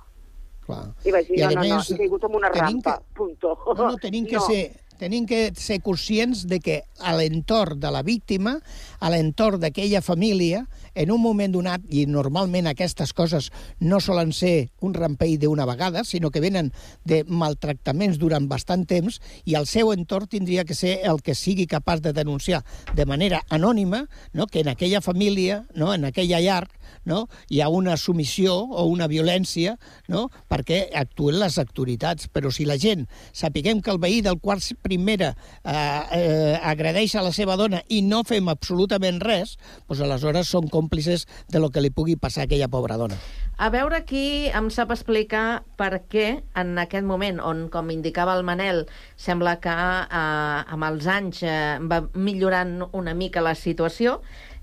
clar. 0.68 0.84
I 1.06 1.12
vaig 1.12 1.28
dir, 1.28 1.38
I, 1.40 1.42
no, 1.44 1.50
no, 1.50 1.56
no, 1.64 1.76
més, 1.78 1.92
he 1.92 1.98
caigut 1.98 2.24
en 2.26 2.36
una 2.36 2.50
rampa, 2.50 3.00
punto. 3.16 3.58
No, 3.68 3.74
no, 3.88 3.96
tenim 3.98 4.26
que, 4.26 4.36
No. 4.42 4.42
ser, 4.42 4.76
tenim 4.98 5.26
que 5.30 5.52
ser 5.56 5.80
conscients 5.86 6.46
de 6.50 6.60
que 6.60 6.82
a 7.00 7.14
l'entorn 7.16 7.80
de 7.80 7.92
la 7.94 8.04
víctima, 8.04 8.58
a 9.00 9.12
l'entorn 9.14 9.62
d'aquella 9.62 10.02
família, 10.02 10.66
en 10.98 11.12
un 11.14 11.22
moment 11.22 11.54
donat, 11.54 11.84
i 11.94 12.06
normalment 12.10 12.68
aquestes 12.68 13.14
coses 13.14 13.52
no 13.80 14.00
solen 14.02 14.34
ser 14.34 14.70
un 14.82 14.96
rampell 14.98 15.38
d'una 15.40 15.68
vegada, 15.70 16.04
sinó 16.04 16.32
que 16.32 16.42
venen 16.42 16.72
de 17.06 17.24
maltractaments 17.28 18.18
durant 18.18 18.50
bastant 18.50 18.88
temps, 18.90 19.22
i 19.46 19.56
el 19.60 19.70
seu 19.70 19.94
entorn 19.94 20.28
tindria 20.28 20.66
que 20.66 20.76
ser 20.76 21.00
el 21.06 21.22
que 21.22 21.36
sigui 21.38 21.68
capaç 21.70 22.02
de 22.02 22.14
denunciar 22.18 22.64
de 22.96 23.06
manera 23.06 23.44
anònima 23.50 24.08
no? 24.34 24.48
que 24.48 24.62
en 24.62 24.74
aquella 24.74 25.02
família, 25.02 25.66
no? 25.76 25.94
en 25.94 26.06
aquella 26.06 26.42
llar, 26.42 26.68
no? 27.08 27.26
hi 27.50 27.62
ha 27.64 27.70
una 27.74 27.96
submissió 27.98 28.54
o 28.54 28.86
una 28.92 29.08
violència 29.08 29.78
no? 30.12 30.28
perquè 30.52 30.84
actuen 30.94 31.40
les 31.42 31.58
autoritats. 31.62 32.28
Però 32.34 32.52
si 32.54 32.68
la 32.68 32.78
gent 32.82 33.08
sapiguem 33.32 33.82
que 33.82 33.94
el 33.94 34.02
veí 34.04 34.22
del 34.26 34.42
quart 34.44 34.66
primera 34.84 35.34
eh, 35.64 35.74
eh, 35.74 36.56
agredeix 36.62 37.16
a 37.16 37.24
la 37.26 37.34
seva 37.36 37.58
dona 37.60 37.82
i 37.88 38.02
no 38.04 38.24
fem 38.28 38.50
absolutament 38.52 39.22
res, 39.24 39.56
doncs 39.88 40.04
aleshores 40.04 40.52
són 40.52 40.70
còmplices 40.72 41.28
de 41.52 41.62
lo 41.64 41.72
que 41.72 41.84
li 41.84 41.94
pugui 41.94 42.18
passar 42.20 42.46
a 42.46 42.50
aquella 42.50 42.70
pobra 42.72 42.98
dona. 43.00 43.18
A 43.58 43.72
veure 43.74 44.04
qui 44.06 44.50
em 44.54 44.68
sap 44.74 44.92
explicar 44.94 45.64
per 45.80 46.04
què 46.12 46.28
en 46.60 46.76
aquest 46.78 47.08
moment, 47.08 47.40
on, 47.42 47.66
com 47.74 47.90
indicava 47.90 48.36
el 48.38 48.46
Manel, 48.46 48.84
sembla 49.18 49.56
que 49.64 49.74
eh, 49.74 50.76
amb 50.76 50.90
els 50.92 51.08
anys 51.10 51.42
eh, 51.42 51.80
va 51.82 52.04
millorant 52.14 52.84
una 52.92 53.16
mica 53.18 53.42
la 53.42 53.56
situació, 53.58 54.20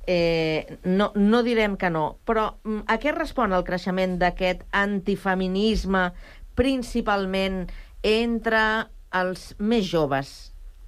eh, 0.07 0.79
no, 0.85 1.11
no 1.15 1.43
direm 1.47 1.77
que 1.81 1.91
no, 1.91 2.19
però 2.27 2.49
mm, 2.63 2.85
a 2.91 2.99
què 3.03 3.15
respon 3.15 3.55
el 3.57 3.65
creixement 3.67 4.19
d'aquest 4.21 4.65
antifeminisme 4.75 6.09
principalment 6.59 7.65
entre 8.05 8.63
els 9.15 9.53
més 9.59 9.87
joves, 9.89 10.35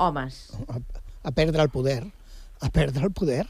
homes? 0.03 0.51
A 1.27 1.33
perdre 1.35 1.65
el 1.65 1.71
poder. 1.73 2.03
A 2.61 2.71
perdre 2.73 3.07
el 3.09 3.15
poder. 3.15 3.45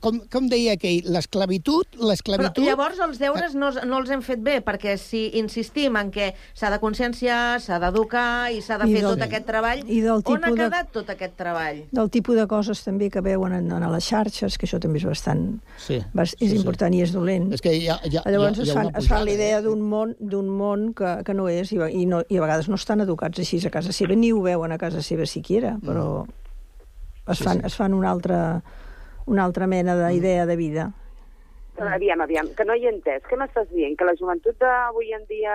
Com, 0.00 0.20
com 0.32 0.46
deia 0.48 0.74
aquell, 0.78 1.02
l'esclavitud... 1.12 1.86
Però 1.94 2.08
l'esclavitud... 2.10 2.64
llavors 2.64 2.98
els 3.04 3.18
deures 3.20 3.54
no, 3.58 3.70
no 3.84 3.98
els 4.00 4.10
hem 4.14 4.22
fet 4.24 4.40
bé, 4.44 4.58
perquè 4.64 4.96
si 5.00 5.26
insistim 5.38 5.96
en 6.00 6.10
que 6.14 6.30
s'ha 6.56 6.70
de 6.72 6.78
conscienciar, 6.82 7.60
s'ha 7.60 7.78
d'educar 7.82 8.50
i 8.54 8.60
s'ha 8.64 8.78
de 8.80 8.88
I 8.88 8.94
fer 8.94 9.02
del- 9.04 9.14
tot 9.18 9.24
aquest 9.26 9.46
treball, 9.48 9.82
i 9.84 10.00
del 10.04 10.22
on 10.22 10.22
ha 10.22 10.24
tipus 10.24 10.50
de- 10.54 10.62
quedat 10.62 10.92
tot 10.94 11.10
aquest 11.14 11.36
treball? 11.36 11.82
del 11.92 12.10
tipus 12.14 12.36
de 12.40 12.46
coses 12.50 12.82
també 12.84 13.10
que 13.10 13.20
veuen 13.24 13.52
en, 13.60 13.70
en 13.72 13.86
les 13.92 14.04
xarxes, 14.08 14.58
que 14.58 14.66
això 14.68 14.80
també 14.80 15.02
és 15.02 15.08
bastant... 15.08 15.44
Sí, 15.76 15.98
sí, 16.00 16.36
és 16.40 16.50
sí. 16.50 16.56
important 16.56 16.94
i 16.94 17.02
és 17.04 17.12
dolent. 17.12 17.50
És 17.52 17.60
que 17.64 17.74
hi 17.74 17.88
ha, 17.88 17.98
hi 18.08 18.16
ha, 18.16 18.24
Llavors 18.30 18.58
hi 18.58 18.62
ha, 18.62 18.64
es 18.64 18.68
hi 18.68 18.72
ha 18.72 18.78
fan, 18.80 18.88
una 18.92 18.98
es 18.98 19.08
fan 19.10 19.20
pujada, 19.20 19.30
l'idea 19.30 19.58
eh? 19.58 19.62
d'un 19.66 19.82
món, 19.82 20.14
d'un 20.20 20.48
món 20.48 20.88
que, 20.96 21.16
que 21.26 21.34
no 21.36 21.48
és 21.52 21.72
i, 21.74 21.80
i, 21.90 22.06
no, 22.06 22.22
i 22.28 22.38
a 22.40 22.44
vegades 22.46 22.68
no 22.72 22.78
estan 22.80 23.04
educats 23.04 23.38
així 23.42 23.60
a 23.66 23.70
casa 23.74 23.92
seva, 23.92 24.14
ni 24.16 24.32
ho 24.32 24.40
veuen 24.44 24.72
a 24.72 24.78
casa 24.80 25.02
seva 25.02 25.26
siquiera, 25.26 25.76
però 25.84 26.24
es 27.28 27.38
fan, 27.40 27.60
sí. 27.60 27.66
es 27.70 27.76
fan 27.78 27.94
una 27.96 28.10
altra, 28.10 28.38
una 29.26 29.44
altra 29.44 29.66
mena 29.66 30.08
d'idea 30.08 30.46
de 30.46 30.56
vida. 30.56 30.92
Però 31.74 31.88
aviam, 31.90 32.20
aviam, 32.22 32.46
que 32.54 32.64
no 32.64 32.74
hi 32.78 32.86
he 32.86 32.90
entès. 32.92 33.22
Què 33.26 33.36
m'estàs 33.38 33.68
dient? 33.72 33.96
Que 33.98 34.04
la 34.06 34.14
joventut 34.18 34.56
d'avui 34.62 35.12
en 35.16 35.24
dia 35.30 35.52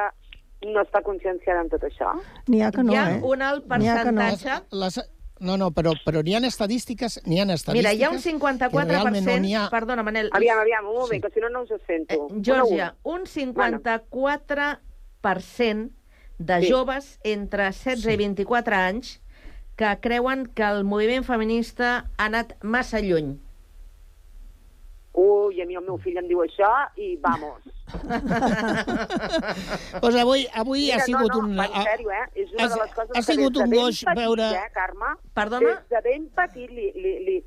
no 0.67 0.81
està 0.83 0.99
conscienciada 1.05 1.61
en 1.63 1.69
tot 1.71 1.83
això? 1.87 2.07
N'hi 2.51 2.59
ha 2.61 2.71
que 2.75 2.83
no, 2.83 2.91
Hi 2.93 2.97
ha 2.99 3.05
eh? 3.15 3.21
un 3.23 3.41
alt 3.45 3.65
N'hi 3.71 3.87
ha 3.87 4.03
que 4.03 4.11
no. 4.11 4.21
percentatge... 4.25 4.67
Les, 4.81 4.95
no, 5.39 5.55
no, 5.55 5.71
però, 5.71 5.93
però 6.03 6.19
n'hi 6.25 6.35
ha 6.35 6.41
estadístiques, 6.47 7.21
n'hi 7.25 7.39
ha 7.39 7.43
estadístiques... 7.47 7.79
Mira, 7.79 7.93
hi 7.95 8.03
ha 8.03 8.09
un 8.11 8.19
que 8.19 8.31
realment 8.89 9.23
54%... 9.23 9.39
no 9.45 9.55
ha... 9.61 9.69
Perdona, 9.71 10.03
Manel. 10.03 10.27
Aviam, 10.35 10.59
aviam, 10.59 10.85
un 10.91 10.99
moment, 10.99 11.23
que 11.23 11.31
si 11.31 11.39
no 11.39 11.47
no 11.53 11.61
us 11.63 11.71
ho 11.71 11.79
sento. 11.87 12.27
Eh, 12.27 12.41
Georgia, 12.41 12.95
un 13.03 13.23
54% 13.23 15.89
de 16.39 16.61
Sí. 16.61 16.71
joves 16.71 17.19
entre 17.23 17.71
16 17.71 18.13
i 18.13 18.17
24 18.17 18.75
anys 18.75 19.21
que 19.75 19.99
creuen 20.01 20.47
que 20.47 20.63
el 20.63 20.83
moviment 20.83 21.23
feminista 21.23 22.09
ha 22.17 22.25
anat 22.25 22.53
massa 22.63 22.99
lluny. 22.99 23.39
Ui, 25.19 25.57
a 25.61 25.65
mi 25.67 25.75
el 25.75 25.83
meu 25.83 25.97
fill 26.03 26.19
em 26.21 26.27
diu 26.29 26.43
això 26.45 26.69
i 27.01 27.15
vamos. 27.23 27.65
Pues 29.99 30.15
avui, 30.15 30.47
avui 30.53 30.79
Mira, 30.85 30.97
ha 30.97 31.05
sigut 31.05 31.31
no, 31.33 31.41
no, 31.41 31.47
un... 31.47 31.57
va, 31.57 31.65
en 31.65 31.83
sèrio, 31.87 32.11
eh? 32.11 32.25
És 32.43 32.51
una 32.53 32.65
ha- 32.65 32.69
de 32.73 32.79
les 32.81 32.93
coses 32.95 33.15
ha 33.15 33.21
que 33.21 33.33
sigut 33.33 33.53
des 33.53 33.59
de 33.59 33.63
un 33.65 33.69
ben 33.73 33.79
goig 33.81 33.99
petit, 34.05 34.19
veure- 34.19 34.49
Eh, 34.59 34.71
Carme? 34.75 35.13
Perdona? 35.39 35.73
Des 35.75 35.89
de 35.95 36.01
ben 36.05 36.27
petit 36.37 36.69
li, 36.71 36.91
li, 36.95 37.13
li, 37.25 37.37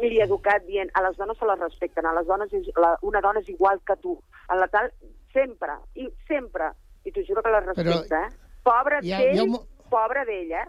li 0.00 0.20
he 0.20 0.24
educat 0.24 0.64
dient 0.68 0.90
a 0.94 1.02
les 1.06 1.16
dones 1.18 1.38
se 1.40 1.46
les 1.50 1.60
respecten, 1.60 2.06
a 2.06 2.14
les 2.16 2.26
dones 2.26 2.52
és, 2.56 2.70
la, 2.80 2.94
una 3.02 3.20
dona 3.20 3.40
és 3.42 3.48
igual 3.52 3.80
que 3.86 3.96
tu. 4.00 4.16
A 4.48 4.56
la 4.56 4.68
tal, 4.72 4.90
sempre, 5.34 5.76
i 5.94 6.08
sempre. 6.28 6.70
I 7.04 7.12
t'ho 7.12 7.24
juro 7.26 7.42
que 7.42 7.52
les 7.54 7.66
respecta, 7.72 8.24
eh? 8.26 8.30
Pobre 8.64 9.00
ha- 9.00 9.04
d'ell, 9.04 9.40
un 9.48 9.58
pobre 9.90 10.24
d'ell, 10.28 10.52
eh? 10.52 10.66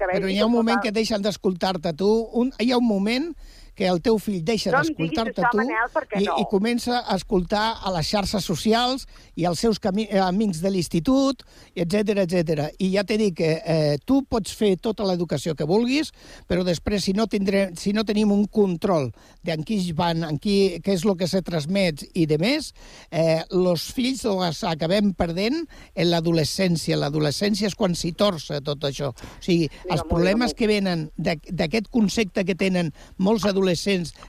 Que 0.00 0.06
Però 0.08 0.28
hi 0.32 0.38
ha 0.40 0.46
un 0.46 0.52
moment 0.54 0.80
que 0.80 0.92
deixen 0.92 1.20
d'escoltar-te 1.22 1.92
tu. 1.92 2.08
Un, 2.32 2.52
hi 2.58 2.70
ha 2.72 2.78
un 2.80 2.86
moment 2.88 3.34
que 3.80 3.88
el 3.88 4.02
teu 4.04 4.18
fill 4.20 4.42
deixa 4.44 4.68
No 4.74 4.82
d'escoltar-te 4.82 5.40
tu 5.40 5.56
Manel, 5.56 5.88
i, 6.18 6.26
no. 6.26 6.34
i 6.42 6.44
comença 6.50 6.98
a 7.00 7.16
escoltar 7.16 7.78
a 7.80 7.92
les 7.94 8.10
xarxes 8.10 8.44
socials 8.44 9.06
i 9.40 9.46
als 9.48 9.62
seus 9.64 9.80
eh, 9.88 10.20
amics 10.20 10.60
de 10.60 10.68
l'institut, 10.74 11.40
etc 11.72 12.26
etc. 12.26 12.66
I 12.76 12.90
ja 12.92 13.06
t'he 13.08 13.16
dit 13.16 13.36
que 13.38 13.54
eh, 13.56 13.96
tu 14.04 14.20
pots 14.28 14.52
fer 14.52 14.74
tota 14.76 15.06
l'educació 15.08 15.54
que 15.56 15.64
vulguis, 15.64 16.10
però 16.44 16.66
després, 16.66 17.06
si 17.08 17.14
no, 17.16 17.24
tindrem, 17.24 17.72
si 17.80 17.94
no 17.96 18.04
tenim 18.04 18.34
un 18.34 18.44
control 18.52 19.08
de 19.40 19.56
en 19.56 19.64
qui 19.64 19.80
van, 19.96 20.26
en 20.28 20.36
qui, 20.36 20.76
què 20.84 20.98
és 20.98 21.06
el 21.08 21.16
que 21.16 21.30
se 21.30 21.40
transmet 21.46 22.04
i 22.12 22.26
de 22.28 22.36
més, 22.42 22.74
eh, 23.08 23.40
els 23.48 23.86
fills 23.96 24.26
els 24.28 24.60
acabem 24.68 25.14
perdent 25.16 25.62
en 25.94 26.10
l'adolescència. 26.12 27.00
L'adolescència 27.00 27.70
és 27.70 27.78
quan 27.78 27.96
s'hi 27.96 28.12
torça 28.12 28.60
tot 28.60 28.84
això. 28.84 29.14
O 29.16 29.40
sigui, 29.40 29.70
els 29.88 30.04
problemes 30.10 30.52
que 30.52 30.68
venen 30.68 31.08
d'aquest 31.16 31.88
concepte 31.88 32.44
que 32.44 32.58
tenen 32.60 32.92
molts 33.16 33.48
adolescents 33.48 33.69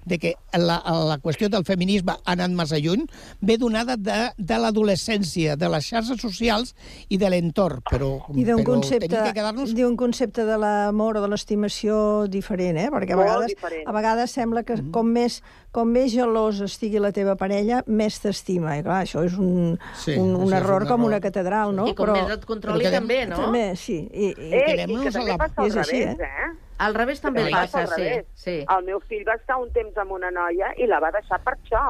de 0.05 0.17
que 0.19 0.35
la, 0.57 0.81
la 1.07 1.17
qüestió 1.23 1.49
del 1.49 1.63
feminisme 1.65 2.11
ha 2.13 2.31
anat 2.35 2.51
massa 2.51 2.77
lluny, 2.77 3.05
ve 3.41 3.57
donada 3.57 3.95
de, 3.97 4.31
de 4.37 4.57
l'adolescència, 4.59 5.55
de 5.55 5.69
les 5.69 5.85
xarxes 5.87 6.19
socials 6.21 6.75
i 7.09 7.17
de 7.17 7.29
l'entorn. 7.29 7.81
Però, 7.89 8.11
I 8.35 8.43
d'un 8.43 8.61
però 8.61 8.65
concepte, 8.73 9.07
tenim 9.07 9.25
que 9.29 9.33
quedar-nos... 9.39 9.73
d'un 9.75 9.95
concepte 9.97 10.45
de 10.45 10.57
l'amor 10.57 11.17
o 11.17 11.21
de 11.21 11.29
l'estimació 11.31 12.27
diferent, 12.27 12.77
eh? 12.77 12.89
Perquè 12.91 13.13
a 13.13 13.19
Molt 13.19 13.27
vegades, 13.29 13.55
diferent. 13.55 13.87
a 13.87 13.91
vegades 13.95 14.31
sembla 14.31 14.63
que 14.63 14.71
Mm-hmm. 14.81 14.91
com 14.95 15.05
més, 15.11 15.35
com 15.75 15.89
més 15.91 16.11
gelós 16.13 16.61
estigui 16.63 16.97
la 17.03 17.11
teva 17.11 17.35
parella, 17.35 17.83
més 17.87 18.17
t'estima. 18.23 18.77
I 18.79 18.83
clar, 18.85 19.01
això 19.05 19.21
és 19.27 19.35
un, 19.37 19.75
Sí, 19.99 20.15
un, 20.17 20.31
un 20.35 20.47
és 20.47 20.55
error 20.61 20.83
un 20.83 20.87
com 20.87 21.01
error. 21.01 21.09
una 21.11 21.19
catedral, 21.21 21.75
no? 21.75 21.85
I 21.87 21.93
com 21.93 22.09
més 22.15 22.31
et 22.33 22.45
controli 22.47 22.79
però 22.85 22.89
que- 22.89 22.97
també, 22.97 23.19
no? 23.27 23.37
També, 23.45 23.75
sí. 23.75 23.99
I, 24.11 24.31
i, 24.31 24.51
Eh, 24.51 24.85
i 24.87 24.95
que 24.95 25.09
a 25.09 25.11
també 25.11 25.31
la- 25.31 25.37
passa 25.37 25.61
al 25.61 25.77
així, 25.83 26.01
revés, 26.05 26.19
eh? 26.19 26.49
Al 26.81 26.95
revés 26.97 27.21
també 27.21 27.43
També 27.45 27.51
passa, 27.53 27.81
al 27.83 27.87
sí. 27.91 28.01
revés. 28.01 28.25
sí. 28.43 28.55
El 28.75 28.85
meu 28.87 28.99
fill 29.09 29.23
va 29.27 29.35
estar 29.39 29.57
un 29.61 29.69
temps 29.75 29.97
amb 30.01 30.11
una 30.17 30.31
noia 30.31 30.71
i 30.77 30.87
la 30.89 30.99
va 31.03 31.11
deixar 31.15 31.39
per 31.45 31.53
això. 31.57 31.83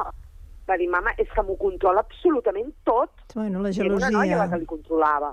va 0.68 0.76
dir, 0.78 0.86
mama, 0.88 1.10
és 1.18 1.28
que 1.34 1.42
m'ho 1.42 1.56
controla 1.58 2.00
absolutament 2.06 2.68
tot. 2.86 3.10
Bueno, 3.34 3.60
la 3.64 3.70
I 3.72 3.80
era 3.80 3.94
una 3.96 4.06
gelosia. 4.06 4.18
noia 4.18 4.36
la 4.38 4.48
que 4.52 4.58
li 4.62 4.66
controlava. 4.66 5.32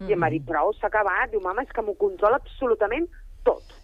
I 0.00 0.12
em 0.12 0.22
va 0.22 0.30
dir, 0.32 0.40
prou, 0.44 0.72
s'ha 0.78 0.88
acabat. 0.88 1.30
Diu, 1.30 1.40
mama, 1.44 1.62
és 1.62 1.68
que 1.76 1.82
m'ho 1.84 1.94
controla 2.00 2.36
absolutament 2.40 3.06
tot. 3.44 3.75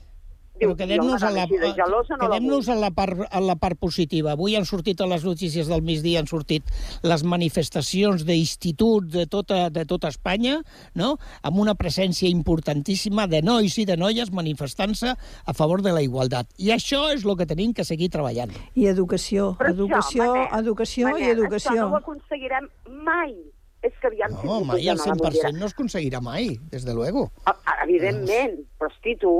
Però 0.62 0.76
quedem-nos 0.78 1.24
en 1.26 1.34
la, 1.36 1.46
gelosa 1.48 2.18
no 2.18 2.28
en, 2.36 2.80
la 2.80 2.90
part, 2.94 3.24
en 3.26 3.46
la 3.46 3.56
part 3.60 3.78
positiva. 3.80 4.32
Avui 4.36 4.56
han 4.56 4.66
sortit 4.68 5.00
a 5.00 5.08
les 5.10 5.24
notícies 5.26 5.70
del 5.70 5.82
migdia, 5.82 6.22
han 6.22 6.30
sortit 6.30 6.68
les 7.02 7.24
manifestacions 7.26 8.26
d'instituts 8.28 9.10
de 9.12 9.26
tota, 9.30 9.68
de 9.74 9.84
tota 9.88 10.12
Espanya, 10.12 10.60
no? 10.98 11.16
amb 11.42 11.62
una 11.62 11.74
presència 11.78 12.30
importantíssima 12.30 13.26
de 13.30 13.42
nois 13.42 13.78
i 13.78 13.86
de 13.88 13.96
noies 13.98 14.32
manifestant-se 14.34 15.14
a 15.14 15.56
favor 15.56 15.82
de 15.82 15.94
la 15.94 16.02
igualtat. 16.04 16.50
I 16.58 16.72
això 16.76 17.08
és 17.12 17.26
el 17.26 17.36
que 17.38 17.48
tenim 17.48 17.74
que 17.74 17.86
seguir 17.88 18.10
treballant. 18.14 18.54
I 18.78 18.88
educació, 18.92 19.52
Però 19.58 19.74
educació, 19.74 20.28
això, 20.28 20.36
Manel, 20.38 20.62
educació 20.62 21.08
i 21.08 21.12
Manel, 21.12 21.34
educació. 21.38 21.74
Això 21.74 21.88
no 21.88 21.90
ho 21.96 22.00
aconseguirem 22.02 22.70
mai. 23.02 23.34
És 23.82 23.94
que 23.98 24.12
aviam... 24.12 24.34
si 24.38 24.46
No, 24.46 24.60
ens 24.60 24.68
mai 24.68 24.84
la 24.86 24.94
100% 24.94 25.58
no 25.58 25.66
es 25.66 25.74
aconseguirà 25.74 26.20
mai, 26.22 26.52
des 26.70 26.84
de 26.86 26.94
luego. 26.94 27.30
Ah, 27.50 27.56
Evidentment, 27.82 28.60
però 28.78 28.90
hosti, 28.92 29.16
tu, 29.18 29.32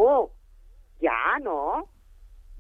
ja, 1.03 1.39
no? 1.43 1.59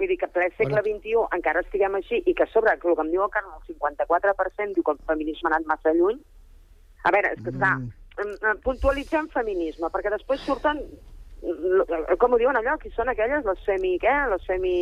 Vull 0.00 0.10
dir 0.10 0.18
que 0.18 0.28
ple 0.34 0.48
segle 0.56 0.82
XXI 0.82 1.26
encara 1.38 1.62
estiguem 1.62 1.96
així 1.98 2.22
i 2.26 2.34
que 2.34 2.46
a 2.46 2.50
sobre, 2.52 2.74
que 2.80 2.88
el 2.90 2.98
que 2.98 3.06
em 3.06 3.12
diu 3.12 3.24
el 3.24 3.32
Carme, 3.34 3.54
el 3.58 3.76
54% 3.76 4.76
diu 4.76 4.86
que 4.86 4.94
el 4.96 5.02
feminisme 5.08 5.50
ha 5.50 5.54
anat 5.54 5.68
massa 5.70 5.94
lluny. 5.96 6.20
A 7.06 7.12
veure, 7.14 7.32
és 7.36 7.42
que 7.42 7.54
clar, 7.54 7.76
mm. 7.78 8.62
puntualitzem 8.66 9.28
feminisme, 9.34 9.90
perquè 9.94 10.12
després 10.14 10.44
surten 10.46 10.82
com 12.22 12.34
ho 12.34 12.38
diuen 12.38 12.56
allò, 12.58 12.76
qui 12.78 12.92
són 12.94 13.10
aquelles? 13.10 13.44
Les 13.46 13.62
femi... 13.66 13.96
què? 14.02 14.12
Les 14.30 14.44
femi... 14.46 14.74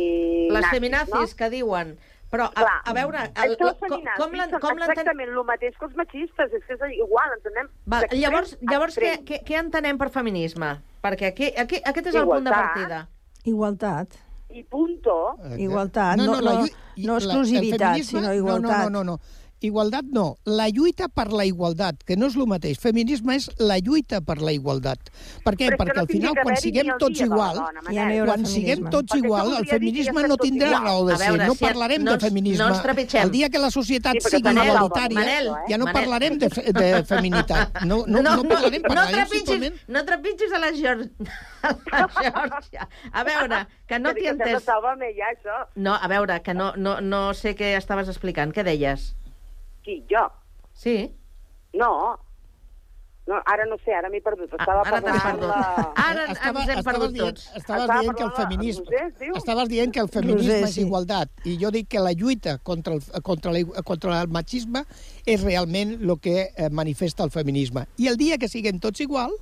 Les 0.51 0.59
nazis, 0.59 0.73
feminazis 0.75 1.33
no? 1.33 1.37
que 1.39 1.49
diuen. 1.53 1.95
Però, 2.31 2.45
a, 2.47 2.61
Clar, 2.61 2.75
a 2.87 2.93
veure... 2.95 3.23
que 3.35 3.47
les 3.49 3.79
com, 3.81 4.05
com, 4.05 4.35
són 4.63 4.83
exactament 4.85 5.33
el 5.33 5.41
mateix 5.47 5.73
que 5.79 5.87
els 5.89 5.97
machistes, 5.99 6.53
és 6.55 6.67
que 6.67 6.77
és 6.77 6.93
igual, 6.95 7.33
entenem... 7.35 7.71
Val, 7.91 8.05
llavors, 8.13 8.53
llavors 8.61 8.99
què, 9.01 9.17
què, 9.27 9.41
què 9.47 9.57
entenem 9.59 9.99
per 9.99 10.07
feminisme? 10.13 10.77
Perquè 11.03 11.33
aquí, 11.33 11.49
aquí, 11.59 11.81
aquest 11.81 12.13
és 12.13 12.19
el 12.21 12.29
punt 12.29 12.45
de 12.45 12.53
Igualtat. 12.53 12.61
partida. 12.61 13.01
Igualtat. 13.43 14.17
I 14.51 14.63
punto. 14.63 15.37
Igualtat, 15.57 16.17
no, 16.17 16.25
no, 16.25 16.41
la 16.41 16.53
no, 16.53 16.65
no 16.97 17.17
el 17.17 17.23
exclusivitat, 17.23 18.01
sinó 18.03 18.33
igualtat. 18.33 18.83
No, 18.83 18.89
no, 18.89 19.03
no, 19.03 19.03
no, 19.03 19.15
no. 19.15 19.19
Igualtat 19.61 20.05
no. 20.09 20.37
La 20.45 20.67
lluita 20.73 21.05
per 21.07 21.27
la 21.31 21.45
igualtat, 21.45 21.99
que 22.03 22.15
no 22.17 22.25
és 22.31 22.35
el 22.35 22.47
mateix. 22.49 22.79
Feminisme 22.81 23.35
és 23.37 23.45
la 23.61 23.75
lluita 23.77 24.17
per 24.25 24.39
la 24.41 24.51
igualtat. 24.55 25.11
Per 25.45 25.53
què? 25.53 25.67
Però 25.75 25.85
Perquè 25.85 25.95
no 25.95 26.01
al 26.01 26.07
final, 26.09 26.33
quan 26.41 26.57
siguem 26.57 26.89
tots 26.97 27.21
igual, 27.21 27.59
dona. 27.59 27.83
Ja 27.93 28.07
no 28.09 28.25
quan 28.25 28.45
siguem 28.49 28.87
tots 28.89 29.13
Perquè 29.13 29.21
igual, 29.23 29.53
el 29.59 29.67
feminisme 29.69 30.23
no 30.27 30.37
tindrà 30.41 30.71
igual. 30.71 30.83
raó 30.87 31.05
de 31.05 31.17
ser. 31.17 31.27
veure, 31.29 31.45
No 31.45 31.53
si 31.53 31.63
parlarem 31.65 32.03
no 32.03 32.11
de 32.17 32.19
feminisme. 32.25 32.65
no. 32.65 33.21
El 33.21 33.31
dia 33.31 33.49
que 33.49 33.59
la 33.59 33.69
societat 33.69 34.13
Sí, 34.17 34.29
sigui 34.31 34.43
Manel, 34.49 34.67
igualitària, 34.73 35.19
Manel, 35.19 35.51
ja 35.69 35.77
no 35.77 35.85
Manel. 35.85 36.01
parlarem 36.01 36.39
de, 36.39 36.49
fe- 36.49 36.73
de 36.73 37.03
feminitat. 37.05 37.81
No, 37.85 38.03
no, 38.07 38.21
no, 38.23 38.43
parlarem, 38.43 38.81
no, 38.81 38.87
parlarem 38.87 39.13
trepitgis, 39.13 39.47
simplement... 39.47 39.75
no 39.87 40.05
trepitgis 40.05 40.51
a 40.53 40.57
la, 40.59 40.71
Geor... 40.73 41.05
a 41.91 42.01
la 42.01 42.09
Geòrgia. 42.17 42.89
A 43.13 43.23
veure, 43.23 43.67
que 43.87 43.99
no 43.99 44.13
t'hi 44.17 44.25
entès. 44.33 44.65
No, 45.75 45.93
a 45.95 46.07
veure, 46.07 46.41
que 46.41 46.53
no, 46.53 46.73
no, 46.75 46.99
no 47.01 47.33
sé 47.37 47.55
què 47.55 47.75
estaves 47.77 48.09
explicant. 48.09 48.51
Què 48.53 48.63
deies? 48.65 49.13
Qui, 49.91 50.03
jo? 50.07 50.27
Sí? 50.71 50.97
No. 51.75 52.17
No, 53.27 53.37
ara 53.45 53.65
no 53.69 53.75
sé, 53.85 53.91
ara 53.93 54.09
m'he 54.09 54.19
perdut. 54.23 54.49
Estava 54.57 54.81
ara 54.81 54.97
t'has 55.03 55.03
parlant 55.03 55.21
perdut. 55.21 55.49
La... 55.51 55.83
Ara 56.03 56.23
Estava- 56.31 56.63
ens 56.63 56.69
hem 56.71 56.79
estaves 56.79 56.85
perdut 56.87 57.11
dient- 57.13 57.27
tots. 57.27 57.43
Estaves 57.59 57.83
Estava 57.83 57.99
dient 58.01 58.15
que 58.17 58.23
el 58.25 58.31
feminisme... 58.37 58.85
Roser? 58.87 59.29
Estaves 59.41 59.69
dient 59.69 59.93
que 59.93 59.99
el 60.01 60.09
feminisme 60.15 60.47
Roser, 60.55 60.63
és 60.69 60.73
sí. 60.73 60.81
igualtat. 60.87 61.31
I 61.45 61.57
jo 61.61 61.71
dic 61.75 61.87
que 61.91 62.01
la 62.01 62.13
lluita 62.17 62.57
contra 62.57 62.95
el, 62.97 63.03
contra, 63.21 63.53
la, 63.53 63.83
contra 63.91 64.21
el 64.23 64.31
machisme 64.33 64.83
és 65.25 65.43
realment 65.45 65.93
el 66.01 66.15
que 66.19 66.37
eh, 66.55 66.69
manifesta 66.71 67.23
el 67.27 67.31
feminisme. 67.35 67.85
I 68.01 68.07
el 68.09 68.17
dia 68.17 68.39
que 68.41 68.49
siguem 68.49 68.79
tots 68.79 69.03
igual, 69.05 69.35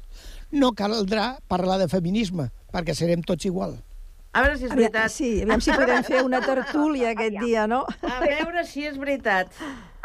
no 0.51 0.73
caldrà 0.73 1.37
parlar 1.47 1.79
de 1.79 1.87
feminisme, 1.87 2.49
perquè 2.73 2.97
serem 2.97 3.23
tots 3.23 3.45
igual. 3.47 3.77
A 4.39 4.43
veure 4.45 4.55
si 4.55 4.69
és 4.69 4.71
Aviam, 4.71 4.85
veritat. 4.87 5.11
sí, 5.11 5.29
aviam 5.43 5.59
si 5.59 5.73
podem 5.75 6.03
fer 6.07 6.21
una 6.23 6.39
tertúlia 6.39 7.09
aquest 7.13 7.35
dia, 7.41 7.65
no? 7.67 7.81
A 8.07 8.19
veure 8.23 8.63
si 8.63 8.85
és 8.87 8.95
veritat. 8.95 9.51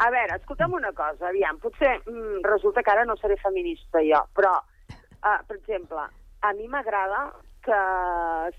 A 0.03 0.09
veure, 0.11 0.35
escolta'm 0.41 0.75
una 0.75 0.91
cosa, 0.91 1.29
aviam, 1.29 1.55
potser 1.63 1.93
mm, 2.01 2.41
resulta 2.43 2.83
que 2.83 2.91
ara 2.91 3.05
no 3.07 3.15
seré 3.21 3.37
feminista 3.39 4.03
jo, 4.03 4.19
però, 4.35 4.57
uh, 4.91 5.37
per 5.47 5.55
exemple, 5.55 6.03
a 6.43 6.51
mi 6.57 6.67
m'agrada 6.67 7.29
que 7.65 7.79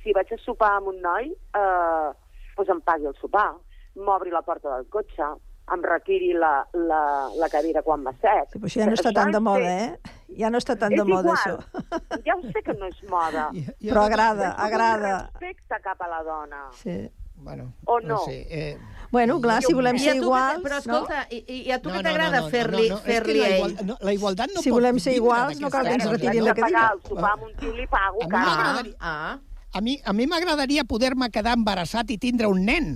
si 0.00 0.16
vaig 0.16 0.32
a 0.32 0.38
sopar 0.42 0.72
amb 0.78 0.88
un 0.90 0.96
noi, 1.04 1.28
eh, 1.30 2.08
doncs 2.56 2.72
em 2.72 2.80
pagui 2.88 3.06
el 3.06 3.14
sopar, 3.20 3.52
m'obri 4.00 4.32
la 4.32 4.42
porta 4.42 4.72
del 4.72 4.88
cotxe, 4.90 5.28
em 5.76 5.84
retiri 5.84 6.32
la, 6.34 6.54
la, 6.88 7.02
la 7.38 7.48
cadira 7.52 7.84
quan 7.86 8.02
m'ha 8.02 8.14
set. 8.18 8.50
Sí, 8.50 8.58
però 8.58 8.70
això 8.70 8.82
ja 8.82 8.88
no 8.90 8.98
està 8.98 9.12
tan 9.14 9.30
de 9.34 9.42
moda, 9.42 9.70
eh? 9.86 10.15
Ja 10.38 10.50
no 10.50 10.58
està 10.58 10.76
tan 10.78 10.90
de 10.90 11.02
és 11.02 11.06
moda, 11.06 11.34
igual. 11.34 11.36
això. 11.36 12.20
Ja 12.26 12.34
ho 12.36 12.42
sé 12.52 12.62
que 12.64 12.74
no 12.74 12.86
és 12.86 13.02
moda. 13.08 13.50
Però 13.80 14.02
agrada, 14.04 14.48
És 14.50 14.54
com 14.56 14.64
un 14.64 14.66
agrada. 14.72 15.12
respecte 15.32 15.80
cap 15.84 16.02
a 16.02 16.08
la 16.08 16.22
dona. 16.22 16.64
Sí. 16.82 17.10
Bueno, 17.38 17.72
O 17.84 18.00
no? 18.00 18.18
sé, 18.24 18.46
eh, 18.50 18.78
Bueno, 19.12 19.38
clar, 19.40 19.62
si 19.62 19.72
volem 19.74 19.98
ser 19.98 20.14
què 20.14 20.22
iguals... 20.22 20.62
Però 20.64 20.78
escolta, 20.78 21.26
i, 21.30 21.44
i 21.68 21.70
a 21.70 21.78
tu 21.82 21.90
què 21.90 21.96
no, 21.98 22.02
t'agrada 22.02 22.38
no, 22.40 22.46
no, 22.46 22.50
fer-li 22.50 22.88
no, 22.88 22.94
no, 22.96 23.00
és 23.00 23.04
fer 23.04 23.22
que 23.22 23.34
la, 23.36 23.44
a 23.44 23.48
ell? 23.48 23.56
igual, 23.56 23.74
no, 23.86 23.96
la 24.00 24.12
igualtat 24.16 24.50
no 24.54 24.62
Si 24.62 24.70
pot 24.70 24.76
volem 24.80 24.98
ser 24.98 25.12
iguals, 25.14 25.60
no 25.60 25.70
cal 25.70 25.84
que 25.86 25.92
ens 25.94 26.08
retirin 26.10 26.44
la 26.44 26.54
cadira. 26.54 26.80
pagar 26.80 26.92
el 26.96 27.02
sopar 27.06 27.32
amb 27.36 27.42
un 27.44 27.52
tio 27.60 27.74
li 27.76 27.86
pago, 27.86 28.22
A 28.22 28.24
mi 28.24 28.30
cara. 28.32 28.46
m'agradaria- 28.46 28.96
Ah, 29.00 29.38
A 29.76 29.80
mi, 29.84 29.98
a 30.08 30.12
mi 30.16 30.24
m'agradaria 30.30 30.84
poder-me 30.88 31.26
quedar 31.28 31.52
embarassat 31.58 32.08
i 32.14 32.16
tindre 32.16 32.48
un 32.48 32.62
nen. 32.64 32.86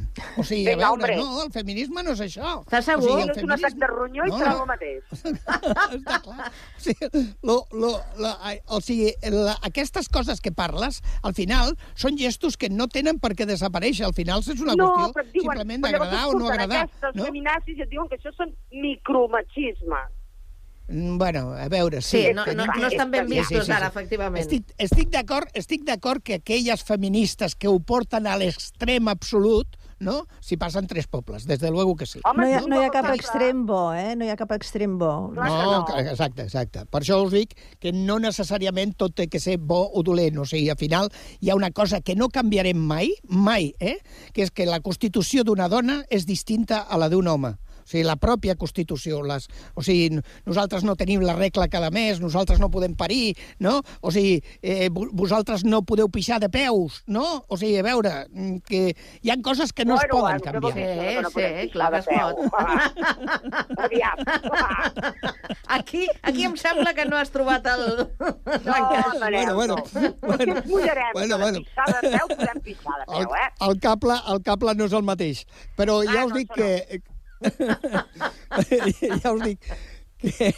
O 0.41 0.45
sigui, 0.47 0.63
a 0.65 0.71
Vinga, 0.73 0.87
veure, 0.87 0.93
hombre. 0.95 1.17
no, 1.21 1.43
el 1.45 1.51
feminisme 1.53 2.03
no 2.07 2.15
és 2.17 2.23
això. 2.25 2.55
Estàs 2.65 2.87
O 2.89 3.03
segur? 3.03 3.11
sigui, 3.11 3.27
No 3.27 3.35
és 3.35 3.43
un 3.45 3.53
atac 3.57 3.75
de 3.83 3.89
ronyó 3.91 4.25
i 4.25 4.31
No, 4.31 4.39
serà 4.41 4.55
no. 4.55 4.63
el 4.63 4.71
mateix. 4.71 5.05
Està 5.99 6.21
clar. 6.25 6.47
O 6.49 6.81
sigui, 6.81 7.11
lo, 7.43 7.57
lo, 7.73 7.91
la, 8.25 8.33
o 8.73 8.81
sigui 8.81 9.11
la, 9.29 9.59
aquestes 9.69 10.09
coses 10.09 10.41
que 10.41 10.53
parles, 10.57 11.03
al 11.23 11.35
final, 11.37 11.75
són 11.95 12.17
gestos 12.17 12.57
que 12.57 12.71
no 12.73 12.89
tenen 12.89 13.21
per 13.21 13.35
què 13.37 13.45
desaparèixer. 13.51 14.07
Al 14.09 14.17
final 14.17 14.41
és 14.41 14.61
una 14.65 14.73
no, 14.79 14.89
qüestió 14.97 15.27
diuen, 15.35 15.45
simplement 15.53 15.85
d'agradar 15.85 16.25
o 16.33 16.39
no 16.39 16.49
agradar. 16.49 16.87
Aquestes 16.89 17.15
No? 17.21 17.27
feminazis 17.29 17.77
i 17.77 17.83
et 17.85 17.91
diuen 17.93 18.09
que 18.09 18.17
això 18.17 18.33
són 18.39 18.55
micromachismes. 18.71 20.09
Mm, 20.91 21.19
Bueno, 21.19 21.53
a 21.55 21.69
veure, 21.69 22.03
sí. 22.03 22.19
Sí, 22.19 22.35
no, 22.35 22.45
no, 22.47 22.67
no 22.67 22.89
estan 22.89 23.11
ben 23.11 23.29
vistos 23.29 23.71
ara, 23.71 23.89
efectivament. 23.89 24.43
Estic, 24.43 24.73
estic 24.77 25.11
d'acord 25.15 25.49
estic 25.55 25.85
d'acord 25.87 26.23
que 26.23 26.41
aquelles 26.41 26.83
feministes 26.83 27.55
que 27.55 27.69
ho 27.71 27.79
porten 27.79 28.27
a 28.27 28.35
l'extrem 28.41 29.07
absolut, 29.09 29.77
no? 30.01 30.25
S'hi 30.43 30.57
passen 30.59 30.89
tres 30.91 31.07
pobles, 31.07 31.45
des 31.47 31.61
de 31.61 31.71
luego 31.71 31.95
que 31.95 32.07
sí. 32.09 32.21
No 32.25 32.49
hi, 32.49 32.55
ha, 32.57 32.63
no 32.67 32.81
hi 32.81 32.87
ha 32.89 32.91
cap 32.91 33.11
extrem 33.13 33.63
bo, 33.69 33.93
eh? 33.95 34.17
No 34.17 34.25
hi 34.27 34.33
ha 34.33 34.37
cap 34.41 34.51
extrem 34.57 34.97
bo. 34.99 35.31
No, 35.37 35.85
exacte, 36.01 36.49
exacte. 36.49 36.87
Per 36.91 37.03
això 37.05 37.21
us 37.23 37.31
dic 37.37 37.55
que 37.79 37.93
no 37.95 38.19
necessàriament 38.19 38.97
tot 38.97 39.15
té 39.15 39.29
que 39.29 39.39
ser 39.39 39.59
bo 39.61 39.85
o 39.93 40.03
dolent. 40.03 40.41
O 40.41 40.49
sigui, 40.49 40.71
al 40.73 40.81
final 40.81 41.13
hi 41.39 41.53
ha 41.53 41.59
una 41.59 41.71
cosa 41.71 42.01
que 42.01 42.17
no 42.17 42.31
canviarem 42.33 42.81
mai, 42.81 43.13
mai, 43.29 43.75
eh? 43.79 43.99
que 44.33 44.43
és 44.49 44.51
que 44.51 44.67
la 44.67 44.81
constitució 44.81 45.45
d'una 45.45 45.69
dona 45.69 46.01
és 46.11 46.27
distinta 46.27 46.81
a 46.89 46.99
la 46.99 47.13
d'un 47.13 47.29
home. 47.29 47.55
O 47.91 47.93
sigui, 47.93 48.05
la 48.07 48.15
pròpia 48.15 48.55
Constitució. 48.55 49.19
Les, 49.27 49.49
o 49.75 49.83
sigui, 49.83 50.21
nosaltres 50.47 50.85
no 50.87 50.95
tenim 50.95 51.25
la 51.27 51.35
regla 51.35 51.67
cada 51.69 51.91
mes, 51.91 52.21
nosaltres 52.23 52.61
no 52.63 52.69
podem 52.71 52.95
parir, 52.95 53.35
no? 53.59 53.81
O 54.01 54.13
sigui, 54.15 54.37
eh, 54.63 54.87
vo- 54.95 55.09
vosaltres 55.11 55.65
no 55.67 55.83
podeu 55.83 56.07
pixar 56.09 56.39
de 56.39 56.49
peus, 56.49 57.03
no? 57.11 57.45
O 57.49 57.57
sigui, 57.59 57.79
a 57.81 57.83
veure, 57.83 58.13
mm, 58.31 58.59
que 58.63 58.95
hi 59.23 59.31
han 59.35 59.43
coses 59.43 59.73
que 59.73 59.85
no 59.85 59.97
es 59.97 60.07
Bueno, 60.07 60.21
poden 60.21 60.39
bueno, 60.39 60.71
canviar. 60.71 61.17
que 61.17 61.23
no 61.23 61.31
Sí, 61.31 61.43
sí, 61.63 61.69
clar 61.71 61.91
que 61.91 61.99
es 61.99 62.07
pot. 62.07 62.37
Aviam, 63.77 64.19
Aquí, 65.69 66.07
aquí 66.23 66.45
em 66.45 66.57
sembla 66.57 66.95
que 66.95 67.05
no 67.07 67.17
has 67.19 67.31
trobat 67.31 67.67
el... 67.67 68.09
No, 68.65 68.75
Bueno, 69.19 69.55
bueno, 69.55 69.77
no. 69.77 70.11
Potser 70.21 70.49
ens 70.49 70.67
mullarem, 70.67 71.13
Bueno, 71.13 71.39
bueno. 71.39 71.59
pixar 71.63 72.01
de 72.03 72.11
peu 72.11 72.29
podem 72.37 72.61
pixar 72.65 72.97
de 72.99 73.05
el, 73.19 73.27
peu, 73.27 73.35
eh? 73.35 73.49
el, 73.69 73.81
cable, 73.81 74.17
el 74.35 74.43
cable 74.43 74.75
no 74.75 74.85
és 74.87 74.93
el 74.99 75.03
mateix. 75.07 75.45
Però 75.79 76.01
ja 76.07 76.21
Ah, 76.23 76.27
us 76.27 76.33
no, 76.35 76.39
dic 76.39 76.51
que... 76.55 77.01
ja 79.23 79.33
us 79.33 79.43
dic 79.45 79.59
que, 80.21 80.53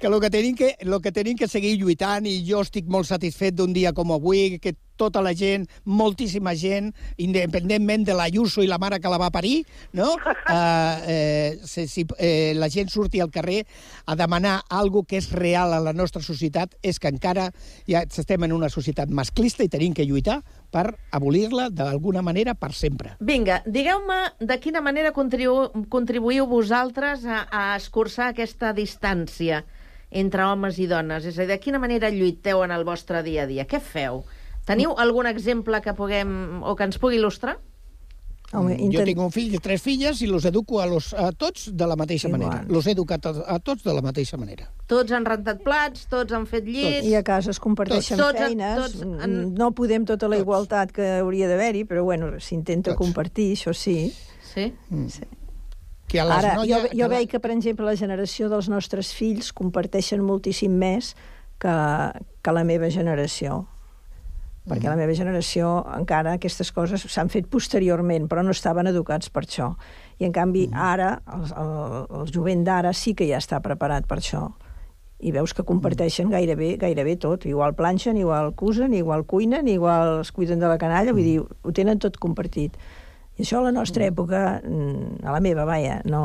que 0.00 0.06
el 0.06 0.20
que 0.20 0.30
tenim 0.30 0.54
que, 0.54 0.76
lo 0.82 1.00
que 1.00 1.12
tenim 1.12 1.36
que 1.36 1.48
seguir 1.48 1.74
lluitant 1.78 2.26
i 2.26 2.36
jo 2.46 2.62
estic 2.62 2.86
molt 2.86 3.08
satisfet 3.08 3.56
d'un 3.58 3.72
dia 3.74 3.92
com 3.92 4.12
avui, 4.14 4.58
que 4.62 4.76
tota 5.02 5.22
la 5.24 5.34
gent, 5.34 5.66
moltíssima 5.84 6.54
gent, 6.58 6.92
independentment 7.18 8.06
de 8.06 8.16
la 8.16 8.28
Ayuso 8.30 8.62
i 8.62 8.70
la 8.70 8.78
mare 8.78 9.00
que 9.02 9.10
la 9.10 9.20
va 9.20 9.32
parir, 9.34 9.62
no? 9.92 10.14
Uh, 10.14 10.54
eh, 11.12 11.58
si, 11.66 11.88
si 11.90 12.06
eh, 12.18 12.54
la 12.56 12.70
gent 12.70 12.90
surti 12.92 13.20
al 13.20 13.32
carrer 13.34 13.62
a 14.06 14.16
demanar 14.16 14.60
algo 14.70 15.04
que 15.04 15.18
és 15.18 15.30
real 15.34 15.74
a 15.74 15.82
la 15.82 15.94
nostra 15.96 16.22
societat, 16.22 16.76
és 16.82 16.98
que 17.02 17.10
encara 17.10 17.50
ja 17.88 18.04
estem 18.06 18.46
en 18.46 18.54
una 18.54 18.70
societat 18.72 19.10
masclista 19.10 19.64
i 19.66 19.70
tenim 19.72 19.94
que 19.96 20.06
lluitar 20.06 20.40
per 20.72 20.86
abolir-la 21.12 21.68
d'alguna 21.70 22.22
manera 22.24 22.54
per 22.56 22.72
sempre. 22.72 23.16
Vinga, 23.20 23.60
digueu-me 23.66 24.20
de 24.40 24.58
quina 24.62 24.80
manera 24.80 25.12
contribu 25.12 25.84
contribuïu 25.92 26.46
vosaltres 26.48 27.26
a, 27.26 27.44
a 27.50 27.64
escurçar 27.76 28.30
aquesta 28.32 28.72
distància 28.76 29.62
entre 30.10 30.46
homes 30.48 30.78
i 30.80 30.86
dones? 30.88 31.26
És 31.28 31.38
a 31.38 31.44
dir, 31.44 31.52
de 31.52 31.60
quina 31.60 31.80
manera 31.82 32.12
lluiteu 32.12 32.62
en 32.64 32.72
el 32.72 32.86
vostre 32.88 33.22
dia 33.26 33.44
a 33.44 33.50
dia? 33.50 33.66
Què 33.68 33.80
feu? 33.80 34.22
Teniu 34.66 34.94
algun 34.96 35.26
exemple 35.26 35.80
que 35.82 35.94
puguem 35.94 36.62
o 36.62 36.76
que 36.78 36.84
ens 36.86 36.98
pugui 37.02 37.18
il·lustrar? 37.18 37.56
Home, 38.52 38.74
Jo 38.76 38.84
intent- 38.84 39.06
tinc 39.08 39.18
un 39.24 39.30
fill 39.32 39.54
i 39.56 39.58
tres 39.64 39.80
filles 39.80 40.18
i 40.20 40.26
los 40.28 40.44
educo 40.44 40.82
a, 40.82 40.84
los, 40.86 41.14
a 41.16 41.30
tots 41.32 41.70
de 41.72 41.86
la 41.88 41.96
mateixa 41.96 42.28
Igual. 42.28 42.42
manera. 42.42 42.64
Los 42.68 42.86
he 42.86 42.92
educat 42.92 43.24
a, 43.26 43.30
a 43.48 43.58
tots 43.64 43.82
de 43.82 43.94
la 43.96 44.02
mateixa 44.04 44.36
manera. 44.36 44.66
Tots 44.86 45.10
han 45.16 45.24
rentat 45.24 45.62
plats, 45.64 46.04
tots 46.06 46.34
han 46.36 46.44
fet 46.46 46.66
llits... 46.68 47.06
I 47.08 47.14
a 47.16 47.22
casa 47.24 47.50
es 47.50 47.58
comparteixen 47.58 48.18
Tots, 48.20 48.34
tots, 48.36 48.44
feines. 48.44 48.76
tots 48.76 49.02
han- 49.24 49.54
No 49.56 49.70
podem 49.72 50.04
tota 50.04 50.28
la 50.28 50.36
igualtat 50.36 50.92
que 50.92 51.08
hauria 51.22 51.48
d'haver-hi, 51.48 51.86
però 51.88 52.04
bueno, 52.04 52.28
s'intenta 52.40 52.94
compartir, 52.94 53.54
això 53.56 53.72
sí. 53.72 54.12
Sí? 54.52 54.68
Mm. 54.90 55.08
sí. 55.08 55.22
Que 56.06 56.20
a 56.20 56.26
les 56.28 56.36
Ara, 56.44 56.54
noies- 56.60 56.68
jo, 56.76 56.88
que 56.90 56.96
jo 56.98 57.08
la- 57.08 57.16
veig 57.16 57.30
que, 57.30 57.40
per 57.40 57.50
exemple, 57.56 57.86
la 57.88 57.96
generació 57.96 58.50
dels 58.52 58.68
nostres 58.68 59.14
fills 59.16 59.50
comparteixen 59.56 60.20
moltíssim 60.20 60.76
més 60.76 61.14
que, 61.58 61.72
que 62.42 62.52
la 62.52 62.64
meva 62.68 62.90
generació. 62.92 63.62
Perquè 64.62 64.86
la 64.86 64.94
meva 64.98 65.14
generació 65.18 65.80
encara 65.90 66.36
aquestes 66.36 66.70
coses 66.74 67.02
s'han 67.10 67.30
fet 67.32 67.48
posteriorment, 67.50 68.28
però 68.30 68.44
no 68.46 68.54
estaven 68.54 68.86
educats 68.86 69.32
per 69.34 69.42
això. 69.42 69.72
I, 70.20 70.28
en 70.28 70.34
canvi, 70.36 70.68
ara, 70.70 71.16
el, 71.34 71.48
el, 71.58 71.72
el 72.20 72.30
jovent 72.30 72.62
d'ara 72.68 72.92
sí 72.94 73.16
que 73.18 73.26
ja 73.26 73.40
està 73.42 73.58
preparat 73.64 74.06
per 74.06 74.20
això. 74.20 74.44
I 75.22 75.34
veus 75.34 75.54
que 75.54 75.66
comparteixen 75.66 76.30
gairebé 76.30 76.76
gairebé 76.78 77.16
tot. 77.22 77.46
Igual 77.46 77.74
planxen, 77.78 78.18
igual 78.18 78.54
cusen, 78.58 78.94
igual 78.94 79.26
cuinen, 79.26 79.66
igual 79.70 80.20
es 80.22 80.30
cuiden 80.30 80.62
de 80.62 80.70
la 80.70 80.78
canalla, 80.78 81.14
vull 81.14 81.26
dir, 81.26 81.38
ho 81.42 81.74
tenen 81.74 81.98
tot 82.02 82.18
compartit. 82.22 82.78
I 83.38 83.42
això 83.42 83.58
a 83.58 83.66
la 83.66 83.74
nostra 83.74 84.06
època, 84.06 84.60
mm, 84.62 85.24
a 85.26 85.34
la 85.34 85.40
meva, 85.40 85.66
vaja, 85.66 86.02
no, 86.06 86.22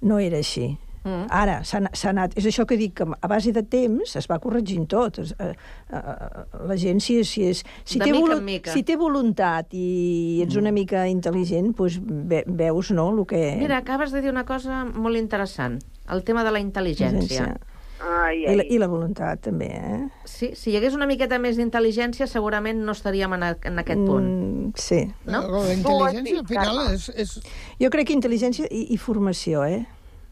no 0.00 0.18
era 0.18 0.40
així. 0.40 0.78
Mm. 1.04 1.26
Ara 1.32 1.60
s'ha 1.64 1.80
anat... 2.10 2.34
És 2.36 2.44
això 2.50 2.66
que 2.68 2.76
dic, 2.76 2.92
que 3.00 3.06
a 3.08 3.28
base 3.30 3.54
de 3.56 3.62
temps 3.64 4.16
es 4.20 4.26
va 4.28 4.36
corregint 4.42 4.84
tot. 4.90 5.18
Es, 5.22 5.32
eh, 5.40 5.54
eh, 5.88 6.44
la 6.68 6.76
gent, 6.76 7.00
si, 7.00 7.22
si, 7.24 7.46
és, 7.48 7.62
si, 7.84 7.98
De 7.98 8.04
té 8.04 8.12
mica 8.12 8.26
volu- 8.26 8.42
mica. 8.44 8.74
si 8.74 8.82
té 8.84 8.98
voluntat 9.00 9.72
i 9.72 10.42
ets 10.44 10.58
una 10.60 10.72
mica 10.76 11.06
intel·ligent, 11.08 11.72
doncs 11.78 11.96
ve, 12.04 12.44
veus 12.46 12.90
no, 12.92 13.08
el 13.14 13.24
que... 13.30 13.40
Mira, 13.60 13.78
acabes 13.80 14.12
de 14.12 14.20
dir 14.20 14.30
una 14.30 14.44
cosa 14.44 14.84
molt 14.84 15.16
interessant, 15.16 15.78
el 16.12 16.24
tema 16.24 16.44
de 16.44 16.52
la 16.52 16.60
intel·ligència. 16.60 17.54
Ai, 18.00 18.46
I 18.48 18.56
la, 18.56 18.64
I 18.64 18.78
la 18.80 18.86
voluntat, 18.88 19.42
també, 19.44 19.66
eh? 19.76 19.96
Sí, 20.24 20.54
si 20.56 20.70
hi 20.72 20.76
hagués 20.78 20.94
una 20.96 21.04
miqueta 21.08 21.36
més 21.38 21.58
d'intel·ligència, 21.60 22.24
segurament 22.28 22.80
no 22.84 22.94
estaríem 22.96 23.34
en, 23.36 23.42
a, 23.44 23.50
en 23.68 23.76
aquest 23.82 24.00
punt. 24.06 24.28
Mm, 24.28 24.70
sí. 24.80 25.00
No? 25.28 25.42
La 25.52 25.74
intel·ligència, 25.74 26.40
al 26.40 26.46
final, 26.48 26.80
és, 26.94 27.10
és... 27.12 27.34
Jo 27.80 27.90
crec 27.92 28.08
que 28.08 28.16
intel·ligència 28.16 28.68
i, 28.72 28.86
i 28.94 28.96
formació, 29.00 29.64
eh? 29.68 29.82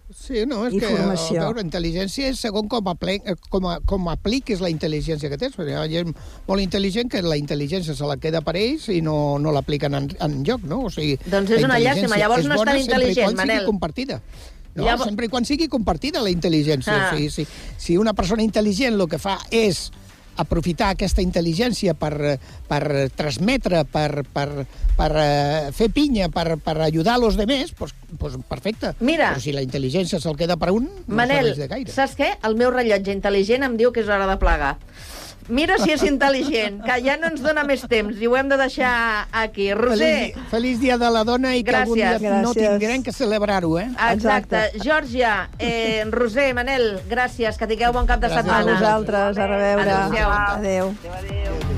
Sí, 0.09 0.47
no, 0.49 0.63
és 0.65 0.73
que, 0.73 0.89
veure, 1.37 1.61
intel·ligència 1.61 2.31
és 2.33 2.39
segon 2.41 2.69
com, 2.73 2.87
apli 2.89 3.19
com, 3.53 3.67
a, 3.69 3.75
com 3.85 4.07
apliques 4.09 4.63
la 4.65 4.71
intel·ligència 4.73 5.29
que 5.29 5.37
tens, 5.37 5.53
perquè 5.59 5.75
hi 5.75 5.77
ha 5.77 5.83
gent 5.93 6.15
molt 6.47 6.65
intel·ligent 6.65 7.11
que 7.13 7.21
la 7.21 7.37
intel·ligència 7.37 7.93
se 7.97 8.09
la 8.09 8.17
queda 8.17 8.41
per 8.45 8.57
ells 8.57 8.87
i 8.95 9.03
no, 9.05 9.37
no 9.43 9.53
l'apliquen 9.53 9.99
en, 9.99 10.09
en 10.25 10.39
lloc, 10.49 10.65
no? 10.65 10.87
O 10.89 10.93
sigui, 10.95 11.19
Doncs 11.29 11.53
és 11.59 11.67
una 11.69 11.77
llàstima, 11.83 12.17
llavors 12.17 12.49
no 12.49 12.57
és 12.57 12.65
tan 12.71 12.81
intel·ligent, 12.81 13.37
Manel. 13.37 13.67
compartida. 13.69 14.23
No, 14.79 14.87
Llavors- 14.87 15.11
sempre 15.11 15.27
i 15.27 15.33
quan 15.33 15.45
sigui 15.45 15.69
compartida 15.69 16.23
la 16.25 16.33
intel·ligència. 16.33 16.95
Ah. 16.95 17.09
O 17.13 17.17
sigui, 17.17 17.29
si, 17.35 17.45
si 17.77 17.97
una 18.01 18.15
persona 18.15 18.45
intel·ligent 18.47 18.97
el 18.97 19.09
que 19.13 19.21
fa 19.21 19.37
és 19.51 19.91
aprofitar 20.39 20.93
aquesta 20.95 21.23
intel·ligència 21.25 21.95
per, 21.99 22.39
per 22.69 22.83
transmetre, 23.19 23.85
per, 23.91 24.25
per, 24.35 24.49
per 24.99 25.11
eh, 25.23 25.71
fer 25.77 25.91
pinya, 25.95 26.31
per, 26.33 26.57
per 26.63 26.77
ajudar 26.89 27.17
a 27.19 27.23
los 27.23 27.39
demés, 27.39 27.75
doncs, 27.79 27.95
doncs 28.15 28.39
perfecte. 28.49 28.95
Mira. 29.01 29.33
Però 29.35 29.43
si 29.43 29.55
la 29.57 29.65
intel·ligència 29.67 30.21
se'l 30.23 30.39
queda 30.39 30.59
per 30.61 30.73
un, 30.75 30.89
no 31.07 31.19
Manel, 31.21 31.51
serveix 31.51 31.63
de 31.65 31.71
gaire. 31.75 31.95
saps 31.95 32.17
què? 32.19 32.33
El 32.47 32.59
meu 32.61 32.73
rellotge 32.75 33.15
intel·ligent 33.15 33.67
em 33.67 33.79
diu 33.81 33.93
que 33.93 34.05
és 34.05 34.11
hora 34.11 34.29
de 34.31 34.39
plegar. 34.41 34.77
Mira 35.49 35.79
si 35.81 35.91
és 35.95 36.03
intel·ligent, 36.05 36.83
que 36.85 36.99
ja 37.05 37.17
no 37.17 37.31
ens 37.31 37.41
dona 37.41 37.63
més 37.65 37.81
temps 37.89 38.19
i 38.21 38.27
ho 38.29 38.37
hem 38.37 38.49
de 38.51 38.59
deixar 38.61 39.27
aquí. 39.33 39.71
Roser, 39.73 40.35
Feliç, 40.35 40.51
feliç 40.51 40.81
dia 40.83 40.99
de 41.01 41.09
la 41.11 41.25
dona 41.25 41.55
i 41.57 41.65
que 41.65 41.75
algun 41.75 41.97
dia 41.97 42.19
Gràcies. 42.19 42.43
no 42.43 42.53
Gràcies. 42.53 42.79
tindrem 42.79 43.03
que 43.03 43.13
celebrar-ho, 43.13 43.79
eh? 43.79 43.89
Exacte. 44.13 44.73
Georgia, 44.85 45.49
eh, 45.59 46.05
Roser, 46.11 46.53
Manel, 46.55 47.01
gràcies, 47.09 47.57
que 47.57 47.67
tingueu 47.67 47.93
bon 47.93 48.07
cap 48.07 48.21
de 48.21 48.29
Gràcies 48.29 48.39
A 48.39 48.43
setmana. 48.43 48.73
vosaltres, 48.75 49.39
a 49.39 49.47
reveure. 49.47 49.91
Adéu-siau. 49.91 50.31
Adéu. 50.31 50.87
A 50.89 51.78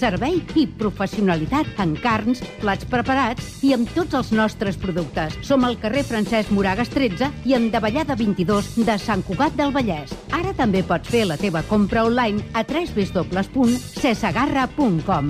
servei 0.00 0.38
i 0.56 0.64
professionalitat 0.80 1.66
en 1.82 1.90
carns, 2.00 2.40
plats 2.62 2.86
preparats 2.88 3.58
i 3.66 3.74
amb 3.76 3.90
tots 3.94 4.14
els 4.16 4.30
nostres 4.32 4.76
productes. 4.80 5.36
Som 5.46 5.64
al 5.68 5.76
carrer 5.82 6.04
Francesc 6.08 6.50
Moragas 6.56 6.88
13 6.94 7.28
i 7.48 7.54
en 7.58 7.64
Davallada 7.74 8.14
22 8.16 8.66
de 8.86 8.96
Sant 9.02 9.22
Cugat 9.28 9.54
del 9.60 9.72
Vallès. 9.76 10.08
Ara 10.32 10.52
també 10.56 10.80
pots 10.86 11.08
fer 11.12 11.24
la 11.28 11.36
teva 11.40 11.62
compra 11.68 12.04
online 12.08 12.38
a 12.54 12.64
www.cesagarra.com. 12.64 15.26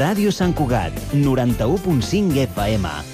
Ràdio 0.00 0.30
Sant 0.32 0.54
Cugat, 0.56 0.94
91.5 1.12 2.38
FM. 2.46 3.09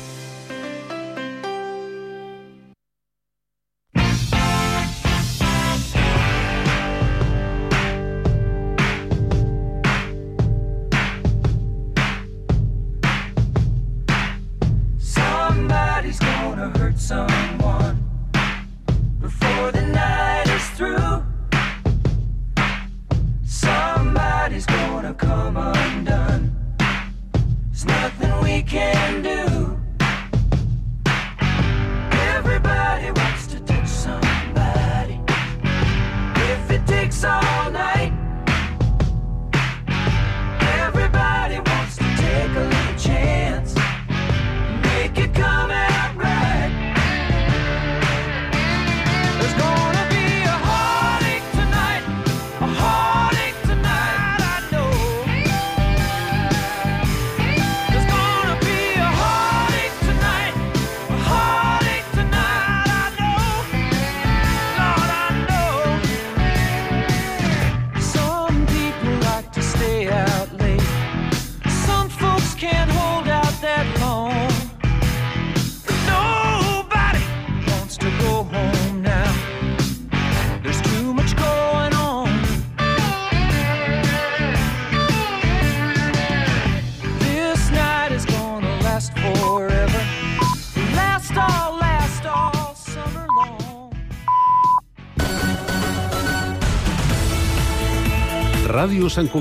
Ràdio 98.97 99.11
Sant 99.13 99.27
Cugat. 99.29 99.35